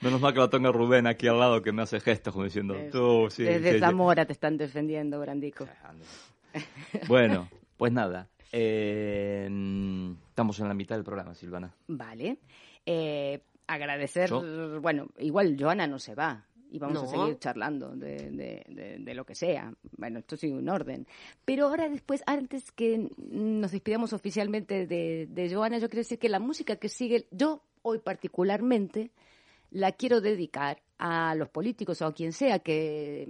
Menos 0.00 0.20
mal 0.20 0.32
que 0.32 0.38
lo 0.38 0.48
tengo 0.48 0.70
Rubén 0.72 1.06
aquí 1.06 1.26
al 1.26 1.38
lado 1.38 1.62
que 1.62 1.72
me 1.72 1.82
hace 1.82 1.98
gestos 2.00 2.32
como 2.32 2.44
diciendo, 2.44 2.76
tú, 2.92 3.28
sí, 3.30 3.42
Desde 3.42 3.68
sí, 3.70 3.74
sí". 3.74 3.80
Zamora 3.80 4.24
te 4.24 4.32
están 4.32 4.56
defendiendo, 4.56 5.18
Brandico. 5.20 5.66
Bueno, 7.08 7.48
pues 7.76 7.92
nada. 7.92 8.28
eh, 8.52 9.48
estamos 10.28 10.58
en 10.60 10.68
la 10.68 10.74
mitad 10.74 10.94
del 10.94 11.04
programa, 11.04 11.34
Silvana. 11.34 11.74
Vale. 11.88 12.38
Eh, 12.86 13.40
agradecer, 13.68 14.28
Yo- 14.30 14.80
bueno, 14.80 15.08
igual 15.18 15.56
Joana 15.58 15.86
no 15.86 15.98
se 16.00 16.14
va 16.16 16.44
y 16.70 16.78
vamos 16.78 17.02
a 17.04 17.06
seguir 17.06 17.38
charlando 17.38 17.90
de, 17.96 18.30
de- 18.30 18.64
de- 18.68 18.98
de 18.98 19.14
lo 19.14 19.24
que 19.24 19.34
sea. 19.34 19.72
Bueno, 19.96 20.18
esto 20.18 20.36
sigue 20.36 20.54
un 20.54 20.68
orden. 20.68 21.06
Pero 21.44 21.66
ahora 21.68 21.88
después, 21.88 22.22
antes 22.26 22.72
que 22.72 23.08
nos 23.16 23.70
despidamos 23.72 24.12
oficialmente 24.12 24.86
de, 24.86 25.26
de 25.30 25.54
Joana, 25.54 25.78
yo 25.78 25.88
quiero 25.88 26.00
decir 26.00 26.18
que 26.18 26.28
la 26.28 26.40
música 26.40 26.76
que 26.76 26.88
sigue, 26.88 27.26
yo 27.30 27.62
hoy 27.82 27.98
particularmente, 28.00 29.10
la 29.70 29.92
quiero 29.92 30.20
dedicar 30.20 30.82
a 30.98 31.34
los 31.34 31.48
políticos 31.50 32.02
o 32.02 32.06
a 32.06 32.12
quien 32.14 32.32
sea 32.32 32.58
que, 32.58 33.26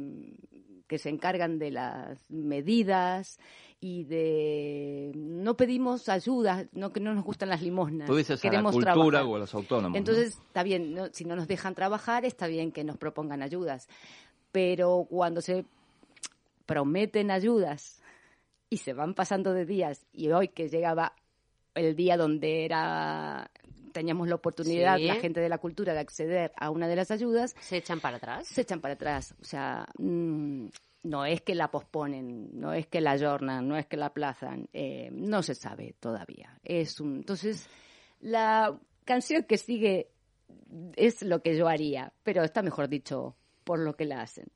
que 0.89 0.99
se 0.99 1.11
encargan 1.11 1.59
de 1.59 1.71
las 1.71 2.31
medidas 2.31 3.39
y 3.81 4.05
de 4.05 5.13
no 5.15 5.57
pedimos 5.57 6.09
ayuda, 6.09 6.67
no 6.73 6.93
que 6.93 6.99
no 6.99 7.15
nos 7.15 7.25
gustan 7.25 7.51
las 7.51 7.63
limosnas. 7.63 8.09
Tú 8.09 8.17
dices 8.17 8.43
a 8.43 8.47
la 8.47 8.51
queremos 8.51 8.73
cultura 8.73 8.95
trabajar. 8.95 9.25
o 9.25 9.37
a 9.37 9.39
los 9.39 9.55
autónomos. 9.55 9.93
¿no? 9.93 9.99
Entonces, 9.99 10.39
está 10.47 10.65
bien, 10.65 10.95
¿no? 10.95 11.07
si 11.13 11.25
no 11.25 11.37
nos 11.37 11.47
dejan 11.47 11.75
trabajar, 11.75 12.25
está 12.25 12.49
bien 12.49 12.73
que 12.73 12.83
nos 12.83 12.97
propongan 12.97 13.43
ayudas. 13.43 13.87
Pero 14.51 15.07
cuando 15.09 15.41
se 15.43 15.65
prometen 16.67 17.31
ayudas 17.31 18.03
y 18.71 18.79
se 18.79 18.95
van 18.95 19.15
pasando 19.15 19.53
de 19.53 19.67
días, 19.67 20.07
y 20.13 20.31
hoy 20.31 20.49
que 20.49 20.69
llegaba 20.69 21.13
el 21.75 21.95
día 21.95 22.17
donde 22.17 22.65
era 22.65 23.51
teníamos 23.99 24.29
la 24.29 24.37
oportunidad, 24.37 24.97
Sí. 24.97 25.07
la 25.07 25.17
gente 25.17 25.41
de 25.41 25.49
la 25.49 25.59
cultura, 25.59 25.93
de 25.93 25.99
acceder 25.99 26.53
a 26.57 26.71
una 26.71 26.87
de 26.87 26.95
las 26.95 27.11
ayudas, 27.11 27.57
Se 27.61 27.79
echan 27.79 27.99
para 28.01 28.19
atrás. 28.19 28.47
se 28.47 28.61
echan 28.61 28.81
para 28.81 28.95
atrás. 28.95 29.35
O 29.41 29.45
sea, 29.45 29.87
mm, 29.99 30.67
no 31.03 31.25
es 31.25 31.43
que 31.43 31.57
la 31.57 31.69
posponen, 31.71 32.49
no 32.53 32.73
es 32.73 32.87
que 32.87 33.01
la 33.01 33.13
ayornan, 33.13 33.67
no 33.67 33.77
es 33.77 33.87
que 33.87 33.97
la 33.97 34.07
aplazan, 34.07 34.69
eh, 34.73 35.09
no 35.13 35.43
se 35.43 35.57
sabe 35.57 35.97
todavía. 35.99 36.61
Es 36.63 37.01
un, 37.01 37.17
entonces, 37.17 37.69
la 38.21 38.79
canción 39.05 39.43
que 39.43 39.59
sigue 39.59 40.11
es 40.95 41.23
lo 41.23 41.43
que 41.43 41.57
yo 41.57 41.67
haría, 41.67 42.13
pero 42.23 42.45
está 42.45 42.63
mejor 42.63 42.89
dicho 42.89 43.35
por 43.65 43.81
lo 43.81 43.97
que 43.97 44.05
la 44.05 44.21
hacen. 44.23 44.47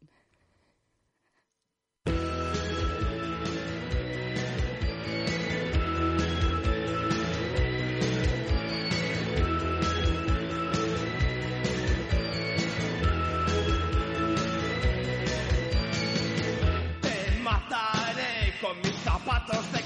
Zapatos 19.52 19.72
de 19.72 19.81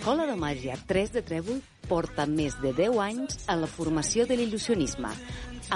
Escola 0.00 0.24
de 0.24 0.32
Màgia 0.32 0.78
3 0.88 1.10
de 1.12 1.20
Trèvol 1.20 1.58
porta 1.84 2.24
més 2.24 2.54
de 2.62 2.70
10 2.72 2.94
anys 3.04 3.34
en 3.52 3.58
la 3.60 3.66
formació 3.68 4.24
de 4.24 4.38
l'il·lusionisme, 4.38 5.10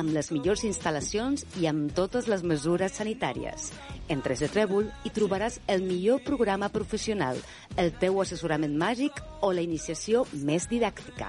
amb 0.01 0.14
les 0.16 0.31
millors 0.33 0.62
instal·lacions 0.64 1.43
i 1.61 1.68
amb 1.68 1.93
totes 1.93 2.25
les 2.33 2.41
mesures 2.41 2.97
sanitàries. 2.97 3.66
En 4.09 4.22
3 4.25 4.47
de 4.47 4.49
Trèvol 4.55 4.89
hi 5.05 5.12
trobaràs 5.12 5.59
el 5.75 5.85
millor 5.85 6.22
programa 6.25 6.70
professional, 6.72 7.37
el 7.77 7.93
teu 8.01 8.16
assessorament 8.22 8.72
màgic 8.81 9.20
o 9.45 9.53
la 9.53 9.61
iniciació 9.61 10.25
més 10.33 10.70
didàctica, 10.72 11.29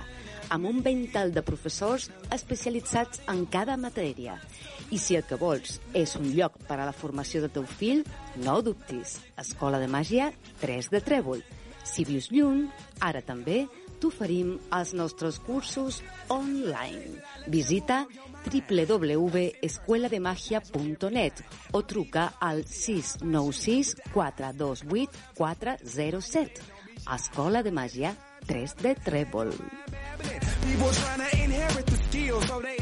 amb 0.56 0.72
un 0.72 0.80
ventall 0.88 1.36
de 1.36 1.44
professors 1.44 2.08
especialitzats 2.32 3.26
en 3.28 3.44
cada 3.52 3.76
matèria. 3.76 4.40
I 4.88 5.04
si 5.04 5.20
el 5.20 5.28
que 5.28 5.36
vols 5.36 5.82
és 5.92 6.16
un 6.16 6.32
lloc 6.32 6.56
per 6.64 6.80
a 6.80 6.88
la 6.88 6.96
formació 6.96 7.44
del 7.44 7.52
teu 7.60 7.68
fill, 7.68 8.06
no 8.40 8.56
ho 8.56 8.66
dubtis. 8.72 9.20
Escola 9.36 9.84
de 9.84 9.92
Màgia 9.92 10.32
3 10.64 10.94
de 10.96 11.04
Trèvol. 11.04 11.44
Si 11.86 12.02
vius 12.08 12.32
lluny, 12.34 12.66
ara 13.06 13.22
també 13.26 13.66
t'oferim 14.02 14.56
els 14.76 14.94
nostres 14.98 15.38
cursos 15.46 16.02
online. 16.34 17.22
Visita 17.48 18.06
www.escuelademagia.net 18.46 21.44
o 21.74 21.84
truca 21.84 22.34
al 22.40 22.66
696 22.66 23.96
428 24.14 25.12
407. 25.38 26.62
Escola 27.16 27.64
de 27.64 27.72
Màgia 27.72 28.16
3 28.48 28.76
de 28.82 28.96
Trèvol. 29.06 29.52
People 30.66 30.92
trying 30.92 31.20
to 31.20 31.38
inherit 31.44 31.86
the 31.86 31.98
skills, 32.10 32.48
so 32.48 32.60
they 32.62 32.78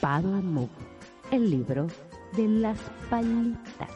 Paddle 0.00 0.42
Move, 0.42 0.70
el 1.30 1.48
libro 1.50 1.86
de 2.36 2.48
las 2.48 2.78
palitas. 3.08 3.95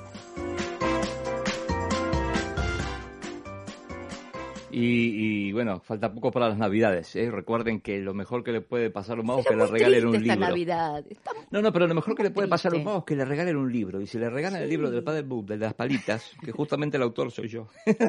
Y, 4.72 5.48
y, 5.48 5.52
bueno, 5.52 5.80
falta 5.80 6.12
poco 6.12 6.30
para 6.30 6.48
las 6.48 6.58
Navidades. 6.58 7.14
¿eh? 7.16 7.30
Recuerden 7.30 7.80
que 7.80 7.98
lo 7.98 8.14
mejor 8.14 8.44
que 8.44 8.52
le 8.52 8.60
puede 8.60 8.90
pasar 8.90 9.14
a 9.14 9.16
los 9.16 9.24
magos 9.26 9.44
es 9.44 9.50
que 9.50 9.56
le 9.56 9.66
regalen 9.66 10.06
un 10.06 10.22
libro. 10.22 10.36
Navidad. 10.36 11.04
No, 11.50 11.60
no, 11.60 11.72
pero 11.72 11.86
lo 11.86 11.94
mejor 11.94 12.14
que 12.14 12.22
le 12.22 12.30
puede 12.30 12.48
pasar 12.48 12.72
a 12.72 12.76
los 12.76 12.84
magos 12.84 13.00
es 13.00 13.06
que 13.06 13.16
le 13.16 13.24
regalen 13.24 13.56
un 13.56 13.72
libro. 13.72 14.00
Y 14.00 14.06
si 14.06 14.18
le 14.18 14.30
regalan 14.30 14.62
el 14.62 14.68
libro 14.68 14.90
del 14.90 15.02
Padre 15.02 15.22
Book, 15.22 15.46
de 15.46 15.56
las 15.58 15.74
palitas, 15.74 16.30
que 16.44 16.52
justamente 16.52 16.96
el 16.96 17.02
autor 17.02 17.30
soy 17.30 17.48
yo. 17.48 17.68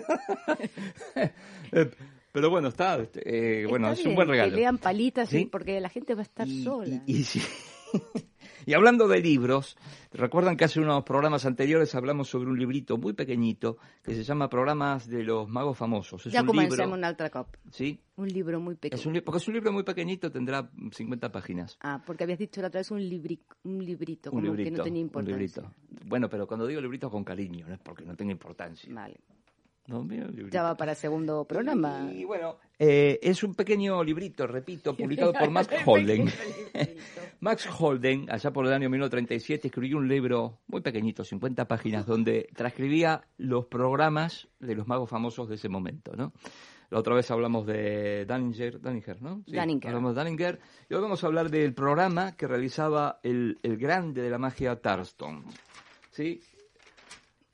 Pero 2.34 2.50
bueno, 2.50 2.70
está, 2.70 2.98
eh, 3.16 3.66
bueno, 3.70 3.90
Está 3.90 4.02
es 4.02 4.08
un 4.08 4.16
buen 4.16 4.28
regalo. 4.28 4.52
Que 4.52 4.56
lean 4.58 4.78
palitas, 4.78 5.30
porque 5.52 5.82
la 5.82 5.90
gente 5.90 6.14
va 6.16 6.22
a 6.22 6.24
estar 6.24 6.48
Y- 6.48 6.64
sola. 6.64 7.02
Y, 7.06 7.18
y 7.18 7.24
sí. 7.24 7.42
Y 8.66 8.74
hablando 8.74 9.08
de 9.08 9.20
libros, 9.22 9.78
recuerdan 10.14 10.58
que 10.58 10.66
hace 10.66 10.80
unos 10.80 11.04
programas 11.04 11.46
anteriores 11.46 11.96
hablamos 11.96 12.30
sobre 12.30 12.50
un 12.50 12.58
librito 12.58 12.98
muy 12.98 13.14
pequeñito 13.14 13.78
que 14.04 14.14
se 14.14 14.24
llama 14.24 14.50
Programas 14.50 15.08
de 15.08 15.24
los 15.24 15.48
Magos 15.48 15.78
Famosos. 15.78 16.26
Es 16.26 16.34
ya 16.34 16.42
un 16.42 16.56
libro, 16.56 16.90
un 16.90 17.04
altre 17.04 17.30
cop. 17.30 17.48
¿sí? 17.72 18.00
Un 18.18 18.28
libro 18.28 18.60
muy 18.60 18.76
pequeño. 18.76 19.00
Es 19.00 19.06
un, 19.06 19.22
porque 19.26 19.38
es 19.38 19.48
un 19.48 19.54
libro 19.54 19.72
muy 19.72 19.84
pequeñito, 19.84 20.32
tendrá 20.32 20.70
50 20.92 21.32
páginas. 21.32 21.78
Ah, 21.82 22.02
porque 22.06 22.24
habías 22.24 22.40
dicho 22.40 22.62
la 22.62 22.68
otra 22.68 22.80
vez 22.80 22.92
un, 22.92 23.00
libri, 23.08 23.40
un 23.64 23.84
librito, 23.84 24.30
Un 24.32 24.42
como 24.42 24.54
librito, 24.54 24.72
que 24.72 24.78
no 24.78 24.84
tenía 24.84 25.02
un 25.02 25.08
importancia. 25.08 25.38
librito. 25.38 25.74
Bueno, 26.06 26.30
pero 26.30 26.48
cuando 26.48 26.68
digo 26.68 26.82
librito 26.82 27.10
con 27.10 27.24
cariño, 27.24 27.66
no 27.68 27.74
es 27.74 27.80
porque 27.80 28.06
no 28.06 28.16
tenga 28.16 28.32
importancia. 28.32 28.94
Vale. 28.94 29.20
No, 29.88 30.04
mira. 30.04 30.28
Ya 30.52 30.64
va 30.64 30.78
para 30.78 30.96
segundo 30.96 31.46
programa. 31.46 32.10
Y 32.14 32.24
bueno, 32.24 32.58
eh, 32.78 33.20
es 33.22 33.44
un 33.44 33.56
pequeño 33.56 34.04
librito, 34.04 34.48
repito, 34.48 34.96
publicado 34.98 35.34
por 35.34 35.50
Max 35.50 35.70
Holden. 35.86 36.30
Max 37.40 37.68
Holden, 37.80 38.28
allá 38.30 38.52
por 38.52 38.66
el 38.68 38.74
año 38.74 38.90
1937, 38.90 39.68
escribió 39.68 39.98
un 39.98 40.08
libro 40.08 40.60
muy 40.68 40.82
pequeñito, 40.82 41.24
50 41.24 41.68
páginas, 41.68 42.06
donde 42.06 42.48
transcribía 42.56 43.24
los 43.38 43.66
programas 43.66 44.48
de 44.60 44.76
los 44.76 44.88
magos 44.88 45.10
famosos 45.10 45.50
de 45.50 45.56
ese 45.56 45.68
momento, 45.68 46.14
¿no? 46.16 46.34
La 46.92 47.00
otra 47.00 47.16
vez 47.16 47.32
hablamos 47.32 47.66
de 47.66 48.26
Daninger, 48.26 48.82
Daninger 48.82 49.22
¿no? 49.22 49.44
Sí, 49.46 49.56
Daninger. 49.56 49.90
Hablamos 49.90 50.14
de 50.14 50.24
Daninger. 50.24 50.60
Y 50.90 50.94
hoy 50.94 51.02
vamos 51.02 51.24
a 51.24 51.28
hablar 51.28 51.50
del 51.50 51.74
programa 51.74 52.36
que 52.36 52.48
realizaba 52.48 53.20
el, 53.24 53.60
el 53.64 53.78
grande 53.78 54.22
de 54.22 54.30
la 54.30 54.38
magia 54.38 54.76
Tarston. 54.76 55.46
¿Sí? 56.12 56.42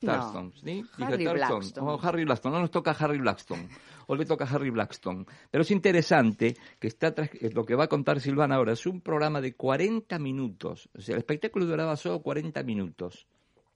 No. 0.00 0.52
¿sí? 0.62 0.84
Harry 0.98 1.24
Tarston. 1.24 1.58
Blackstone. 1.58 1.88
Oh, 1.88 1.98
Harry 2.02 2.24
Blackstone, 2.24 2.54
no 2.54 2.60
nos 2.60 2.70
toca 2.70 2.92
Harry 2.92 3.18
Blackstone. 3.18 3.68
Hoy 4.06 4.18
le 4.18 4.26
toca 4.26 4.44
Harry 4.44 4.70
Blackstone. 4.70 5.26
Pero 5.50 5.62
es 5.62 5.70
interesante 5.70 6.56
que 6.78 6.88
está 6.88 7.08
eh, 7.08 7.50
lo 7.52 7.64
que 7.64 7.74
va 7.74 7.84
a 7.84 7.88
contar 7.88 8.20
Silvana 8.20 8.56
ahora. 8.56 8.72
Es 8.72 8.86
un 8.86 9.00
programa 9.00 9.40
de 9.40 9.54
40 9.54 10.18
minutos. 10.18 10.88
O 10.96 11.00
sea, 11.00 11.14
el 11.14 11.18
espectáculo 11.18 11.66
duraba 11.66 11.96
solo 11.96 12.22
40 12.22 12.62
minutos. 12.62 13.26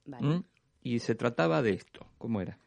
Vale. 0.05 0.27
¿Mm? 0.27 0.43
Y 0.83 0.99
se 0.99 1.15
trataba 1.15 1.61
de 1.61 1.73
esto. 1.73 2.07
¿Cómo 2.17 2.41
era? 2.41 2.57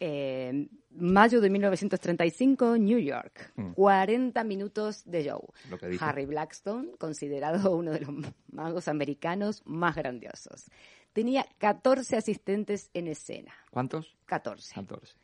Eh, 0.00 0.66
mayo 0.90 1.40
de 1.40 1.48
1935, 1.48 2.76
New 2.76 2.98
York. 2.98 3.52
Mm. 3.54 3.72
40 3.74 4.42
minutos 4.42 5.04
de 5.04 5.22
show. 5.22 5.52
Harry 6.00 6.26
Blackstone, 6.26 6.90
considerado 6.98 7.76
uno 7.76 7.92
de 7.92 8.00
los 8.00 8.12
magos 8.50 8.88
americanos 8.88 9.62
más 9.64 9.94
grandiosos. 9.94 10.66
Tenía 11.12 11.46
14 11.58 12.16
asistentes 12.16 12.90
en 12.94 13.06
escena. 13.06 13.52
¿Cuántos? 13.70 14.16
14. 14.26 14.74
14. 14.74 15.14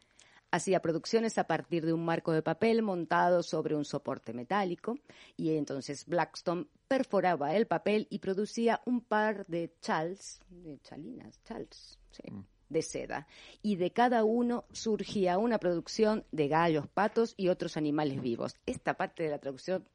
Hacía 0.51 0.81
producciones 0.81 1.37
a 1.37 1.47
partir 1.47 1.85
de 1.85 1.93
un 1.93 2.05
marco 2.05 2.33
de 2.33 2.43
papel 2.43 2.83
montado 2.83 3.43
sobre 3.43 3.75
un 3.75 3.85
soporte 3.85 4.33
metálico 4.33 4.99
y 5.37 5.57
entonces 5.57 6.07
Blackstone 6.07 6.67
perforaba 6.89 7.55
el 7.55 7.67
papel 7.67 8.07
y 8.11 8.19
producía 8.19 8.81
un 8.87 9.03
par 9.03 9.47
de 9.47 9.75
chals, 9.81 10.41
de 10.49 10.79
chalinas, 10.81 11.43
chals, 11.45 11.99
sí, 12.11 12.23
de 12.71 12.83
seda. 12.83 13.27
Y 13.63 13.77
de 13.77 13.91
cada 13.91 14.25
uno 14.25 14.65
surgía 14.73 15.37
una 15.37 15.59
producción 15.59 16.25
de 16.33 16.49
gallos, 16.49 16.87
patos 16.89 17.35
y 17.37 17.49
otros 17.49 17.77
animales 17.77 18.21
vivos. 18.23 18.57
Esta 18.65 18.95
parte 18.95 19.25
de 19.25 19.31
la 19.31 19.39
traducción, 19.39 19.87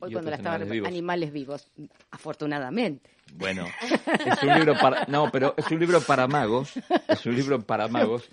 hoy 0.00 0.12
cuando 0.12 0.30
la 0.30 0.36
estaba 0.36 0.54
animales 0.56 0.72
vivos. 0.72 0.88
animales 0.88 1.32
vivos, 1.32 1.72
afortunadamente. 2.10 3.10
Bueno, 3.34 3.64
es 4.26 4.42
un 4.42 4.54
libro 4.54 4.74
para... 4.80 5.04
No, 5.06 5.30
pero 5.30 5.54
es 5.56 5.70
un 5.70 5.78
libro 5.78 6.00
para 6.00 6.26
magos. 6.26 6.72
Es 7.08 7.24
un 7.26 7.34
libro 7.36 7.60
para 7.60 7.86
magos. 7.88 8.28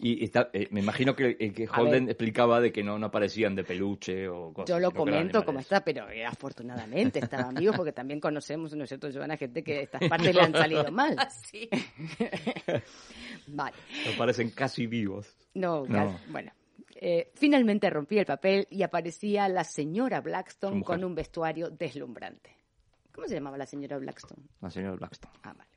Y 0.00 0.22
está, 0.24 0.48
eh, 0.52 0.68
me 0.70 0.78
imagino 0.78 1.16
que, 1.16 1.36
eh, 1.40 1.68
Holden 1.76 2.04
ver. 2.06 2.12
explicaba 2.12 2.60
de 2.60 2.70
que 2.70 2.84
no, 2.84 3.00
no 3.00 3.06
aparecían 3.06 3.56
de 3.56 3.64
peluche 3.64 4.28
o 4.28 4.52
cosas. 4.52 4.68
Yo 4.68 4.78
lo 4.78 4.92
comento 4.92 5.44
como 5.44 5.58
está, 5.58 5.80
pero 5.82 6.08
eh, 6.08 6.24
afortunadamente 6.24 7.18
estaban 7.18 7.56
vivos 7.56 7.74
porque 7.74 7.90
también 7.92 8.20
conocemos, 8.20 8.72
¿no 8.76 8.84
es 8.84 8.90
cierto, 8.90 9.08
Joana, 9.12 9.36
gente 9.36 9.64
que 9.64 9.82
estas 9.82 10.00
partes 10.08 10.32
le 10.36 10.40
han 10.40 10.52
salido 10.52 10.90
mal. 10.92 11.16
Sí. 11.50 11.68
Vale. 13.48 13.76
Me 14.06 14.12
parecen 14.16 14.50
casi 14.50 14.86
vivos. 14.86 15.34
No, 15.54 15.84
No. 15.86 16.06
casi- 16.12 16.30
bueno. 16.30 16.52
Eh, 17.00 17.30
finalmente 17.34 17.88
rompí 17.90 18.18
el 18.18 18.26
papel 18.26 18.66
y 18.70 18.82
aparecía 18.82 19.48
la 19.48 19.62
señora 19.62 20.20
Blackstone 20.20 20.82
con 20.82 21.04
un 21.04 21.14
vestuario 21.14 21.70
deslumbrante. 21.70 22.56
¿Cómo 23.12 23.28
se 23.28 23.34
llamaba 23.34 23.56
la 23.56 23.66
señora 23.66 23.98
Blackstone? 23.98 24.42
La 24.60 24.68
señora 24.68 24.96
Blackstone. 24.96 25.34
Ah, 25.44 25.54
vale. 25.56 25.70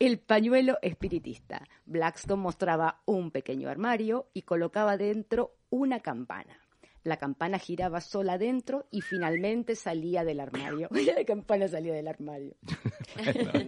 El 0.00 0.18
pañuelo 0.18 0.78
espiritista. 0.82 1.62
Blackstone 1.84 2.42
mostraba 2.42 3.02
un 3.04 3.30
pequeño 3.30 3.68
armario 3.68 4.28
y 4.34 4.42
colocaba 4.42 4.96
dentro 4.96 5.54
una 5.70 6.00
campana. 6.00 6.58
La 7.04 7.18
campana 7.18 7.60
giraba 7.60 8.00
sola 8.00 8.36
dentro 8.36 8.88
y 8.90 9.02
finalmente 9.02 9.76
salía 9.76 10.24
del 10.24 10.40
armario. 10.40 10.88
La 11.16 11.24
campana 11.24 11.68
salía 11.68 11.94
del 11.94 12.08
armario. 12.08 12.56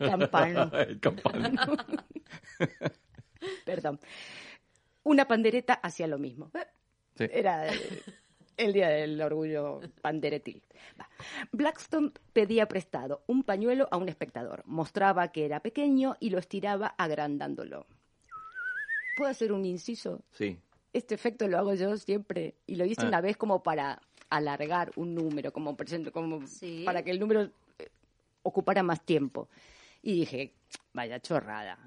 Campano. 0.01 0.73
El 0.77 0.99
campano. 0.99 1.61
Perdón. 3.65 4.01
Una 5.09 5.27
pandereta 5.27 5.73
hacía 5.73 6.07
lo 6.07 6.19
mismo. 6.19 6.51
Sí. 7.17 7.25
Era 7.33 7.67
el, 7.67 7.81
el 8.59 8.73
día 8.75 8.89
del 8.91 9.21
orgullo 9.23 9.81
panderetil. 10.03 10.63
Va. 11.01 11.09
Blackstone 11.51 12.13
pedía 12.35 12.69
prestado 12.69 13.23
un 13.27 13.43
pañuelo 13.43 13.89
a 13.91 13.97
un 13.97 14.09
espectador. 14.11 14.63
Mostraba 14.67 15.29
que 15.29 15.47
era 15.47 15.61
pequeño 15.61 16.17
y 16.21 16.29
lo 16.29 16.39
estiraba 16.39 16.89
agrandándolo. 16.99 17.87
¿Puedo 19.17 19.31
hacer 19.31 19.51
un 19.53 19.65
inciso? 19.65 20.21
Sí. 20.33 20.59
Este 20.93 21.15
efecto 21.15 21.49
lo 21.49 21.57
hago 21.59 21.73
yo 21.75 21.97
siempre 21.97 22.55
y 22.67 22.77
lo 22.77 22.85
hice 22.85 23.03
Ah. 23.05 23.09
una 23.09 23.21
vez 23.23 23.37
como 23.39 23.63
para 23.63 24.01
alargar 24.31 24.93
un 24.97 25.15
número, 25.15 25.53
como, 25.55 25.75
por 25.75 25.87
ejemplo, 25.87 26.13
como 26.13 26.47
Sí. 26.47 26.83
para 26.85 27.03
que 27.03 27.11
el 27.13 27.19
número 27.19 27.43
eh, 27.79 27.89
ocupara 28.43 28.83
más 28.83 29.03
tiempo. 29.05 29.49
Y 30.03 30.13
dije, 30.21 30.53
vaya 30.93 31.19
chorrada. 31.19 31.79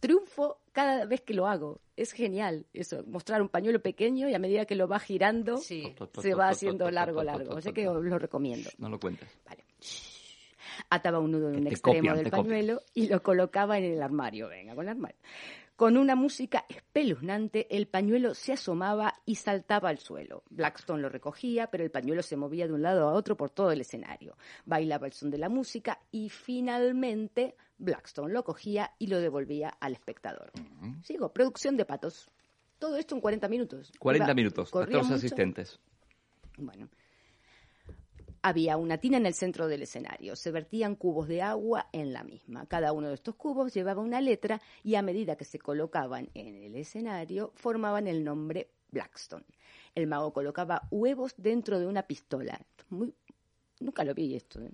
Triunfo 0.00 0.60
cada 0.72 1.04
vez 1.06 1.20
que 1.22 1.34
lo 1.34 1.46
hago. 1.46 1.80
Es 1.96 2.12
genial 2.12 2.66
eso, 2.72 3.02
mostrar 3.06 3.42
un 3.42 3.48
pañuelo 3.48 3.80
pequeño 3.80 4.28
y 4.28 4.34
a 4.34 4.38
medida 4.38 4.64
que 4.64 4.76
lo 4.76 4.86
va 4.88 4.98
girando 5.00 5.56
Sí. 5.58 5.94
se 6.20 6.34
va 6.34 6.48
haciendo 6.48 6.90
largo, 6.90 7.22
largo. 7.24 7.54
O 7.54 7.60
sea 7.60 7.72
que 7.72 7.88
os 7.88 8.04
lo 8.04 8.18
recomiendo. 8.18 8.70
No 8.78 8.88
lo 8.88 8.98
cuentes. 9.00 9.28
Vale. 9.44 9.64
Ataba 10.90 11.18
un 11.18 11.32
nudo 11.32 11.48
en 11.50 11.60
un 11.60 11.66
extremo 11.66 11.98
copian, 11.98 12.16
del 12.16 12.24
copian. 12.30 12.44
pañuelo 12.46 12.82
y 12.94 13.08
lo 13.08 13.22
colocaba 13.22 13.78
en 13.78 13.84
el 13.84 14.02
armario. 14.02 14.48
Venga, 14.48 14.74
con 14.74 14.84
el 14.84 14.90
armario. 14.90 15.18
Con 15.78 15.96
una 15.96 16.16
música 16.16 16.64
espeluznante, 16.68 17.68
el 17.76 17.86
pañuelo 17.86 18.34
se 18.34 18.52
asomaba 18.54 19.14
y 19.24 19.36
saltaba 19.36 19.90
al 19.90 19.98
suelo. 19.98 20.42
Blackstone 20.50 21.00
lo 21.00 21.08
recogía, 21.08 21.68
pero 21.70 21.84
el 21.84 21.92
pañuelo 21.92 22.20
se 22.24 22.36
movía 22.36 22.66
de 22.66 22.72
un 22.72 22.82
lado 22.82 23.08
a 23.08 23.12
otro 23.12 23.36
por 23.36 23.50
todo 23.50 23.70
el 23.70 23.80
escenario. 23.82 24.36
Bailaba 24.66 25.06
el 25.06 25.12
son 25.12 25.30
de 25.30 25.38
la 25.38 25.48
música 25.48 26.00
y 26.10 26.30
finalmente 26.30 27.54
Blackstone 27.78 28.32
lo 28.32 28.42
cogía 28.42 28.90
y 28.98 29.06
lo 29.06 29.20
devolvía 29.20 29.68
al 29.78 29.92
espectador. 29.92 30.50
Sigo, 31.04 31.32
producción 31.32 31.76
de 31.76 31.84
patos. 31.84 32.26
Todo 32.80 32.96
esto 32.96 33.14
en 33.14 33.20
40 33.20 33.46
minutos. 33.48 33.92
40 34.00 34.26
Iba- 34.26 34.34
minutos. 34.34 34.64
Hasta 34.66 34.78
corría 34.80 34.96
los 34.98 35.06
mucho. 35.06 35.16
asistentes. 35.18 35.78
Bueno. 36.56 36.88
Había 38.48 38.78
una 38.78 38.96
tina 38.96 39.18
en 39.18 39.26
el 39.26 39.34
centro 39.34 39.68
del 39.68 39.82
escenario. 39.82 40.34
Se 40.34 40.50
vertían 40.50 40.94
cubos 40.94 41.28
de 41.28 41.42
agua 41.42 41.90
en 41.92 42.14
la 42.14 42.24
misma. 42.24 42.64
Cada 42.64 42.94
uno 42.94 43.08
de 43.08 43.14
estos 43.14 43.34
cubos 43.34 43.74
llevaba 43.74 44.00
una 44.00 44.22
letra 44.22 44.58
y 44.82 44.94
a 44.94 45.02
medida 45.02 45.36
que 45.36 45.44
se 45.44 45.58
colocaban 45.58 46.30
en 46.32 46.56
el 46.62 46.74
escenario 46.76 47.52
formaban 47.56 48.06
el 48.06 48.24
nombre 48.24 48.70
Blackstone. 48.90 49.44
El 49.94 50.06
mago 50.06 50.32
colocaba 50.32 50.88
huevos 50.90 51.34
dentro 51.36 51.78
de 51.78 51.86
una 51.86 52.04
pistola. 52.04 52.58
Muy- 52.88 53.12
Nunca 53.80 54.02
lo 54.02 54.14
vi 54.14 54.34
esto, 54.34 54.62
¿eh? 54.62 54.70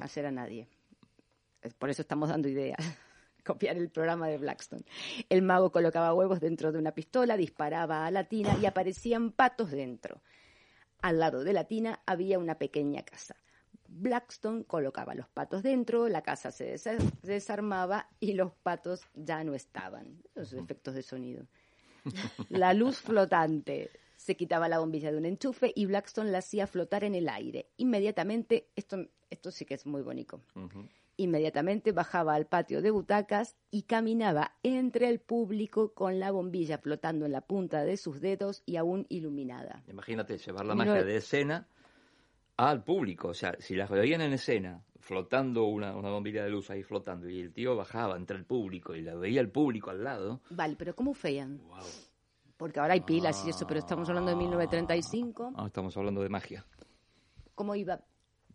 hacer 0.00 0.26
a 0.26 0.30
nadie. 0.30 0.68
Por 1.78 1.88
eso 1.88 2.02
estamos 2.02 2.28
dando 2.28 2.46
ideas. 2.46 2.76
Copiar 3.42 3.78
el 3.78 3.88
programa 3.88 4.28
de 4.28 4.36
Blackstone. 4.36 4.84
El 5.30 5.40
mago 5.40 5.72
colocaba 5.72 6.12
huevos 6.12 6.40
dentro 6.40 6.72
de 6.72 6.78
una 6.78 6.92
pistola, 6.92 7.38
disparaba 7.38 8.04
a 8.04 8.10
la 8.10 8.24
tina 8.24 8.54
y 8.60 8.66
aparecían 8.66 9.32
patos 9.32 9.70
dentro. 9.70 10.20
Al 11.02 11.18
lado 11.18 11.44
de 11.44 11.52
la 11.52 11.64
tina 11.64 12.00
había 12.06 12.38
una 12.38 12.56
pequeña 12.56 13.02
casa. 13.02 13.36
Blackstone 13.88 14.64
colocaba 14.64 15.14
los 15.14 15.28
patos 15.28 15.62
dentro, 15.62 16.08
la 16.08 16.22
casa 16.22 16.50
se 16.50 16.74
desa- 16.74 16.98
desarmaba 17.22 18.08
y 18.20 18.34
los 18.34 18.52
patos 18.52 19.02
ya 19.14 19.42
no 19.44 19.54
estaban. 19.54 20.22
Los 20.34 20.52
efectos 20.52 20.94
de 20.94 21.02
sonido. 21.02 21.46
La 22.48 22.74
luz 22.74 23.00
flotante. 23.00 23.90
Se 24.28 24.36
quitaba 24.36 24.68
la 24.68 24.78
bombilla 24.78 25.10
de 25.10 25.16
un 25.16 25.24
enchufe 25.24 25.72
y 25.74 25.86
Blackstone 25.86 26.30
la 26.30 26.40
hacía 26.40 26.66
flotar 26.66 27.02
en 27.02 27.14
el 27.14 27.30
aire. 27.30 27.70
Inmediatamente, 27.78 28.68
esto, 28.76 29.06
esto 29.30 29.50
sí 29.50 29.64
que 29.64 29.72
es 29.72 29.86
muy 29.86 30.02
bonito. 30.02 30.42
Inmediatamente 31.16 31.92
bajaba 31.92 32.34
al 32.34 32.44
patio 32.44 32.82
de 32.82 32.90
butacas 32.90 33.56
y 33.70 33.84
caminaba 33.84 34.52
entre 34.62 35.08
el 35.08 35.18
público 35.18 35.94
con 35.94 36.20
la 36.20 36.30
bombilla 36.30 36.76
flotando 36.76 37.24
en 37.24 37.32
la 37.32 37.40
punta 37.40 37.84
de 37.86 37.96
sus 37.96 38.20
dedos 38.20 38.62
y 38.66 38.76
aún 38.76 39.06
iluminada. 39.08 39.82
Imagínate 39.88 40.36
llevar 40.36 40.66
la 40.66 40.74
No- 40.74 40.84
magia 40.84 41.02
de 41.04 41.16
escena 41.16 41.66
al 42.58 42.84
público. 42.84 43.28
O 43.28 43.34
sea, 43.34 43.56
si 43.60 43.76
las 43.76 43.88
veían 43.88 44.20
en 44.20 44.34
escena, 44.34 44.84
flotando 45.00 45.64
una, 45.64 45.96
una 45.96 46.10
bombilla 46.10 46.44
de 46.44 46.50
luz 46.50 46.68
ahí 46.68 46.82
flotando, 46.82 47.30
y 47.30 47.40
el 47.40 47.54
tío 47.54 47.76
bajaba 47.76 48.18
entre 48.18 48.36
el 48.36 48.44
público 48.44 48.94
y 48.94 49.00
la 49.00 49.14
veía 49.14 49.40
el 49.40 49.48
público 49.50 49.88
al 49.88 50.04
lado. 50.04 50.42
Vale, 50.50 50.76
pero 50.76 50.94
¿cómo 50.94 51.14
feían? 51.14 51.62
Porque 52.58 52.80
ahora 52.80 52.92
hay 52.94 53.00
pilas 53.00 53.42
y 53.46 53.50
eso, 53.50 53.66
pero 53.66 53.80
estamos 53.80 54.06
hablando 54.10 54.30
de 54.30 54.36
1935. 54.36 55.52
Ah, 55.56 55.64
estamos 55.66 55.96
hablando 55.96 56.20
de 56.22 56.28
magia, 56.28 56.66
¿Cómo 57.54 57.74
iba 57.74 58.00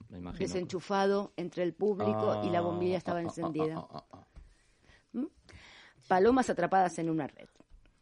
me 0.09 0.19
imagino. 0.19 0.39
desenchufado 0.45 1.33
entre 1.37 1.63
el 1.63 1.73
público 1.73 2.41
y 2.43 2.49
la 2.51 2.61
bombilla 2.61 2.97
estaba 2.97 3.19
Ah, 3.19 3.23
ah, 3.23 3.25
ah, 3.25 3.29
encendida? 3.29 3.75
ah, 3.77 3.87
ah, 3.91 4.05
ah. 4.11 4.27
Palomas 6.07 6.49
atrapadas 6.49 6.99
en 6.99 7.09
una 7.09 7.27
red. 7.27 7.47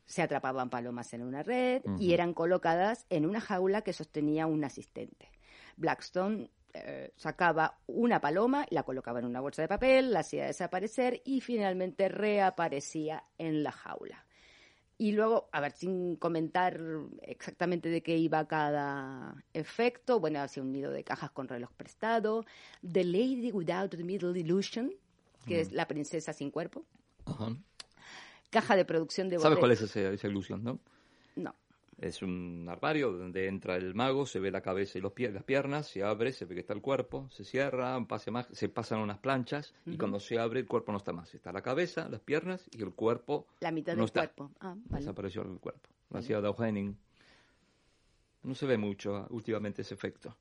Se 0.06 0.22
atrapaban 0.22 0.70
palomas 0.70 1.14
en 1.14 1.22
una 1.24 1.44
red 1.44 1.84
y 2.00 2.14
eran 2.14 2.34
colocadas 2.34 3.06
en 3.10 3.26
una 3.26 3.40
jaula 3.40 3.82
que 3.84 3.94
sostenía 3.94 4.48
un 4.48 4.64
asistente. 4.66 5.30
Blackstone 5.78 6.50
eh, 6.74 7.14
sacaba 7.16 7.78
una 7.88 8.20
paloma, 8.20 8.66
la 8.72 8.84
colocaba 8.84 9.20
en 9.20 9.26
una 9.26 9.40
bolsa 9.40 9.62
de 9.62 9.68
papel, 9.68 10.12
la 10.12 10.20
hacía 10.22 10.46
desaparecer 10.48 11.22
y 11.24 11.40
finalmente 11.42 12.10
reaparecía 12.10 13.24
en 13.38 13.64
la 13.64 13.72
jaula. 13.72 14.26
Y 15.02 15.14
luego, 15.14 15.50
a 15.52 15.62
ver, 15.62 15.72
sin 15.72 16.16
comentar 16.16 16.80
exactamente 17.24 17.90
de 17.90 18.04
qué 18.04 18.18
iba 18.18 18.48
cada 18.48 19.34
efecto, 19.52 20.20
bueno, 20.20 20.40
hacía 20.42 20.62
un 20.62 20.72
nido 20.72 20.92
de 20.92 21.04
cajas 21.04 21.32
con 21.32 21.48
reloj 21.48 21.72
prestado, 21.76 22.46
The 22.88 23.04
Lady 23.04 23.52
Without 23.52 23.90
the 23.96 24.04
Middle 24.04 24.40
Illusion, 24.40 24.94
que 25.48 25.60
es 25.60 25.72
la 25.72 25.88
princesa 25.88 26.34
sin 26.34 26.52
cuerpo, 26.52 26.86
Ajá. 27.26 27.58
caja 28.52 28.76
de 28.76 28.86
producción 28.86 29.28
de 29.30 29.40
¿Sabes 29.40 29.58
cuál 29.58 29.72
es 29.72 29.82
ese- 29.82 30.14
esa 30.14 30.28
ilusión, 30.28 30.64
no? 30.64 30.78
No. 31.36 31.56
Es 32.02 32.24
un 32.24 32.66
armario 32.68 33.12
donde 33.12 33.48
entra 33.48 33.76
el 33.76 33.94
mago, 33.94 34.26
se 34.26 34.40
ve 34.40 34.50
la 34.50 34.62
cabeza 34.62 34.98
y 34.98 35.02
los 35.02 35.14
pie- 35.14 35.32
las 35.32 35.44
piernas, 35.44 35.88
se 35.88 36.02
abre, 36.04 36.32
se 36.34 36.46
ve 36.46 36.56
que 36.56 36.62
está 36.62 36.74
el 36.74 36.82
cuerpo, 36.82 37.30
se 37.30 37.44
cierra, 37.44 38.04
pase 38.08 38.32
más, 38.32 38.48
se 38.52 38.70
pasan 38.70 39.00
unas 39.02 39.20
planchas 39.20 39.74
y 39.86 39.98
cuando 39.98 40.20
se 40.20 40.40
abre 40.40 40.62
el 40.62 40.66
cuerpo 40.68 40.92
no 40.92 40.98
está 40.98 41.14
más. 41.14 41.32
Está 41.36 41.52
la 41.52 41.62
cabeza, 41.62 42.10
las 42.10 42.20
piernas 42.22 42.68
y 42.72 42.82
el 42.82 42.94
cuerpo 42.96 43.46
La 43.60 43.72
mitad 43.72 43.94
no 43.94 43.98
del 44.00 44.06
está. 44.06 44.22
cuerpo. 44.22 44.52
Ah, 44.62 44.76
vale. 44.86 45.02
Desapareció 45.06 45.44
el 45.44 45.60
cuerpo. 45.60 45.90
Lo 46.10 46.18
hacía 46.20 46.42
Dow 46.42 46.56
Henning. 46.60 46.98
No 48.44 48.56
se 48.56 48.66
ve 48.66 48.78
mucho 48.80 49.16
ah, 49.16 49.28
últimamente 49.30 49.84
ese 49.84 49.94
efecto. 49.94 50.36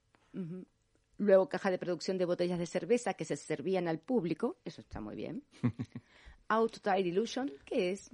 Luego 1.19 1.49
caja 1.51 1.71
de 1.71 1.79
producción 1.79 2.17
de 2.17 2.25
botellas 2.25 2.59
de 2.59 2.67
cerveza 2.67 3.13
que 3.13 3.27
se 3.27 3.37
servían 3.37 3.87
al 3.87 3.99
público. 3.99 4.57
Eso 4.65 4.81
está 4.81 5.03
muy 5.03 5.15
bien. 5.15 5.43
Auto 6.49 6.81
Tire 6.81 7.01
Illusion. 7.11 7.53
¿Qué 7.67 7.91
es? 7.91 8.11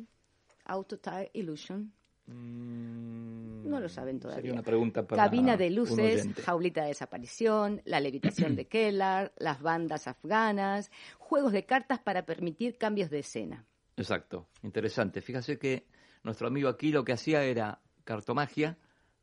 Auto 0.65 0.99
Tire 0.99 1.31
Illusion. 1.35 1.93
No 2.29 3.81
lo 3.81 3.89
saben 3.89 4.19
todavía. 4.21 4.39
Mm, 4.39 4.43
Sería 4.43 4.53
una 4.53 4.63
pregunta 4.63 5.07
para 5.07 5.25
Cabina 5.25 5.57
de 5.57 5.71
luces, 5.71 6.29
jaulita 6.45 6.83
de 6.83 6.89
desaparición, 6.89 7.83
la 7.85 8.01
levitación 8.01 8.57
de 8.57 8.67
Kellar, 8.69 9.33
las 9.39 9.61
bandas 9.61 10.07
afganas, 10.09 10.91
juegos 11.19 11.53
de 11.53 11.65
cartas 11.65 11.99
para 12.01 12.25
permitir 12.25 12.79
cambios 12.79 13.11
de 13.11 13.21
escena. 13.21 13.65
Exacto, 13.97 14.49
interesante. 14.63 15.21
Fíjese 15.21 15.59
que 15.59 15.87
nuestro 16.23 16.49
amigo 16.49 16.69
aquí 16.69 16.91
lo 16.91 17.05
que 17.05 17.13
hacía 17.13 17.43
era 17.45 17.81
cartomagia 18.05 18.77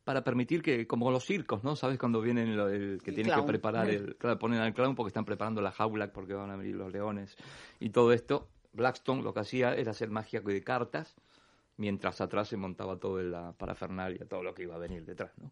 para 0.04 0.24
permitir 0.24 0.62
que, 0.62 0.86
como 0.88 1.10
los 1.12 1.26
circos, 1.26 1.64
¿no? 1.64 1.76
¿Sabes? 1.76 1.97
Cuando 1.97 2.22
vienen 2.22 2.49
el, 2.49 3.01
que 3.01 3.12
El 3.12 3.16
tienen 3.16 3.26
clown. 3.34 3.41
que 3.41 3.47
preparar, 3.47 3.89
el, 3.89 4.16
claro, 4.20 4.38
ponen 4.39 4.60
al 4.60 4.74
clown 4.74 4.95
porque 4.95 5.10
están 5.10 5.26
preparando 5.26 5.62
la 5.62 5.72
jaula, 5.72 6.12
porque 6.12 6.34
van 6.34 6.51
a 6.51 6.58
venir 6.58 6.76
los 6.76 6.91
leones 6.91 7.38
y 7.80 7.89
todo 7.89 8.12
esto. 8.12 8.49
Blackstone 8.74 9.22
lo 9.22 9.34
que 9.34 9.41
hacía 9.41 9.76
era 9.76 9.91
hacer 9.91 10.10
magia 10.10 10.41
de 10.41 10.62
cartas, 10.64 11.16
mientras 11.78 12.21
atrás 12.21 12.47
se 12.47 12.57
montaba 12.57 12.97
toda 12.97 13.24
la 13.24 13.53
parafernalia, 13.53 14.26
todo 14.28 14.43
lo 14.43 14.53
que 14.53 14.63
iba 14.63 14.76
a 14.76 14.80
venir 14.80 15.05
detrás, 15.05 15.32
¿no? 15.38 15.51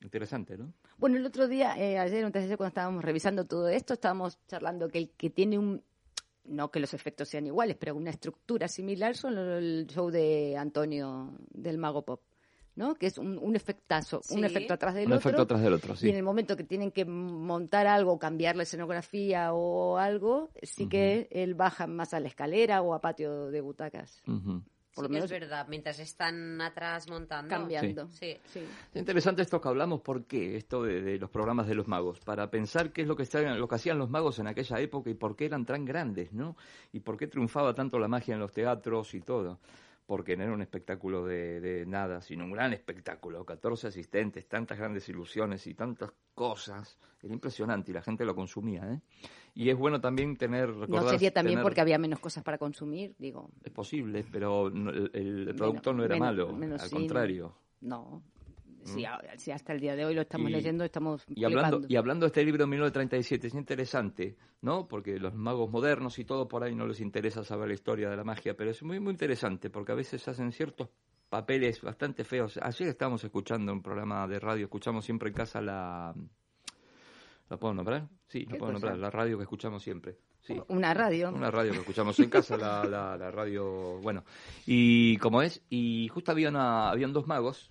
Interesante, 0.00 0.58
¿no? 0.58 0.72
Bueno, 0.98 1.16
el 1.16 1.24
otro 1.24 1.48
día, 1.48 1.78
eh, 1.78 1.98
ayer, 1.98 2.24
antes 2.24 2.42
de 2.42 2.46
ayer, 2.46 2.56
cuando 2.58 2.68
estábamos 2.68 3.02
revisando 3.04 3.46
todo 3.46 3.68
esto, 3.68 3.94
estábamos 3.94 4.38
charlando 4.46 4.88
que 4.88 4.98
el 4.98 5.10
que 5.10 5.30
tiene 5.30 5.58
un 5.58 5.82
no 6.44 6.70
que 6.70 6.78
los 6.78 6.92
efectos 6.92 7.28
sean 7.30 7.46
iguales, 7.46 7.76
pero 7.80 7.94
una 7.94 8.10
estructura 8.10 8.68
similar 8.68 9.16
son 9.16 9.38
el 9.38 9.86
show 9.88 10.10
de 10.10 10.58
Antonio 10.58 11.32
del 11.50 11.78
Mago 11.78 12.04
Pop. 12.04 12.20
¿no? 12.76 12.96
Que 12.96 13.06
es 13.06 13.18
un, 13.18 13.38
un 13.38 13.54
efectazo, 13.54 14.20
un 14.30 14.44
efecto 14.44 14.74
atrás 14.74 14.94
del 14.96 15.06
Un 15.06 15.12
otro. 15.12 15.28
efecto 15.30 15.42
atrás 15.42 15.62
del 15.62 15.72
otro, 15.74 15.94
sí. 15.94 16.08
Y 16.08 16.10
en 16.10 16.16
el 16.16 16.24
momento 16.24 16.56
que 16.56 16.64
tienen 16.64 16.90
que 16.90 17.04
montar 17.04 17.86
algo, 17.86 18.18
cambiar 18.18 18.56
la 18.56 18.64
escenografía 18.64 19.54
o 19.54 19.96
algo, 19.96 20.50
sí 20.60 20.88
que 20.88 21.28
él 21.30 21.54
baja 21.54 21.86
más 21.86 22.14
a 22.14 22.20
la 22.20 22.26
escalera 22.26 22.82
o 22.82 22.92
a 22.92 23.00
patio 23.00 23.46
de 23.50 23.60
butacas. 23.60 24.22
Ujú. 24.26 24.60
Por 24.94 25.06
Sí 25.06 25.12
menos 25.12 25.30
es 25.30 25.40
verdad, 25.40 25.66
mientras 25.68 25.98
están 25.98 26.60
atrás 26.60 27.08
montando. 27.10 27.48
cambiando. 27.48 28.08
Sí. 28.12 28.36
Sí. 28.52 28.60
Es 28.92 28.96
interesante 28.98 29.42
esto 29.42 29.60
que 29.60 29.68
hablamos, 29.68 30.00
¿por 30.02 30.24
qué? 30.24 30.56
Esto 30.56 30.82
de, 30.84 31.02
de 31.02 31.18
los 31.18 31.30
programas 31.30 31.66
de 31.66 31.74
los 31.74 31.88
magos, 31.88 32.20
para 32.20 32.48
pensar 32.50 32.92
qué 32.92 33.02
es 33.02 33.08
lo 33.08 33.16
que, 33.16 33.24
estaban- 33.24 33.58
lo 33.58 33.66
que 33.66 33.74
hacían 33.74 33.98
los 33.98 34.08
magos 34.08 34.38
en 34.38 34.46
aquella 34.46 34.78
época 34.80 35.10
y 35.10 35.14
por 35.14 35.34
qué 35.34 35.46
eran 35.46 35.64
tan 35.66 35.84
grandes, 35.84 36.32
¿no? 36.32 36.56
Y 36.92 37.00
por 37.00 37.16
qué 37.16 37.26
triunfaba 37.26 37.74
tanto 37.74 37.98
la 37.98 38.06
magia 38.08 38.34
en 38.34 38.40
los 38.40 38.52
teatros 38.52 39.14
y 39.14 39.20
todo. 39.20 39.58
Porque 40.06 40.36
no 40.36 40.44
era 40.44 40.52
un 40.52 40.60
espectáculo 40.60 41.24
de, 41.24 41.60
de 41.60 41.86
nada, 41.86 42.20
sino 42.20 42.44
un 42.44 42.52
gran 42.52 42.72
espectáculo. 42.74 43.44
14 43.46 43.88
asistentes, 43.88 44.46
tantas 44.46 44.76
grandes 44.78 45.08
ilusiones 45.08 45.66
y 45.66 45.72
tantas 45.74 46.12
cosas. 46.34 46.98
Era 47.22 47.32
impresionante 47.32 47.90
y 47.90 47.94
la 47.94 48.02
gente 48.02 48.26
lo 48.26 48.34
consumía, 48.34 48.86
¿eh? 48.92 49.00
Y 49.54 49.70
es 49.70 49.76
bueno 49.78 50.00
también 50.02 50.36
tener... 50.36 50.68
No 50.68 51.08
sería 51.08 51.32
también 51.32 51.54
tener- 51.54 51.62
porque 51.62 51.80
había 51.80 51.96
menos 51.96 52.18
cosas 52.20 52.44
para 52.44 52.58
consumir, 52.58 53.14
digo. 53.18 53.48
Es 53.62 53.70
posible, 53.72 54.26
pero 54.30 54.68
no- 54.68 54.90
el, 54.90 55.10
el 55.48 55.54
producto 55.56 55.94
no 55.94 56.04
era 56.04 56.16
menos- 56.16 56.26
malo, 56.26 56.52
menos 56.52 56.82
al 56.82 56.90
contrario. 56.90 57.54
No. 57.80 58.22
Si, 58.84 59.04
a- 59.04 59.20
si 59.38 59.50
hasta 59.50 59.72
el 59.72 59.80
día 59.80 59.96
de 59.96 60.04
hoy 60.04 60.14
lo 60.14 60.22
estamos 60.22 60.50
Y- 60.50 60.52
leyendo, 60.52 60.84
estamos 60.84 61.24
Y 61.28 61.44
hablando, 61.44 61.78
flipando. 61.78 61.86
y 61.88 61.96
hablando 61.96 62.24
de 62.24 62.28
este 62.28 62.44
libro 62.44 62.64
de 62.64 62.70
1937, 62.70 63.46
es 63.48 63.54
interesante, 63.54 64.36
¿no? 64.62 64.86
Porque 64.86 65.18
los 65.18 65.34
magos 65.34 65.70
modernos 65.70 66.18
y 66.18 66.24
todo 66.24 66.46
por 66.48 66.62
ahí 66.64 66.74
no 66.74 66.86
les 66.86 67.00
interesa 67.00 67.42
saber 67.44 67.68
la 67.68 67.74
historia 67.74 68.10
de 68.10 68.16
la 68.16 68.24
magia, 68.24 68.54
pero 68.56 68.70
es 68.70 68.82
muy, 68.82 69.00
muy 69.00 69.12
interesante 69.12 69.70
porque 69.70 69.92
a 69.92 69.94
veces 69.96 70.26
hacen 70.28 70.52
ciertos 70.52 70.88
papeles 71.28 71.80
bastante 71.80 72.24
feos. 72.24 72.58
Ayer 72.62 72.88
estábamos 72.88 73.24
escuchando 73.24 73.72
un 73.72 73.82
programa 73.82 74.26
de 74.28 74.38
radio, 74.38 74.64
escuchamos 74.64 75.04
siempre 75.04 75.28
en 75.30 75.34
casa 75.34 75.60
la... 75.60 76.14
¿La 77.50 77.58
puedo 77.58 77.74
nombrar? 77.74 78.08
Sí, 78.26 78.44
la 78.46 78.52
¿Qué 78.52 78.58
puedo 78.58 78.72
cosa? 78.72 78.86
nombrar, 78.86 78.98
la 78.98 79.10
radio 79.10 79.36
que 79.36 79.42
escuchamos 79.42 79.82
siempre. 79.82 80.16
Sí. 80.40 80.60
Una 80.68 80.94
radio. 80.94 81.30
Una 81.30 81.50
radio 81.50 81.72
que 81.72 81.78
escuchamos 81.78 82.18
en 82.20 82.30
casa, 82.30 82.56
la, 82.56 82.84
la, 82.84 83.16
la 83.16 83.30
radio, 83.30 83.98
bueno. 84.00 84.24
Y 84.66 85.16
como 85.18 85.42
es, 85.42 85.62
y 85.68 86.08
justo 86.08 86.32
había 86.32 86.48
una, 86.48 86.90
habían 86.90 87.12
dos 87.12 87.26
magos. 87.26 87.70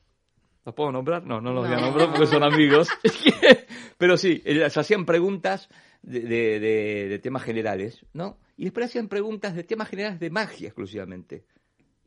¿Los 0.65 0.75
puedo 0.75 0.91
nombrar? 0.91 1.25
No, 1.25 1.41
no 1.41 1.51
los 1.53 1.65
voy 1.67 1.75
a 1.75 1.79
No. 1.79 1.87
nombrar 1.87 2.09
porque 2.11 2.27
son 2.27 2.43
amigos. 2.43 2.87
Pero 3.97 4.17
sí, 4.17 4.41
eh, 4.45 4.69
se 4.69 4.79
hacían 4.79 5.05
preguntas 5.05 5.69
de, 6.01 6.21
de, 6.21 6.59
de- 6.59 7.07
de 7.09 7.19
temas 7.19 7.43
generales, 7.43 8.05
¿no? 8.13 8.37
Y 8.57 8.65
después 8.65 8.85
hacían 8.87 9.07
preguntas 9.07 9.55
de 9.55 9.63
temas 9.63 9.89
generales 9.89 10.19
de 10.19 10.29
magia 10.29 10.67
exclusivamente. 10.67 11.45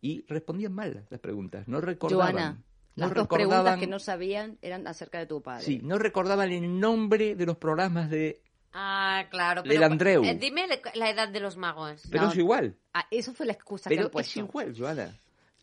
Y 0.00 0.24
respondían 0.28 0.72
mal 0.72 1.06
las 1.10 1.20
preguntas, 1.20 1.66
no 1.68 1.80
recordaban. 1.80 2.32
Joana, 2.32 2.62
no 2.96 3.06
las 3.06 3.14
dos 3.14 3.26
preguntas 3.28 3.78
que 3.78 3.86
no 3.86 3.98
sabían 3.98 4.58
eran 4.62 4.86
acerca 4.86 5.18
de 5.18 5.26
tu 5.26 5.42
padre. 5.42 5.64
Sí, 5.64 5.80
no 5.82 5.98
recordaban 5.98 6.50
el 6.52 6.78
nombre 6.78 7.34
de 7.34 7.46
los 7.46 7.56
programas 7.56 8.08
de... 8.10 8.40
Ah, 8.72 9.24
claro. 9.30 9.62
Del 9.62 9.72
Pero, 9.72 9.86
Andreu. 9.86 10.24
eh, 10.24 10.34
dime 10.38 10.66
la- 10.94 11.10
edad 11.10 11.28
de 11.28 11.40
los 11.40 11.56
magos. 11.56 12.02
Pero 12.10 12.24
No. 12.24 12.30
es 12.30 12.36
igual. 12.36 12.76
Ah, 12.92 13.06
eso 13.10 13.32
fue 13.32 13.46
la 13.46 13.52
excusa 13.52 13.88
que 13.88 13.96
Pero 13.96 14.06
han 14.06 14.12
puesto. 14.12 14.30
es 14.30 14.36
igual, 14.36 14.74
Joana. 14.76 15.16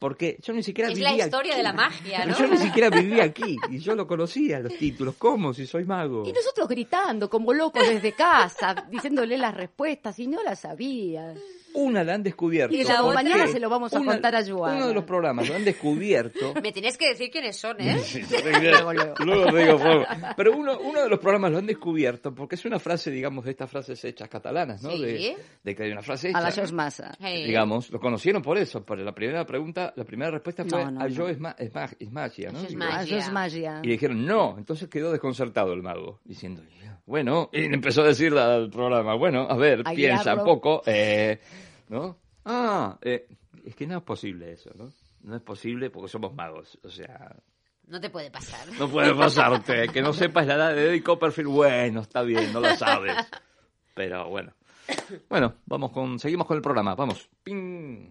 Porque 0.03 0.37
yo 0.41 0.51
ni 0.51 0.61
siquiera 0.63 0.89
Es 0.89 0.95
vivía 0.95 1.15
la 1.15 1.23
historia 1.23 1.53
aquí. 1.53 1.59
de 1.59 1.63
la 1.63 1.71
magia, 1.71 2.19
Pero 2.25 2.31
¿no? 2.33 2.37
yo 2.37 2.47
ni 2.49 2.57
siquiera 2.57 2.89
vivía 2.89 3.23
aquí. 3.23 3.55
Y 3.71 3.79
yo 3.79 3.95
lo 3.95 4.05
conocía, 4.05 4.59
los 4.59 4.75
títulos. 4.77 5.15
¿Cómo? 5.17 5.53
Si 5.53 5.65
soy 5.65 5.85
mago. 5.85 6.23
Y 6.27 6.33
nosotros 6.33 6.67
gritando 6.67 7.29
como 7.29 7.53
locos 7.53 7.87
desde 7.87 8.11
casa, 8.11 8.85
diciéndole 8.91 9.37
las 9.37 9.53
respuestas 9.55 10.19
y 10.19 10.27
no 10.27 10.43
las 10.43 10.59
sabías. 10.59 11.37
Una 11.76 12.03
la 12.03 12.13
han 12.15 12.24
descubierto. 12.24 12.76
Y 12.76 12.84
la 12.84 13.01
¿Por 13.01 13.13
mañana 13.15 13.47
se 13.47 13.59
lo 13.59 13.69
vamos 13.69 13.93
a 13.93 13.99
Una- 13.99 14.13
contar 14.13 14.36
a 14.36 14.45
Joana. 14.45 14.78
Uno 14.78 14.88
de 14.89 14.93
los 14.93 15.03
programas 15.03 15.47
lo 15.49 15.55
han 15.55 15.65
descubierto. 15.65 16.53
Me 16.61 16.71
tienes 16.71 16.97
que 16.97 17.09
decir 17.09 17.30
quiénes 17.32 17.57
son, 17.57 17.78
¿eh? 17.80 17.97
Luego, 18.61 18.93
luego. 18.93 19.13
Luego 19.26 19.51
te 19.51 19.57
digo, 19.65 19.80
favor. 19.80 20.07
Pero 20.38 20.57
uno, 20.57 20.80
uno 20.80 21.03
de 21.03 21.09
los 21.09 21.19
programas 21.19 21.51
lo 21.51 21.57
han 21.57 21.65
descubierto 21.65 22.34
porque 22.34 22.55
es 22.55 22.65
una 22.65 22.80
frase, 22.80 23.11
digamos, 23.11 23.45
de 23.45 23.51
estas 23.51 23.69
frases 23.69 24.03
hechas 24.05 24.30
catalanas, 24.30 24.82
¿no? 24.84 24.91
Sí. 24.91 25.01
De, 25.01 25.38
de 25.63 25.76
que 25.76 25.84
hay 25.84 25.91
una 25.91 26.01
frase 26.01 26.30
hecha. 26.30 26.38
A 26.38 26.41
la 26.41 26.51
Jos 26.51 26.71
Massa. 26.71 27.11
Hey. 27.19 27.45
Digamos, 27.45 27.89
lo 27.91 27.99
conocieron 27.99 28.41
por 28.41 28.57
eso. 28.57 28.84
Por 28.86 28.99
la 28.99 29.13
primera 29.13 29.45
pregunta, 29.45 29.93
la 29.95 30.03
primera 30.03 30.32
respuesta 30.32 30.63
fue 30.65 30.84
No, 30.86 30.91
no, 30.91 31.01
a 31.01 31.03
no. 31.03 31.09
yo 31.09 31.28
es, 31.30 31.39
ma- 31.39 31.55
es, 31.57 31.74
ma- 31.74 31.89
es 31.99 32.11
magia, 32.11 32.51
¿no? 32.51 32.61
Digo, 32.61 32.78
magia. 32.80 32.97
Ah, 32.99 33.03
Eso 33.03 33.17
es 33.17 33.32
magia. 33.32 33.80
Y 33.84 33.88
le 33.88 33.93
dijeron, 33.93 34.26
no. 34.26 34.55
Entonces 34.57 34.89
quedó 34.89 35.11
desconcertado 35.11 35.74
el 35.74 35.82
mago, 35.82 36.19
diciendo, 36.24 36.61
bueno, 37.05 37.49
y 37.51 37.65
empezó 37.65 38.01
a 38.01 38.07
decir 38.07 38.33
al 38.37 38.69
programa, 38.69 39.15
bueno, 39.15 39.47
a 39.49 39.55
ver, 39.57 39.81
A 39.85 39.91
piensa 39.91 40.23
guiarlo. 40.33 40.43
un 40.43 40.47
poco, 40.47 40.83
eh, 40.85 41.39
¿no? 41.89 42.17
Ah, 42.45 42.97
eh, 43.01 43.27
es 43.65 43.75
que 43.75 43.87
no 43.87 43.97
es 43.97 44.03
posible 44.03 44.51
eso, 44.53 44.71
¿no? 44.75 44.89
No 45.21 45.35
es 45.35 45.41
posible 45.41 45.89
porque 45.89 46.09
somos 46.09 46.33
magos, 46.33 46.77
o 46.83 46.89
sea, 46.89 47.35
No 47.87 47.99
te 48.01 48.09
puede 48.09 48.29
pasar. 48.31 48.67
no 48.79 48.89
puede 48.89 49.13
pasarte, 49.15 49.87
que 49.89 50.01
no 50.01 50.11
sepas 50.13 50.45
la 50.47 50.55
edad 50.55 50.75
de 50.75 50.89
Eddie 50.89 51.03
Copperfield, 51.03 51.49
bueno, 51.49 52.01
está 52.01 52.21
bien, 52.23 52.51
no 52.53 52.59
lo 52.59 52.75
sabes. 52.75 53.15
Pero 53.93 54.29
bueno. 54.29 54.53
Bueno, 55.29 55.55
vamos 55.65 55.91
con, 55.91 56.19
seguimos 56.19 56.45
con 56.47 56.57
el 56.57 56.61
programa, 56.63 56.93
vamos. 56.95 57.29
Ping. 57.43 58.09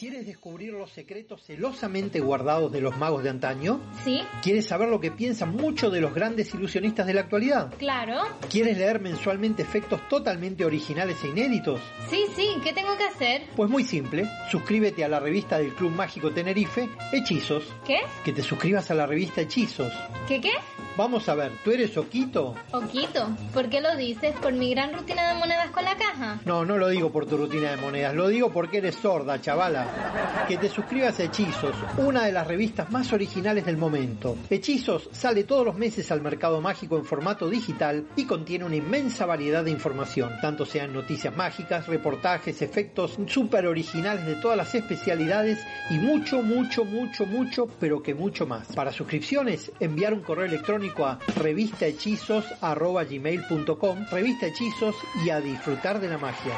¿Quieres 0.00 0.24
descubrir 0.24 0.72
los 0.72 0.90
secretos 0.90 1.42
celosamente 1.42 2.20
guardados 2.20 2.72
de 2.72 2.80
los 2.80 2.96
magos 2.96 3.22
de 3.22 3.28
antaño? 3.28 3.82
Sí, 4.02 4.22
¿Quieres 4.42 4.64
saber 4.66 4.88
lo 4.88 4.98
que 4.98 5.10
piensan 5.10 5.54
muchos 5.54 5.92
de 5.92 6.00
los 6.00 6.14
grandes 6.14 6.54
ilusionistas 6.54 7.06
de 7.06 7.12
la 7.12 7.20
actualidad? 7.20 7.70
claro. 7.78 8.22
¿Quieres 8.48 8.78
leer 8.78 8.98
mensualmente 8.98 9.60
efectos 9.60 10.00
totalmente 10.08 10.64
originales 10.64 11.22
e 11.22 11.28
inéditos? 11.28 11.82
Sí, 12.08 12.24
sí, 12.34 12.48
¿qué 12.64 12.72
tengo 12.72 12.96
que 12.96 13.04
hacer? 13.04 13.42
Pues 13.54 13.68
muy 13.68 13.84
simple, 13.84 14.26
suscríbete 14.50 15.04
a 15.04 15.08
la 15.08 15.20
revista 15.20 15.58
del 15.58 15.74
Club 15.74 15.92
Mágico 15.92 16.30
Tenerife, 16.30 16.88
Hechizos. 17.12 17.64
¿Qué? 17.86 17.98
Que 18.24 18.32
te 18.32 18.40
suscribas 18.40 18.90
a 18.90 18.94
la 18.94 19.04
revista 19.04 19.42
Hechizos. 19.42 19.92
¿Qué 20.26 20.40
qué? 20.40 20.52
Vamos 21.00 21.26
a 21.30 21.34
ver, 21.34 21.50
¿tú 21.64 21.70
eres 21.70 21.96
Oquito? 21.96 22.54
Oquito, 22.72 23.34
¿por 23.54 23.70
qué 23.70 23.80
lo 23.80 23.96
dices? 23.96 24.34
¿Por 24.36 24.52
mi 24.52 24.68
gran 24.68 24.92
rutina 24.92 25.32
de 25.32 25.38
monedas 25.38 25.70
con 25.70 25.82
la 25.82 25.96
caja? 25.96 26.38
No, 26.44 26.66
no 26.66 26.76
lo 26.76 26.88
digo 26.88 27.10
por 27.10 27.24
tu 27.24 27.38
rutina 27.38 27.70
de 27.70 27.78
monedas, 27.78 28.14
lo 28.14 28.28
digo 28.28 28.52
porque 28.52 28.76
eres 28.76 28.96
sorda, 28.96 29.40
chavala. 29.40 30.44
Que 30.46 30.58
te 30.58 30.68
suscribas 30.68 31.18
a 31.18 31.22
Hechizos, 31.22 31.74
una 31.96 32.26
de 32.26 32.32
las 32.32 32.46
revistas 32.46 32.90
más 32.90 33.14
originales 33.14 33.64
del 33.64 33.78
momento. 33.78 34.36
Hechizos 34.50 35.08
sale 35.12 35.44
todos 35.44 35.64
los 35.64 35.74
meses 35.74 36.12
al 36.12 36.20
mercado 36.20 36.60
mágico 36.60 36.98
en 36.98 37.06
formato 37.06 37.48
digital 37.48 38.04
y 38.14 38.26
contiene 38.26 38.66
una 38.66 38.76
inmensa 38.76 39.24
variedad 39.24 39.64
de 39.64 39.70
información, 39.70 40.34
tanto 40.42 40.66
sean 40.66 40.92
noticias 40.92 41.34
mágicas, 41.34 41.86
reportajes, 41.86 42.60
efectos 42.60 43.16
súper 43.26 43.66
originales 43.66 44.26
de 44.26 44.34
todas 44.34 44.58
las 44.58 44.74
especialidades 44.74 45.64
y 45.88 45.94
mucho, 45.94 46.42
mucho, 46.42 46.84
mucho, 46.84 47.24
mucho, 47.24 47.68
pero 47.80 48.02
que 48.02 48.14
mucho 48.14 48.46
más. 48.46 48.66
Para 48.74 48.92
suscripciones, 48.92 49.72
enviar 49.80 50.12
un 50.12 50.20
correo 50.20 50.44
electrónico 50.44 50.89
a 50.98 51.18
revistahechizos.gmail.com, 51.36 54.06
revista 54.10 54.46
Hechizos 54.46 54.96
y 55.24 55.30
a 55.30 55.40
disfrutar 55.40 56.00
de 56.00 56.08
la 56.08 56.18
magia. 56.18 56.52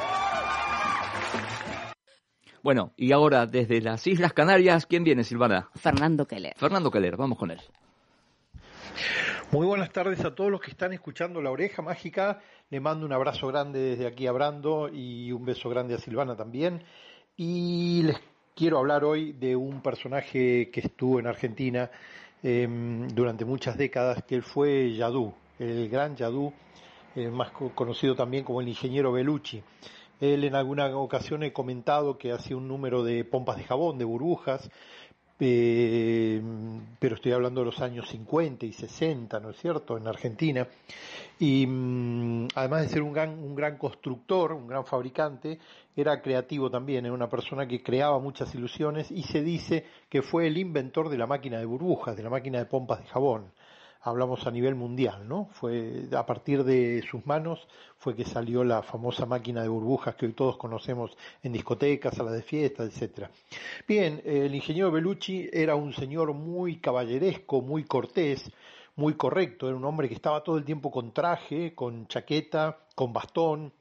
Bueno, 2.63 2.93
y 2.97 3.13
ahora 3.13 3.47
desde 3.47 3.81
las 3.81 4.07
Islas 4.07 4.33
Canarias, 4.33 4.87
¿quién 4.87 5.05
viene, 5.05 5.25
Silvana? 5.25 5.69
Fernando 5.75 6.27
Keller. 6.27 6.55
Fernando 6.57 6.91
Keller, 6.91 7.17
vamos 7.17 7.39
con 7.39 7.51
él. 7.51 7.61
Muy 9.51 9.67
buenas 9.67 9.93
tardes 9.93 10.25
a 10.25 10.35
todos 10.35 10.51
los 10.51 10.61
que 10.61 10.71
están 10.71 10.93
escuchando 10.93 11.43
La 11.43 11.51
Oreja 11.51 11.83
Mágica. 11.83 12.41
Le 12.71 12.81
mando 12.81 13.05
un 13.05 13.13
abrazo 13.13 13.49
grande 13.49 13.81
desde 13.81 14.07
aquí 14.07 14.27
a 14.27 14.33
Brando 14.33 14.89
y 14.89 15.31
un 15.31 15.45
beso 15.45 15.69
grande 15.69 15.95
a 15.95 15.99
Silvana 15.99 16.37
también. 16.37 16.83
Y 17.37 18.03
les 18.05 18.17
quiero 18.55 18.79
hablar 18.79 19.05
hoy 19.05 19.33
de 19.33 19.57
un 19.57 19.83
personaje 19.83 20.71
que 20.71 20.81
estuvo 20.81 21.21
en 21.21 21.27
Argentina 21.27 21.91
eh, 22.43 22.69
durante 23.15 23.45
muchas 23.45 23.77
décadas, 23.77 24.23
que 24.25 24.35
él 24.35 24.43
fue 24.43 24.93
Yadú, 24.95 25.33
el 25.59 25.89
gran 25.89 26.17
Yadú, 26.17 26.53
eh, 27.15 27.29
más 27.29 27.51
co- 27.51 27.71
conocido 27.75 28.15
también 28.15 28.45
como 28.45 28.61
el 28.61 28.69
ingeniero 28.69 29.13
Bellucci. 29.13 29.63
Él 30.21 30.45
en 30.45 30.55
alguna 30.55 30.87
ocasión 30.97 31.43
he 31.43 31.53
comentado 31.53 32.17
que 32.17 32.33
hacía 32.33 32.57
un 32.57 32.69
número 32.69 33.03
de 33.03 33.25
pompas 33.25 33.57
de 33.57 33.65
jabón, 33.65 33.99
de 33.99 34.05
burbujas, 34.05 34.71
eh, 35.41 36.41
pero 37.01 37.17
estoy 37.17 37.33
hablando 37.33 37.61
de 37.61 37.67
los 37.67 37.81
años 37.81 38.09
50 38.09 38.65
y 38.67 38.73
60, 38.73 39.41
¿no 39.41 39.51
es 39.51 39.57
cierto?, 39.57 39.97
en 39.97 40.07
Argentina. 40.07 40.69
Y 41.39 41.67
mm, 41.67 42.49
además 42.55 42.83
de 42.83 42.89
ser 42.89 43.03
un 43.03 43.13
gran, 43.13 43.31
un 43.31 43.55
gran 43.55 43.77
constructor, 43.77 44.53
un 44.53 44.67
gran 44.67 44.85
fabricante, 44.85 45.59
era 45.97 46.23
creativo 46.23 46.71
también, 46.71 47.05
era 47.05 47.15
una 47.15 47.29
persona 47.29 47.67
que 47.67 47.83
creaba 47.83 48.19
muchas 48.19 48.55
ilusiones 48.55 49.11
y 49.11 49.23
se 49.25 49.43
dice 49.43 49.85
que 50.09 50.23
fue 50.23 50.47
el 50.47 50.57
inventor 50.57 51.09
de 51.09 51.19
la 51.19 51.27
máquina 51.27 51.59
de 51.59 51.67
burbujas, 51.67 52.17
de 52.17 52.23
la 52.23 52.31
máquina 52.31 52.59
de 52.59 52.67
pompas 52.67 53.01
de 53.01 53.07
jabón. 53.07 53.53
Hablamos 54.05 54.45
a 54.49 54.51
nivel 54.51 54.75
mundial, 54.75 55.29
¿no? 55.29 55.49
Fue 55.53 56.09
a 56.13 56.27
partir 56.27 56.65
de 56.65 57.05
sus 57.09 57.25
manos 57.25 57.69
fue 57.99 58.17
que 58.17 58.25
salió 58.25 58.65
la 58.65 58.83
famosa 58.83 59.27
máquina 59.27 59.63
de 59.63 59.69
burbujas 59.69 60.17
que 60.17 60.27
hoy 60.27 60.33
todos 60.33 60.57
conocemos 60.57 61.17
en 61.41 61.53
discotecas, 61.53 62.17
salas 62.17 62.33
de 62.33 62.43
fiesta, 62.43 62.83
etcétera. 62.83 63.31
Bien, 63.87 64.21
el 64.25 64.53
ingeniero 64.53 64.91
Bellucci 64.91 65.49
era 65.53 65.77
un 65.77 65.93
señor 65.93 66.35
muy 66.35 66.79
caballeresco, 66.79 67.63
muy 67.63 67.85
cortés, 67.85 68.51
muy 68.97 69.15
correcto, 69.15 69.69
era 69.69 69.77
un 69.77 69.85
hombre 69.85 70.09
que 70.09 70.15
estaba 70.15 70.43
todo 70.43 70.59
el 70.59 70.65
tiempo 70.65 70.91
con 70.91 71.13
traje, 71.13 71.75
con 71.75 72.07
chaqueta, 72.09 72.79
con 72.95 73.13
bastón, 73.13 73.73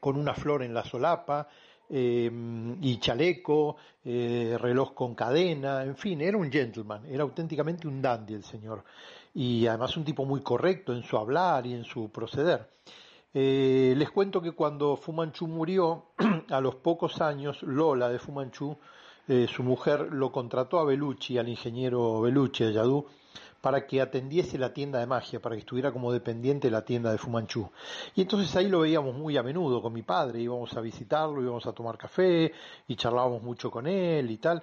con 0.00 0.16
una 0.16 0.34
flor 0.34 0.62
en 0.62 0.74
la 0.74 0.84
solapa, 0.84 1.48
eh, 1.88 2.30
y 2.80 2.98
chaleco, 2.98 3.76
eh, 4.04 4.56
reloj 4.58 4.94
con 4.94 5.14
cadena, 5.14 5.84
en 5.84 5.96
fin, 5.96 6.20
era 6.22 6.38
un 6.38 6.50
gentleman, 6.50 7.04
era 7.06 7.22
auténticamente 7.22 7.86
un 7.86 8.00
dandy 8.00 8.34
el 8.34 8.44
señor. 8.44 8.84
Y 9.34 9.66
además 9.66 9.96
un 9.96 10.04
tipo 10.04 10.24
muy 10.24 10.40
correcto 10.40 10.94
en 10.94 11.02
su 11.02 11.16
hablar 11.16 11.66
y 11.66 11.74
en 11.74 11.84
su 11.84 12.10
proceder. 12.10 12.68
Eh, 13.34 13.94
les 13.96 14.10
cuento 14.10 14.42
que 14.42 14.52
cuando 14.52 14.96
Fu 14.96 15.12
Manchu 15.12 15.46
murió, 15.46 16.06
a 16.50 16.60
los 16.60 16.76
pocos 16.76 17.20
años, 17.20 17.62
Lola 17.62 18.08
de 18.08 18.18
Fu 18.18 18.32
Manchu, 18.32 18.76
eh, 19.28 19.46
su 19.48 19.62
mujer, 19.62 20.12
lo 20.12 20.30
contrató 20.32 20.78
a 20.78 20.84
Bellucci, 20.84 21.38
al 21.38 21.48
ingeniero 21.48 22.20
Bellucci 22.20 22.64
de 22.64 22.72
Yadú, 22.74 23.06
para 23.62 23.86
que 23.86 24.02
atendiese 24.02 24.58
la 24.58 24.74
tienda 24.74 24.98
de 24.98 25.06
magia, 25.06 25.40
para 25.40 25.54
que 25.54 25.60
estuviera 25.60 25.92
como 25.92 26.12
dependiente 26.12 26.66
de 26.66 26.72
la 26.72 26.84
tienda 26.84 27.12
de 27.12 27.16
Fu 27.16 27.30
Manchu. 27.30 27.70
Y 28.14 28.22
entonces 28.22 28.54
ahí 28.56 28.68
lo 28.68 28.80
veíamos 28.80 29.14
muy 29.14 29.36
a 29.36 29.42
menudo 29.42 29.80
con 29.80 29.92
mi 29.92 30.02
padre, 30.02 30.40
íbamos 30.40 30.76
a 30.76 30.80
visitarlo, 30.80 31.40
íbamos 31.40 31.64
a 31.66 31.72
tomar 31.72 31.96
café 31.96 32.52
y 32.88 32.96
charlábamos 32.96 33.40
mucho 33.42 33.70
con 33.70 33.86
él 33.86 34.30
y 34.32 34.38
tal. 34.38 34.60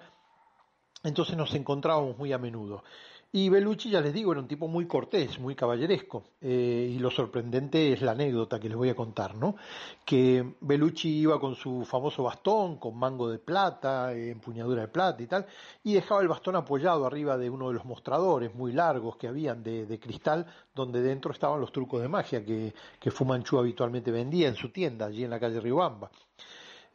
Entonces 1.02 1.38
nos 1.38 1.56
encontrábamos 1.56 2.18
muy 2.18 2.34
a 2.34 2.38
menudo. 2.38 2.84
Y 3.32 3.47
Bellucci, 3.49 3.91
ya 3.91 4.01
les 4.01 4.11
digo, 4.11 4.32
era 4.32 4.41
un 4.41 4.47
tipo 4.47 4.67
muy 4.67 4.88
cortés, 4.88 5.38
muy 5.38 5.53
caballeresco. 5.53 6.23
Eh, 6.41 6.93
y 6.95 6.97
lo 6.97 7.11
sorprendente 7.11 7.93
es 7.93 8.01
la 8.01 8.13
anécdota 8.13 8.59
que 8.59 8.67
les 8.67 8.75
voy 8.75 8.89
a 8.89 8.95
contar, 8.95 9.36
¿no? 9.36 9.55
Que 10.03 10.55
Bellucci 10.61 11.19
iba 11.19 11.39
con 11.39 11.53
su 11.53 11.86
famoso 11.86 12.23
bastón, 12.23 12.77
con 12.77 12.97
mango 12.97 13.30
de 13.30 13.38
plata, 13.38 14.13
eh, 14.13 14.32
empuñadura 14.32 14.82
de 14.82 14.88
plata 14.88 15.21
y 15.21 15.27
tal, 15.27 15.45
y 15.84 15.93
dejaba 15.93 16.21
el 16.21 16.27
bastón 16.27 16.55
apoyado 16.55 17.05
arriba 17.05 17.38
de 17.38 17.51
uno 17.51 17.67
de 17.67 17.75
los 17.75 17.86
mostradores 17.86 18.55
muy 18.55 18.71
largos 18.73 19.15
que 19.17 19.27
habían 19.27 19.61
de, 19.61 19.99
cristal, 19.99 20.47
donde 20.73 21.01
dentro 21.01 21.32
estaban 21.32 21.61
los 21.61 21.71
trucos 21.71 22.01
de 22.01 22.07
magia 22.07 22.43
que, 22.43 22.73
que 22.99 23.11
Fu 23.11 23.25
Manchu 23.25 23.59
habitualmente 23.59 24.09
vendía 24.09 24.47
en 24.47 24.55
su 24.55 24.69
tienda, 24.69 25.05
allí 25.05 25.23
en 25.23 25.30
la 25.30 25.39
calle 25.39 25.59
Riobamba. 25.59 26.09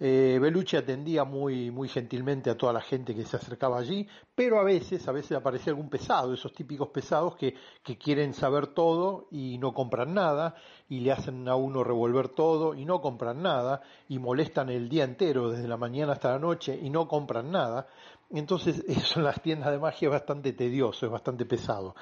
Eh, 0.00 0.38
Bellucci 0.40 0.76
atendía 0.76 1.24
muy, 1.24 1.70
muy 1.70 1.88
gentilmente 1.88 2.50
a 2.50 2.56
toda 2.56 2.72
la 2.72 2.80
gente 2.80 3.14
que 3.14 3.24
se 3.24 3.36
acercaba 3.36 3.78
allí, 3.78 4.06
pero 4.34 4.58
a 4.58 4.64
veces, 4.64 5.06
a 5.06 5.12
veces 5.12 5.32
aparecía 5.32 5.72
algún 5.72 5.88
pesado, 5.88 6.34
esos 6.34 6.52
típicos 6.52 6.88
pesados 6.88 7.36
que, 7.36 7.54
que 7.82 7.96
quieren 7.96 8.34
saber 8.34 8.68
todo 8.68 9.28
y 9.30 9.56
no 9.58 9.72
compran 9.72 10.12
nada, 10.12 10.56
y 10.88 11.00
le 11.00 11.12
hacen 11.12 11.48
a 11.48 11.54
uno 11.54 11.84
revolver 11.84 12.28
todo 12.28 12.74
y 12.74 12.84
no 12.84 13.00
compran 13.00 13.42
nada, 13.42 13.82
y 14.08 14.18
molestan 14.18 14.68
el 14.68 14.88
día 14.88 15.04
entero, 15.04 15.50
desde 15.50 15.68
la 15.68 15.76
mañana 15.76 16.12
hasta 16.12 16.32
la 16.32 16.38
noche, 16.38 16.78
y 16.80 16.90
no 16.90 17.06
compran 17.06 17.50
nada. 17.52 17.86
Entonces, 18.30 18.84
eso 18.88 19.20
en 19.20 19.24
las 19.24 19.40
tiendas 19.40 19.70
de 19.70 19.78
magia 19.78 20.06
es 20.06 20.12
bastante 20.12 20.52
tedioso, 20.52 21.06
es 21.06 21.12
bastante 21.12 21.44
pesado. 21.44 21.94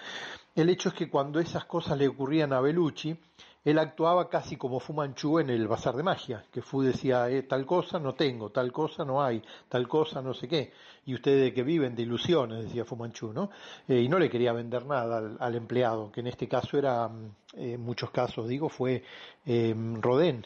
El 0.54 0.68
hecho 0.68 0.88
es 0.90 0.94
que 0.94 1.10
cuando 1.10 1.40
esas 1.40 1.64
cosas 1.66 1.98
le 1.98 2.08
ocurrían 2.08 2.52
a 2.52 2.60
Bellucci, 2.60 3.16
él 3.64 3.78
actuaba 3.78 4.28
casi 4.28 4.56
como 4.56 4.80
Fu 4.80 4.92
Manchu 4.92 5.38
en 5.38 5.50
el 5.50 5.68
bazar 5.68 5.94
de 5.94 6.02
magia, 6.02 6.44
que 6.50 6.62
Fu 6.62 6.82
decía, 6.82 7.28
eh, 7.30 7.42
tal 7.42 7.64
cosa 7.64 7.98
no 7.98 8.14
tengo, 8.14 8.50
tal 8.50 8.72
cosa 8.72 9.04
no 9.04 9.22
hay, 9.22 9.42
tal 9.68 9.86
cosa 9.86 10.20
no 10.20 10.34
sé 10.34 10.48
qué, 10.48 10.72
y 11.04 11.14
ustedes 11.14 11.52
que 11.52 11.62
viven 11.62 11.94
de 11.94 12.02
ilusiones, 12.02 12.64
decía 12.64 12.84
Fu 12.84 12.96
Manchu, 12.96 13.32
¿no? 13.32 13.50
Eh, 13.86 14.00
y 14.00 14.08
no 14.08 14.18
le 14.18 14.28
quería 14.28 14.52
vender 14.52 14.86
nada 14.86 15.36
al, 15.38 15.54
empleado, 15.54 16.10
que 16.10 16.20
en 16.20 16.28
este 16.28 16.48
caso 16.48 16.76
era, 16.76 17.10
eh, 17.54 17.74
en 17.74 17.80
muchos 17.80 18.10
casos 18.10 18.48
digo, 18.48 18.68
fue 18.68 19.02
eh, 19.46 19.74
Rodén, 20.00 20.44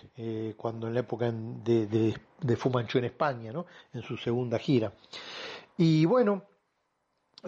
cuando 0.57 0.87
en 0.87 0.95
la 0.95 1.01
época 1.01 1.31
de, 1.33 1.87
de, 1.87 2.15
de 2.41 2.57
Fu 2.57 2.71
Manchu 2.71 2.99
en 2.99 3.05
España, 3.07 3.53
¿no? 3.53 3.67
En 3.93 4.03
su 4.03 4.17
segunda 4.17 4.59
gira. 4.59 4.93
Y 5.79 6.05
bueno, 6.07 6.43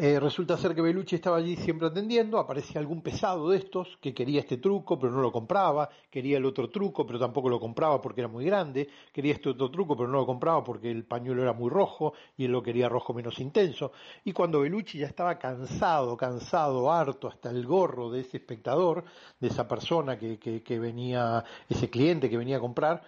eh, 0.01 0.21
resulta 0.21 0.57
ser 0.57 0.75
que 0.75 0.81
Bellucci 0.81 1.17
estaba 1.17 1.37
allí 1.37 1.57
siempre 1.57 1.89
atendiendo, 1.89 2.39
aparecía 2.39 2.81
algún 2.81 3.03
pesado 3.03 3.51
de 3.51 3.59
estos 3.59 3.99
que 4.01 4.15
quería 4.15 4.41
este 4.41 4.59
truco 4.59 4.99
pero 4.99 5.13
no 5.13 5.21
lo 5.21 5.31
compraba, 5.33 5.89
quería 6.11 6.39
el 6.39 6.45
otro 6.45 6.71
truco 6.71 7.07
pero 7.07 7.19
tampoco 7.19 7.49
lo 7.49 7.61
compraba 7.61 8.01
porque 8.01 8.21
era 8.21 8.29
muy 8.29 8.45
grande, 8.45 8.89
quería 9.13 9.35
este 9.35 9.51
otro 9.51 9.71
truco 9.71 9.97
pero 9.97 10.09
no 10.09 10.19
lo 10.19 10.27
compraba 10.27 10.65
porque 10.65 10.91
el 10.91 11.05
pañuelo 11.05 11.43
era 11.43 11.53
muy 11.53 11.71
rojo 11.71 12.15
y 12.37 12.45
él 12.45 12.53
lo 12.53 12.63
quería 12.63 12.89
rojo 12.89 13.13
menos 13.13 13.39
intenso. 13.39 13.93
Y 14.25 14.33
cuando 14.33 14.61
Bellucci 14.61 14.99
ya 14.99 15.07
estaba 15.07 15.39
cansado, 15.39 16.17
cansado, 16.17 16.93
harto, 16.93 17.29
hasta 17.29 17.51
el 17.51 17.67
gorro 17.67 18.11
de 18.11 18.21
ese 18.21 18.39
espectador, 18.39 19.05
de 19.41 19.49
esa 19.49 19.67
persona 19.67 20.19
que, 20.19 20.39
que, 20.39 20.63
que 20.63 20.79
venía, 20.79 21.45
ese 21.69 21.91
cliente 21.91 22.31
que 22.31 22.37
venía 22.37 22.57
a 22.59 22.61
comprar, 22.61 23.03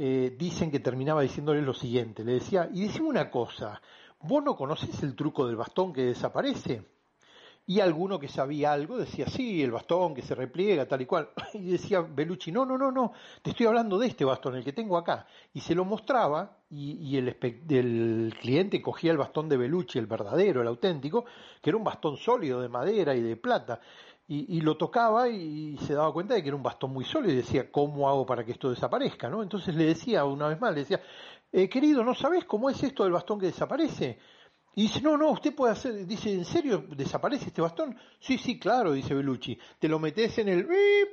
eh, 0.00 0.36
dicen 0.38 0.70
que 0.70 0.78
terminaba 0.78 1.22
diciéndole 1.22 1.60
lo 1.60 1.74
siguiente, 1.74 2.22
le 2.22 2.34
decía, 2.34 2.70
y 2.72 2.82
decime 2.82 3.08
una 3.08 3.30
cosa, 3.30 3.82
¿Vos 4.20 4.42
no 4.42 4.56
conocés 4.56 5.02
el 5.02 5.14
truco 5.14 5.46
del 5.46 5.56
bastón 5.56 5.92
que 5.92 6.02
desaparece? 6.02 6.84
Y 7.68 7.80
alguno 7.80 8.18
que 8.18 8.28
sabía 8.28 8.72
algo 8.72 8.96
decía, 8.96 9.26
sí, 9.28 9.62
el 9.62 9.70
bastón 9.70 10.14
que 10.14 10.22
se 10.22 10.34
repliega, 10.34 10.88
tal 10.88 11.02
y 11.02 11.06
cual. 11.06 11.28
Y 11.52 11.72
decía 11.72 12.00
Bellucci, 12.00 12.50
no, 12.50 12.64
no, 12.64 12.78
no, 12.78 12.90
no, 12.90 13.12
te 13.42 13.50
estoy 13.50 13.66
hablando 13.66 13.98
de 13.98 14.06
este 14.06 14.24
bastón, 14.24 14.56
el 14.56 14.64
que 14.64 14.72
tengo 14.72 14.96
acá. 14.96 15.26
Y 15.52 15.60
se 15.60 15.74
lo 15.74 15.84
mostraba 15.84 16.56
y, 16.70 16.92
y 16.92 17.18
el, 17.18 17.36
el, 17.68 18.34
cliente 18.40 18.80
cogía 18.80 19.10
el 19.10 19.18
bastón 19.18 19.50
de 19.50 19.58
Bellucci, 19.58 19.98
el 19.98 20.06
verdadero, 20.06 20.62
el 20.62 20.68
auténtico, 20.68 21.26
que 21.60 21.68
era 21.68 21.76
un 21.76 21.84
bastón 21.84 22.16
sólido 22.16 22.62
de 22.62 22.70
madera 22.70 23.14
y 23.14 23.20
de 23.20 23.36
plata. 23.36 23.80
Y, 24.26 24.56
y, 24.56 24.60
lo 24.62 24.78
tocaba 24.78 25.28
y 25.28 25.76
se 25.78 25.92
daba 25.92 26.12
cuenta 26.12 26.34
de 26.34 26.42
que 26.42 26.48
era 26.48 26.56
un 26.56 26.62
bastón 26.62 26.92
muy 26.92 27.04
sólido 27.04 27.34
y 27.34 27.36
decía, 27.36 27.70
¿cómo 27.70 28.08
hago 28.08 28.24
para 28.24 28.44
que 28.44 28.52
esto 28.52 28.70
desaparezca? 28.70 29.28
¿no? 29.28 29.42
Entonces 29.42 29.74
le 29.74 29.84
decía 29.84 30.24
una 30.24 30.48
vez 30.48 30.60
más, 30.60 30.72
le 30.72 30.80
decía, 30.80 31.02
eh, 31.52 31.68
querido, 31.68 32.04
¿no 32.04 32.14
sabes 32.14 32.44
cómo 32.44 32.70
es 32.70 32.82
esto 32.82 33.04
del 33.04 33.12
bastón 33.12 33.40
que 33.40 33.46
desaparece? 33.46 34.18
Y 34.74 34.82
dice, 34.82 35.00
no, 35.00 35.16
no, 35.16 35.30
usted 35.30 35.54
puede 35.54 35.72
hacer, 35.72 36.06
dice, 36.06 36.32
¿en 36.32 36.44
serio 36.44 36.84
desaparece 36.96 37.46
este 37.46 37.60
bastón? 37.60 37.96
Sí, 38.20 38.38
sí, 38.38 38.60
claro, 38.60 38.92
dice 38.92 39.12
Bellucci, 39.12 39.58
te 39.78 39.88
lo 39.88 39.98
metes 39.98 40.38
en 40.38 40.48
el... 40.48 40.68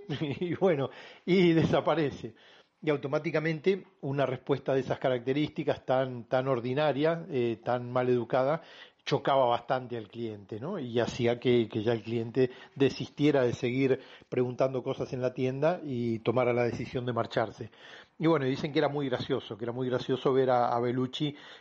y 0.40 0.54
bueno, 0.56 0.90
y 1.26 1.52
desaparece. 1.54 2.36
Y 2.82 2.92
automáticamente 2.92 3.84
una 4.02 4.28
respuesta 4.28 4.74
de 4.76 4.82
esas 4.82 5.00
características 5.00 5.84
tan, 5.84 6.26
tan 6.26 6.48
ordinaria, 6.48 7.26
eh, 7.32 7.60
tan 7.64 7.92
mal 7.92 8.08
educada, 8.10 8.62
chocaba 9.06 9.46
bastante 9.46 9.98
al 9.98 10.08
cliente, 10.10 10.60
¿no? 10.60 10.78
Y 10.78 11.00
hacía 11.00 11.40
que, 11.40 11.68
que, 11.68 11.82
ya 11.82 11.94
el 11.94 12.04
cliente 12.04 12.52
desistiera 12.76 13.44
de 13.44 13.54
seguir 13.54 14.00
preguntando 14.30 14.84
cosas 14.84 15.14
en 15.14 15.22
la 15.22 15.34
tienda 15.34 15.80
y 15.84 16.20
tomara 16.20 16.54
la 16.54 16.64
decisión 16.64 17.06
de 17.06 17.14
marcharse. 17.14 17.72
Y 18.18 18.28
bueno, 18.28 18.46
dicen 18.46 18.72
que 18.72 18.80
era 18.80 18.88
muy 18.88 19.10
gracioso, 19.10 19.58
que 19.58 19.66
era 19.66 19.74
muy 19.74 19.90
gracioso 19.90 20.32
ver 20.32 20.50
a, 20.50 20.76
a 20.76 20.82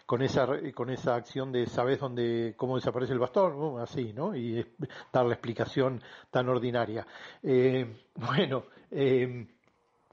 con 0.07 0.23
esa, 0.23 0.47
con 0.73 0.91
esa 0.91 1.17
acción 1.17 1.51
de 1.51 1.67
¿sabes 1.67 1.99
dónde, 1.99 2.55
cómo 2.57 2.77
desaparece 2.77 3.13
el 3.13 3.19
bastón? 3.19 3.55
Uh, 3.55 3.79
así, 3.79 4.13
¿no? 4.13 4.37
Y 4.37 4.65
dar 5.13 5.27
la 5.27 5.35
explicación 5.35 6.01
tan 6.31 6.49
ordinaria. 6.49 7.07
Eh, 7.43 8.07
bueno, 8.15 8.67
eh, 8.93 9.49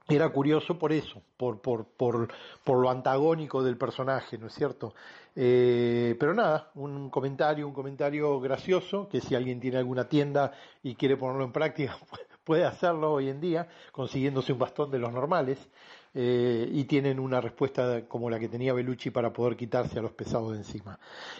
era 0.08 0.28
curioso 0.30 0.78
por 0.78 0.92
eso, 0.92 1.22
por, 1.36 1.60
por, 1.60 1.86
por, 1.86 2.28
por 2.64 2.78
lo 2.78 2.90
antagónico 2.90 3.62
del 3.62 3.76
personaje, 3.76 4.36
¿no 4.36 4.48
es 4.48 4.54
cierto? 4.54 4.94
Eh, 5.36 6.16
pero 6.18 6.34
nada, 6.34 6.70
un 6.74 7.08
comentario, 7.08 7.66
un 7.66 7.72
comentario 7.72 8.40
gracioso, 8.40 9.08
que 9.08 9.20
si 9.20 9.34
alguien 9.34 9.60
tiene 9.60 9.78
alguna 9.78 10.08
tienda 10.08 10.52
y 10.82 10.96
quiere 10.96 11.16
ponerlo 11.16 11.44
en 11.44 11.52
práctica, 11.52 11.96
puede 12.44 12.64
hacerlo 12.64 13.12
hoy 13.12 13.28
en 13.28 13.40
día, 13.40 13.68
consiguiéndose 13.92 14.52
un 14.52 14.58
bastón 14.58 14.90
de 14.90 14.98
los 14.98 15.12
normales, 15.12 15.68
eh, 16.14 16.68
y 16.70 16.84
tienen 16.84 17.18
una 17.18 17.40
respuesta 17.40 18.02
como 18.06 18.28
la 18.28 18.38
que 18.38 18.48
tenía 18.48 18.72
Bellucci 18.72 19.10
para 19.10 19.32
poder 19.32 19.56
quitarse 19.56 19.98
a 19.98 20.02
los 20.02 20.12
pesados 20.12 20.52
de 20.52 20.58
encima. 20.58 20.98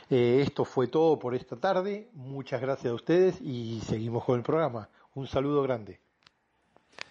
Eh, 0.09 0.41
esto 0.43 0.65
fue 0.65 0.89
todo 0.89 1.19
por 1.19 1.35
esta 1.35 1.57
tarde, 1.57 2.09
muchas 2.15 2.61
gracias 2.61 2.91
a 2.91 2.95
ustedes 2.95 3.41
y 3.41 3.81
seguimos 3.87 4.25
con 4.25 4.37
el 4.39 4.43
programa. 4.43 4.89
Un 5.15 5.27
saludo 5.27 5.63
grande. 5.63 6.01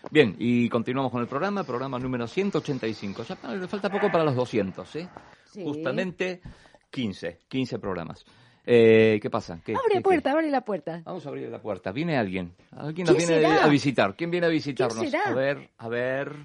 Bien, 0.09 0.35
y 0.39 0.67
continuamos 0.69 1.11
con 1.11 1.21
el 1.21 1.27
programa, 1.27 1.63
programa 1.63 1.99
número 1.99 2.27
185. 2.27 3.23
Ya 3.23 3.37
le 3.53 3.67
falta 3.67 3.89
poco 3.89 4.11
para 4.11 4.23
los 4.23 4.35
200, 4.35 4.95
¿eh? 4.95 5.09
Sí. 5.45 5.63
Justamente 5.63 6.41
15, 6.89 7.41
15 7.47 7.79
programas. 7.79 8.25
Eh, 8.65 9.19
¿Qué 9.21 9.29
pasa? 9.29 9.59
¿Qué, 9.63 9.73
abre 9.73 9.95
la 9.95 10.01
puerta, 10.01 10.29
qué? 10.29 10.33
abre 10.33 10.51
la 10.51 10.61
puerta. 10.61 11.01
Vamos 11.03 11.25
a 11.25 11.29
abrir 11.29 11.49
la 11.49 11.61
puerta. 11.61 11.91
Viene 11.91 12.17
alguien. 12.17 12.53
Alguien 12.71 13.07
nos 13.07 13.17
viene 13.17 13.33
será? 13.33 13.63
a 13.63 13.67
visitar. 13.67 14.15
¿Quién 14.15 14.31
viene 14.31 14.47
a 14.47 14.49
visitarnos? 14.49 14.99
será? 14.99 15.23
A 15.25 15.33
ver, 15.33 15.69
a 15.77 15.87
ver, 15.87 16.35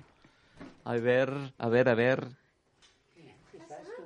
a 0.87 0.93
ver, 0.95 1.33
a 1.59 1.69
ver, 1.69 1.89
a 1.89 1.95
ver. 1.95 2.27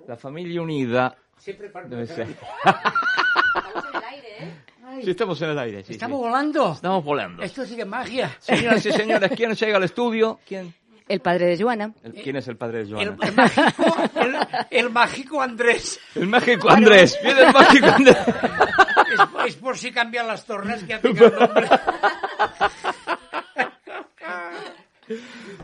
La 0.06 0.16
familia 0.16 0.62
unida. 0.62 1.14
Siempre 1.36 1.70
Debe 1.86 2.06
ser. 2.06 2.28
Estamos 2.30 3.84
en 3.84 3.96
el 3.96 4.04
aire, 4.04 4.28
¿eh? 4.40 4.52
Ay, 4.84 5.04
Sí, 5.04 5.10
estamos 5.10 5.42
en 5.42 5.50
el 5.50 5.58
aire. 5.58 5.84
Sí, 5.84 5.92
¿Estamos 5.92 6.18
sí. 6.18 6.24
volando? 6.24 6.72
Estamos 6.72 7.04
volando. 7.04 7.42
Esto 7.42 7.62
es 7.62 7.86
magia. 7.86 8.36
Señoras 8.40 8.84
y 8.84 8.92
señores, 8.92 9.30
¿quién 9.36 9.54
llega 9.54 9.76
al 9.76 9.84
estudio? 9.84 10.40
¿Quién? 10.46 10.74
El 11.06 11.20
padre 11.20 11.46
de 11.46 11.62
Joana. 11.62 11.92
El- 12.02 12.12
¿Quién 12.14 12.36
es 12.36 12.48
el 12.48 12.56
padre 12.56 12.84
de 12.84 12.84
El, 12.84 13.08
Joana? 13.10 13.16
el 13.22 13.32
mágico, 13.34 13.96
el, 14.16 14.36
el 14.70 14.90
mágico 14.90 15.42
Andrés. 15.42 16.00
El 16.14 16.26
mágico 16.28 16.70
Andrés. 16.70 17.18
Viene 17.22 17.40
el 17.42 17.52
mágico 17.52 17.86
Andrés. 17.86 18.16
Es, 18.26 19.46
es 19.48 19.56
por 19.56 19.76
si 19.76 19.90
cambian 19.92 20.26
las 20.26 20.44
tornas 20.44 20.82
que 20.84 20.94
ha 20.94 21.00
picado 21.00 21.26
el 21.26 21.38
nombre. 21.40 21.68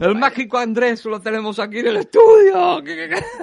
El 0.00 0.14
mágico 0.16 0.58
Andrés 0.58 1.04
lo 1.04 1.20
tenemos 1.20 1.58
aquí 1.58 1.78
en 1.78 1.86
el 1.88 1.96
estudio. 1.98 2.82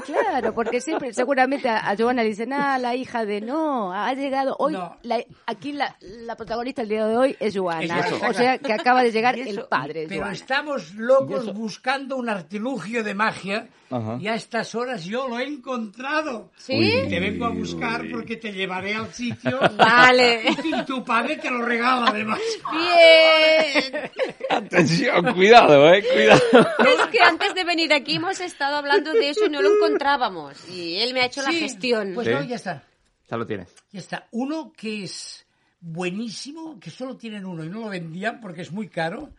Claro, 0.06 0.54
porque 0.54 0.82
siempre, 0.82 1.14
seguramente 1.14 1.70
a, 1.70 1.90
a 1.90 1.96
Joana 1.98 2.24
le 2.24 2.30
dicen, 2.30 2.54
ah, 2.54 2.78
la 2.78 2.96
hija 2.96 3.26
de 3.26 3.42
no, 3.42 3.94
ha 3.94 4.14
llegado 4.14 4.56
hoy, 4.60 4.74
No. 4.74 4.98
la- 5.04 5.24
aquí 5.48 5.72
la, 5.74 5.96
la 6.02 6.36
protagonista 6.36 6.82
el 6.82 6.90
día 6.90 7.08
de 7.08 7.18
hoy 7.18 7.36
es 7.40 7.58
Joana, 7.58 8.00
Es 8.00 8.06
Joana. 8.12 8.30
o 8.30 8.34
sea 8.34 8.58
que 8.58 8.74
acaba 8.74 9.04
de 9.04 9.12
llegar 9.12 9.38
el 9.40 9.48
eso- 9.48 9.68
padre, 9.70 10.06
Pero 10.08 10.22
Joana. 10.22 10.34
estamos 10.34 10.94
locos 10.96 11.54
buscando 11.54 12.18
un 12.18 12.30
artilugio 12.30 13.04
de 13.04 13.14
magia 13.14 13.68
Ajá. 13.96 14.18
y 14.20 14.28
a 14.28 14.36
estas 14.36 14.74
horas 14.76 15.04
yo 15.06 15.28
lo 15.28 15.38
he 15.40 15.44
encontrado. 15.44 16.52
¿Sí? 16.58 16.74
Y 16.74 17.10
te 17.10 17.20
vengo 17.20 17.46
a 17.46 17.50
buscar 17.50 18.04
porque 18.12 18.38
te 18.38 18.52
llevaré 18.52 18.96
al 18.96 19.14
sitio. 19.14 19.60
Vale. 19.78 20.44
Y 20.64 20.84
tu 20.86 21.04
padre 21.04 21.38
te 21.38 21.50
lo 21.52 21.62
regala 21.64 22.08
además. 22.08 22.40
Bien. 22.72 24.12
Atención, 24.50 25.34
cuidado, 25.34 25.94
eh, 25.94 26.04
cuidado. 26.04 26.42
Es 26.80 27.08
que 27.12 27.20
antes 27.20 27.54
de 27.56 27.64
venir 27.64 27.94
aquí 27.94 28.16
hemos 28.16 28.40
estado 28.40 28.78
hablando 28.78 29.14
de 29.14 29.30
eso 29.30 29.46
y 29.46 29.50
no 29.50 29.62
lo 29.62 29.76
encontrábamos. 29.76 30.58
Y 30.70 30.98
él 30.98 31.14
me 31.14 31.22
ha 31.22 31.26
hecho 31.26 31.42
la 31.42 31.52
gestión. 31.52 32.12
Pues 32.16 32.28
Sí. 32.28 32.34
no, 32.34 32.44
ya 32.44 32.56
está. 32.56 32.84
Ya 33.30 33.38
lo 33.38 33.46
tienes. 33.46 33.74
Ya 33.92 34.00
está. 34.00 34.28
Uno 34.32 34.74
que 34.76 35.04
es 35.06 35.46
buenísimo, 35.80 36.80
que 36.80 36.90
solo 36.90 37.18
tienen 37.18 37.46
uno 37.46 37.64
y 37.64 37.70
no 37.70 37.82
lo 37.82 37.90
vendían 37.90 38.40
porque 38.40 38.62
es 38.62 38.72
muy 38.72 38.88
caro, 38.88 39.30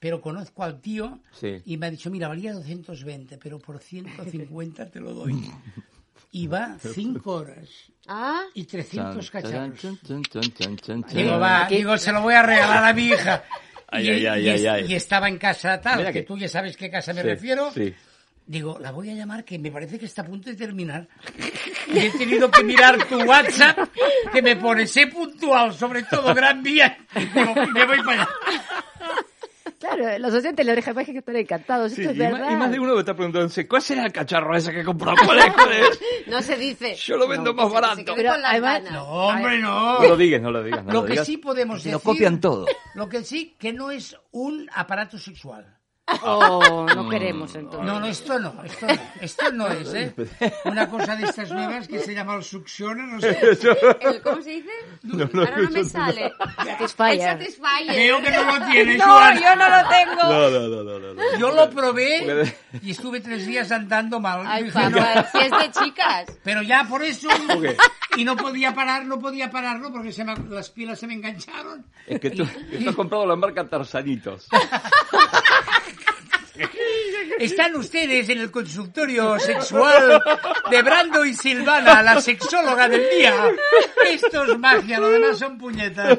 pero 0.00 0.20
conozco 0.20 0.64
al 0.64 0.80
tío 0.80 1.20
Sí. 1.32 1.62
y 1.66 1.76
me 1.76 1.86
ha 1.86 1.90
dicho, 1.90 2.10
mira, 2.10 2.26
valía 2.26 2.52
220, 2.54 3.38
pero 3.38 3.58
por 3.60 3.78
150 3.78 4.86
te 4.90 4.98
lo 5.00 5.12
doy. 5.14 5.50
Y 6.32 6.46
va 6.46 6.76
5 6.78 7.32
horas 7.32 7.68
Ah, 8.06 8.42
y 8.54 8.62
300 8.62 9.30
cacharros. 9.32 9.80
Digo, 11.12 11.38
va, 11.40 11.66
digo, 11.68 11.98
se 11.98 12.12
lo 12.12 12.22
voy 12.22 12.34
a 12.34 12.42
regalar 12.42 12.84
a 12.84 12.92
mi 12.92 13.06
hija. 13.08 13.42
Ay, 13.92 14.06
y, 14.06 14.10
ay, 14.10 14.26
ay, 14.26 14.44
y 14.44 14.48
ay, 14.48 14.60
es- 14.60 14.66
ay. 14.68 14.84
y 14.92 14.94
estaba 14.94 15.28
en 15.28 15.36
casa 15.38 15.80
tal, 15.80 16.06
que 16.06 16.12
que- 16.12 16.22
tú 16.22 16.38
ya 16.38 16.48
sabes 16.48 16.76
qué 16.76 16.88
casa 16.88 17.12
me 17.12 17.22
Sí, 17.22 17.26
refiero. 17.28 17.72
sí. 17.72 17.92
Digo, 18.46 18.78
la 18.80 18.92
voy 18.92 19.10
a 19.10 19.14
llamar 19.14 19.44
que 19.44 19.58
me 19.58 19.70
parece 19.72 19.98
que 19.98 20.06
está 20.06 20.22
a 20.22 20.26
punto 20.26 20.48
de 20.50 20.54
terminar. 20.56 21.08
Y 21.92 21.98
he 21.98 22.10
tenido 22.10 22.48
que 22.50 22.62
mirar 22.64 23.04
tu 23.08 23.20
WhatsApp 23.22 23.78
que 24.32 24.40
me 24.42 24.54
pone 24.56 24.86
sé 24.86 25.08
puntual, 25.08 25.74
sobre 25.74 26.04
todo 26.04 26.32
Gran 26.34 26.62
Vía. 26.62 26.96
Digo, 27.34 27.54
me 27.74 27.84
voy 27.84 27.98
para 28.04 28.22
allá. 28.22 28.28
Claro, 29.80 30.18
los 30.18 30.34
oyentes 30.34 30.56
de 30.56 30.64
la 30.64 30.72
oreja 30.72 30.92
mágica 30.92 31.20
están 31.20 31.36
encantados, 31.36 31.92
Sí, 31.92 32.02
esto 32.02 32.12
es 32.12 32.16
y, 32.18 32.20
más, 32.20 32.32
verdad. 32.32 32.50
y 32.52 32.56
más 32.56 32.70
de 32.70 32.78
uno 32.80 32.92
me 32.92 33.00
está 33.00 33.14
preguntándose, 33.14 33.66
¿cuál 33.66 33.80
será 33.80 34.04
el 34.04 34.12
cacharro 34.12 34.54
ese 34.54 34.72
que 34.72 34.84
compró? 34.84 35.14
¿Cuál 35.24 35.38
es? 35.38 35.52
¿Cuál 35.54 35.72
es? 35.72 36.00
no 36.26 36.42
se 36.42 36.56
dice. 36.56 36.94
Yo 36.96 37.16
lo 37.16 37.26
vendo 37.26 37.54
más 37.54 37.72
barato. 37.72 38.12
Pero 38.14 38.32
además-. 38.44 38.82
No, 38.92 39.04
hombre, 39.04 39.58
no. 39.58 40.00
No 40.02 40.08
lo 40.08 40.16
digas, 40.18 40.42
no 40.42 40.50
lo 40.50 40.62
digas. 40.62 40.84
no 40.84 40.92
Lo 40.92 41.00
lo 41.00 41.06
que 41.06 41.12
digas. 41.12 41.26
sí 41.26 41.38
podemos 41.38 41.78
Lo 41.78 41.92
decir... 41.92 42.00
copian 42.04 42.40
todo. 42.40 42.66
Lo 42.94 43.08
que 43.08 43.24
sí, 43.24 43.56
que 43.58 43.72
no 43.72 43.90
es 43.90 44.14
un 44.32 44.68
aparato 44.74 45.16
sexual. 45.16 45.78
Oh, 46.22 46.86
no 46.94 47.08
queremos 47.08 47.54
entonces. 47.54 47.86
No, 47.86 48.00
no, 48.00 48.06
esto 48.06 48.38
no, 48.38 48.54
esto 48.64 48.86
no, 48.86 48.94
esto 49.20 49.52
no 49.52 49.68
es, 49.68 49.94
¿eh? 49.94 50.14
Una 50.64 50.88
cosa 50.88 51.16
de 51.16 51.24
estas 51.24 51.50
nuevas 51.50 51.86
que 51.88 51.98
se 52.00 52.14
llama 52.14 52.34
el 52.34 52.42
succiona, 52.44 53.06
no 53.06 53.20
sé. 53.20 53.38
El- 54.00 54.20
¿Cómo 54.22 54.42
se 54.42 54.50
dice? 54.50 54.70
Ahora 55.34 55.56
no 55.58 55.70
me 55.70 55.84
sale. 55.84 56.32
Satisfyer. 56.64 57.20
Satisfyer. 57.38 57.96
Veo 57.96 58.20
que 58.22 58.30
no 58.30 58.58
lo 58.58 58.66
tienes, 58.66 58.98
No, 58.98 59.34
yo 59.40 59.56
no 59.56 59.68
lo 59.68 59.88
tengo. 59.88 60.22
No, 60.22 60.50
no, 60.50 60.60
no, 60.68 60.82
no, 60.84 60.98
no, 60.98 61.14
no. 61.14 61.38
Yo 61.38 61.50
lo 61.52 61.70
probé 61.70 62.54
y 62.82 62.90
estuve 62.90 63.20
tres 63.20 63.46
días 63.46 63.70
andando 63.72 64.20
mal. 64.20 64.42
Ay, 64.46 64.64
Dije, 64.64 64.90
no. 64.90 64.98
papá, 64.98 65.28
si 65.32 65.38
es 65.38 65.50
de 65.50 65.70
chicas. 65.84 66.26
Pero 66.42 66.62
ya 66.62 66.84
por 66.88 67.02
eso... 67.02 67.28
qué? 67.60 67.76
Y 68.16 68.24
no 68.24 68.36
podía 68.36 68.74
parar, 68.74 69.04
no 69.06 69.20
podía 69.20 69.50
pararlo 69.50 69.92
porque 69.92 70.12
se 70.12 70.24
me- 70.24 70.34
las 70.48 70.70
pilas 70.70 70.98
se 70.98 71.06
me 71.06 71.14
engancharon. 71.14 71.86
Es 72.06 72.18
que 72.20 72.30
tú, 72.30 72.44
tú 72.44 72.88
has 72.88 72.96
comprado 72.96 73.24
la 73.26 73.36
marca 73.36 73.68
Tarzanitos. 73.68 74.48
Están 77.38 77.74
ustedes 77.76 78.28
en 78.28 78.38
el 78.38 78.50
consultorio 78.50 79.38
sexual 79.38 80.22
de 80.70 80.82
Brando 80.82 81.24
y 81.24 81.34
Silvana, 81.34 82.02
la 82.02 82.20
sexóloga 82.20 82.88
del 82.88 83.02
día. 83.18 83.34
Esto 84.10 84.44
es 84.44 84.58
magia, 84.58 84.98
lo 85.00 85.08
demás 85.10 85.38
son 85.38 85.58
puñetas. 85.58 86.18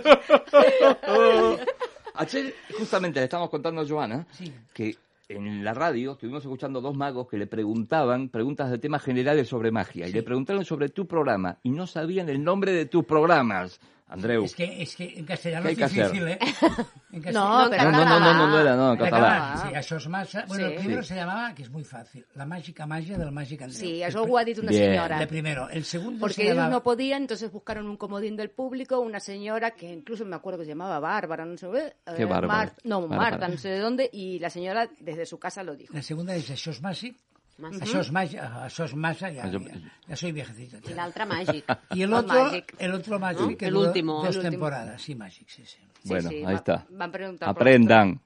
Ayer, 2.16 2.54
justamente, 2.78 3.20
le 3.20 3.26
estábamos 3.26 3.50
contando 3.50 3.82
a 3.82 3.88
Joana 3.88 4.26
Sí. 4.32 4.54
que 4.74 4.96
en 5.30 5.64
la 5.64 5.74
radio 5.74 6.12
estuvimos 6.14 6.44
escuchando 6.44 6.82
dos 6.82 6.96
magos 6.96 7.28
que 7.30 7.38
le 7.38 7.48
preguntaban 7.48 8.28
preguntas 8.30 8.70
de 8.70 8.78
temas 8.80 9.02
generales 9.02 9.48
sobre 9.48 9.72
magia. 9.72 10.08
Y 10.08 10.12
le 10.12 10.24
preguntaron 10.24 10.66
sobre 10.66 10.90
tu 10.90 11.08
programa 11.08 11.58
y 11.64 11.70
no 11.70 11.88
sabían 11.88 12.28
el 12.30 12.44
nombre 12.44 12.74
de 12.74 12.86
tus 12.86 13.06
programas. 13.06 13.80
Andreu. 14.12 14.44
Es 14.44 14.54
que, 14.56 14.82
es 14.84 14.96
que 14.96 15.18
en 15.20 15.26
castellano 15.26 15.64
¿Qué 15.64 15.70
hay 15.70 15.84
es 15.84 15.94
difícil, 15.94 16.28
¿eh? 16.28 16.40
En 17.14 17.22
No, 17.34 17.68
pero 17.70 17.92
No, 17.92 17.92
no, 17.92 18.06
no, 18.06 18.20
no, 18.20 18.34
no, 18.34 18.48
no 18.48 18.60
era, 18.60 18.76
no, 18.76 18.92
en 18.94 18.98
catalán, 19.00 19.58
sí, 19.58 19.74
això 19.76 19.98
és 19.98 20.08
massa... 20.08 20.46
Bueno, 20.48 20.68
Sí. 20.68 20.74
el 20.74 20.80
primero 20.80 21.02
Sí. 21.04 21.08
se 21.10 21.16
llamaba, 21.16 21.54
que 21.56 21.64
es 21.64 21.70
muy 21.70 21.84
fácil, 21.84 22.26
la 22.36 22.46
mágica 22.46 22.86
magia 22.86 23.18
del 23.18 23.32
Magic 23.32 23.62
Andreu. 23.62 23.80
Sí, 23.80 24.04
eso 24.04 24.26
lo 24.26 24.38
ha 24.38 24.44
dicho 24.46 24.62
una 24.62 24.72
Bien. 24.72 24.92
señora. 24.94 25.22
El 25.22 25.28
primero. 25.28 25.70
El 25.70 25.84
segundo 25.86 26.20
Porque 26.20 26.36
se 26.36 26.42
ellos 26.44 26.56
llamaba... 26.56 26.74
no 26.74 26.84
podían, 26.84 27.24
entonces 27.24 27.52
buscaron 27.52 27.88
un 27.88 27.98
comodín 27.98 28.36
del 28.38 28.50
público, 28.52 29.00
una 29.00 29.20
señora 29.20 29.72
que 29.72 29.92
incluso 29.92 30.26
me 30.26 30.36
acuerdo 30.36 30.60
que 30.60 30.66
se 30.66 30.72
llamaba 30.72 31.00
Bárbara, 31.00 31.46
no 31.46 31.58
sé, 31.58 31.68
eh, 31.68 31.94
Qué 32.18 32.26
bárbara. 32.26 32.48
Mar- 32.48 32.76
no, 32.84 33.02
Bárbara. 33.08 33.32
Marta, 33.32 33.48
no 33.48 33.58
sé 33.58 33.70
de 33.70 33.80
dónde, 33.80 34.10
y 34.12 34.40
la 34.40 34.50
señora 34.50 34.88
desde 35.00 35.26
su 35.26 35.38
casa 35.40 35.64
lo 35.64 35.76
dijo. 35.76 35.94
La 35.94 36.02
segunda 36.02 36.36
es 36.36 36.50
això 36.50 36.72
és 36.72 36.82
màgic, 36.82 37.16
Màgic. 37.62 37.82
això 37.84 38.00
és 38.02 38.12
màgic, 38.12 38.40
això 38.42 38.84
és 38.86 38.96
massa, 38.96 39.30
ya, 39.32 39.44
Això- 39.46 39.64
ya, 39.68 39.92
ya 40.08 40.16
soy 40.16 40.32
viejecito. 40.32 40.78
Y 40.90 40.94
la 40.94 41.08
otra 41.08 41.26
Magic. 41.26 41.64
Y 41.92 42.02
el 42.04 42.10
No, 42.10 42.18
otro, 42.18 42.44
Magic. 42.44 42.76
el 42.80 42.94
otro 42.94 43.20
Magic, 43.20 43.42
¿No? 43.52 43.58
que 43.58 43.66
El 43.68 43.76
último. 43.76 44.24
dos 44.26 44.40
temporadas, 44.40 45.02
sí, 45.02 45.16
Magic, 45.16 45.48
sí, 45.48 45.64
sí. 45.66 45.78
Sí, 46.04 46.10
Bueno, 46.10 46.30
sí, 46.30 46.36
ahí 46.38 46.44
va- 46.44 46.54
está. 46.54 46.86
Van 46.90 47.12
preguntar 47.12 47.50
Aprendan. 47.50 48.20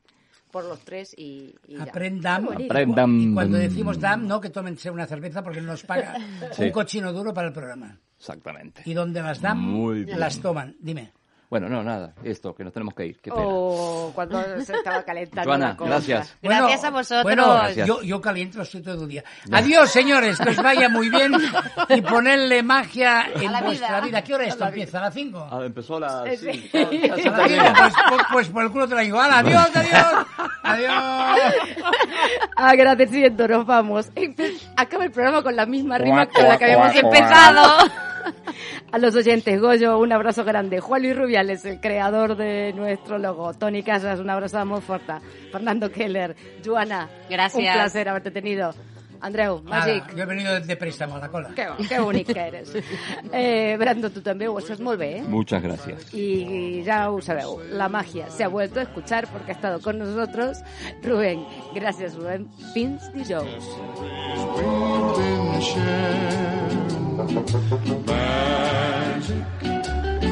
Por 0.50 0.64
los 0.64 0.80
tres 0.86 1.14
y, 1.18 1.54
y 1.68 1.76
ya. 1.76 1.84
Aprendan. 1.84 2.48
Aprendan. 2.54 3.20
Y 3.20 3.34
cuando 3.34 3.58
decimos 3.58 4.00
dam, 4.00 4.26
no 4.26 4.40
que 4.40 4.50
tómense 4.50 4.90
una 4.90 5.06
cerveza 5.06 5.44
porque 5.44 5.60
nos 5.60 5.84
paga 5.84 6.16
Sí. 6.54 6.64
un 6.64 6.72
cochino 6.72 7.12
duro 7.12 7.34
para 7.34 7.48
el 7.50 7.54
programa. 7.54 8.00
Exactamente. 8.18 8.82
Y 8.86 8.94
donde 8.94 9.22
las 9.22 9.42
dan, 9.42 10.08
las 10.18 10.40
toman. 10.40 10.78
Dime. 10.80 11.12
Bueno, 11.50 11.70
no, 11.70 11.84
nada. 11.84 12.14
Esto, 12.24 12.56
que 12.56 12.64
nos 12.64 12.74
tenemos 12.74 12.94
que 12.94 13.06
ir. 13.06 13.20
Qué 13.22 13.32
pena. 13.32 13.44
O 13.46 14.12
cuando 14.14 14.42
se 14.62 14.74
estaba 14.74 15.04
calentando 15.04 15.50
Joana, 15.50 15.68
la 15.70 15.78
cosa. 15.78 15.90
gracias. 15.90 16.38
Gracias 16.42 16.84
a 16.84 16.90
vosotros. 16.90 17.24
Bueno, 17.24 17.54
Gracias. 17.54 17.88
Yo, 17.88 18.02
yo 18.02 18.20
caliento 18.22 18.62
estoy 18.62 18.82
todo 18.82 19.04
el 19.04 19.10
día. 19.10 19.24
Adiós, 19.52 19.90
señores, 19.92 20.40
que 20.40 20.50
os 20.50 20.58
vaya 20.58 20.90
muy 20.90 21.10
bien 21.10 21.34
y 21.90 22.02
ponerle 22.02 22.64
magia 22.64 23.28
en 23.36 23.52
la 23.52 23.62
vuestra 23.62 24.00
vida. 24.02 24.06
vida. 24.08 24.22
¿Qué 24.24 24.34
hora 24.34 24.46
esto 24.46 24.66
empieza? 24.66 24.98
¿A 25.00 25.02
las 25.02 25.14
5? 25.14 25.48
Ah, 25.52 25.60
empezó. 25.64 25.98
A 25.98 26.00
las 26.00 26.40
cinco, 26.40 26.68
pues, 26.72 27.94
pues, 28.10 28.24
pues 28.32 28.50
por 28.50 28.64
el 28.64 28.72
culo 28.72 28.88
te 28.88 28.96
la 28.96 29.02
digo. 29.02 29.20
¡Hala, 29.20 29.40
adiós, 29.40 29.70
adiós! 29.76 30.26
¡Adiós! 30.64 31.54
Agradeciendo, 32.56 33.48
nos 33.48 33.66
vamos. 33.66 34.10
Acaba 34.76 35.06
el 35.06 35.12
programa 35.12 35.44
con 35.44 35.56
la 35.56 35.66
misma 35.66 35.98
rima 35.98 36.26
con 36.28 36.44
la 36.48 36.58
que 36.58 36.66
habíamos 36.66 36.96
empezado. 36.96 37.90
A 38.92 38.98
los 38.98 39.16
oyentes, 39.16 39.60
Goyo, 39.62 40.00
un 40.00 40.12
abrazo 40.12 40.44
grande. 40.44 40.80
Juan 40.80 41.02
Luis 41.02 41.16
Rubiales, 41.16 41.66
el 41.66 41.80
creador 41.80 42.36
de 42.36 42.74
nuestro 42.74 43.18
logo. 43.18 43.54
Tony 43.54 43.84
Casas, 43.84 44.20
un 44.20 44.30
abrazo 44.30 44.66
muy 44.66 44.82
fuerte. 44.82 45.14
Fernando 45.52 45.92
Keller, 45.92 46.36
Joana, 46.64 47.10
Gracias. 47.30 47.56
un 47.66 47.74
placer 47.74 48.10
haberte 48.10 48.32
tenido. 48.32 48.74
Andreu, 49.22 49.62
Magic, 49.64 50.04
Nada, 50.04 50.14
yo 50.18 50.24
he 50.24 50.26
venido 50.26 50.60
de 50.60 50.76
préstamo 50.76 51.16
a 51.16 51.20
la 51.20 51.30
cola. 51.30 51.50
que, 51.56 51.66
que 51.88 52.00
bonic 52.00 52.32
que 52.34 52.40
eres. 52.40 52.74
Eh, 53.34 53.76
Brando, 53.80 54.12
tu 54.12 54.22
també 54.22 54.46
ho 54.48 54.60
estàs 54.60 54.80
molt 54.80 55.00
bé, 55.00 55.18
eh? 55.18 55.24
Muchas 55.24 55.64
gracias. 55.64 56.14
Y 56.14 56.84
ya 56.84 57.08
lo 57.08 57.22
sabeu, 57.22 57.60
la 57.72 57.90
magia 57.90 58.30
se 58.30 58.44
ha 58.44 58.50
vuelto 58.50 58.80
a 58.82 58.84
escuchar 58.84 59.26
porque 59.32 59.52
ha 59.52 59.56
estado 59.56 59.82
con 59.82 59.98
nosotros 59.98 60.60
Rubén. 61.02 61.44
Gracias, 61.74 62.14
Rubén. 62.16 62.50
Pins 62.74 63.02
dijous. 63.14 63.66
Magic 67.28 68.12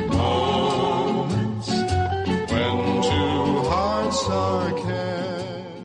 moments 0.10 1.70
when 2.52 3.02
two 3.02 3.70
hearts 3.70 4.30
are 4.30 4.72
cast. 4.74 5.22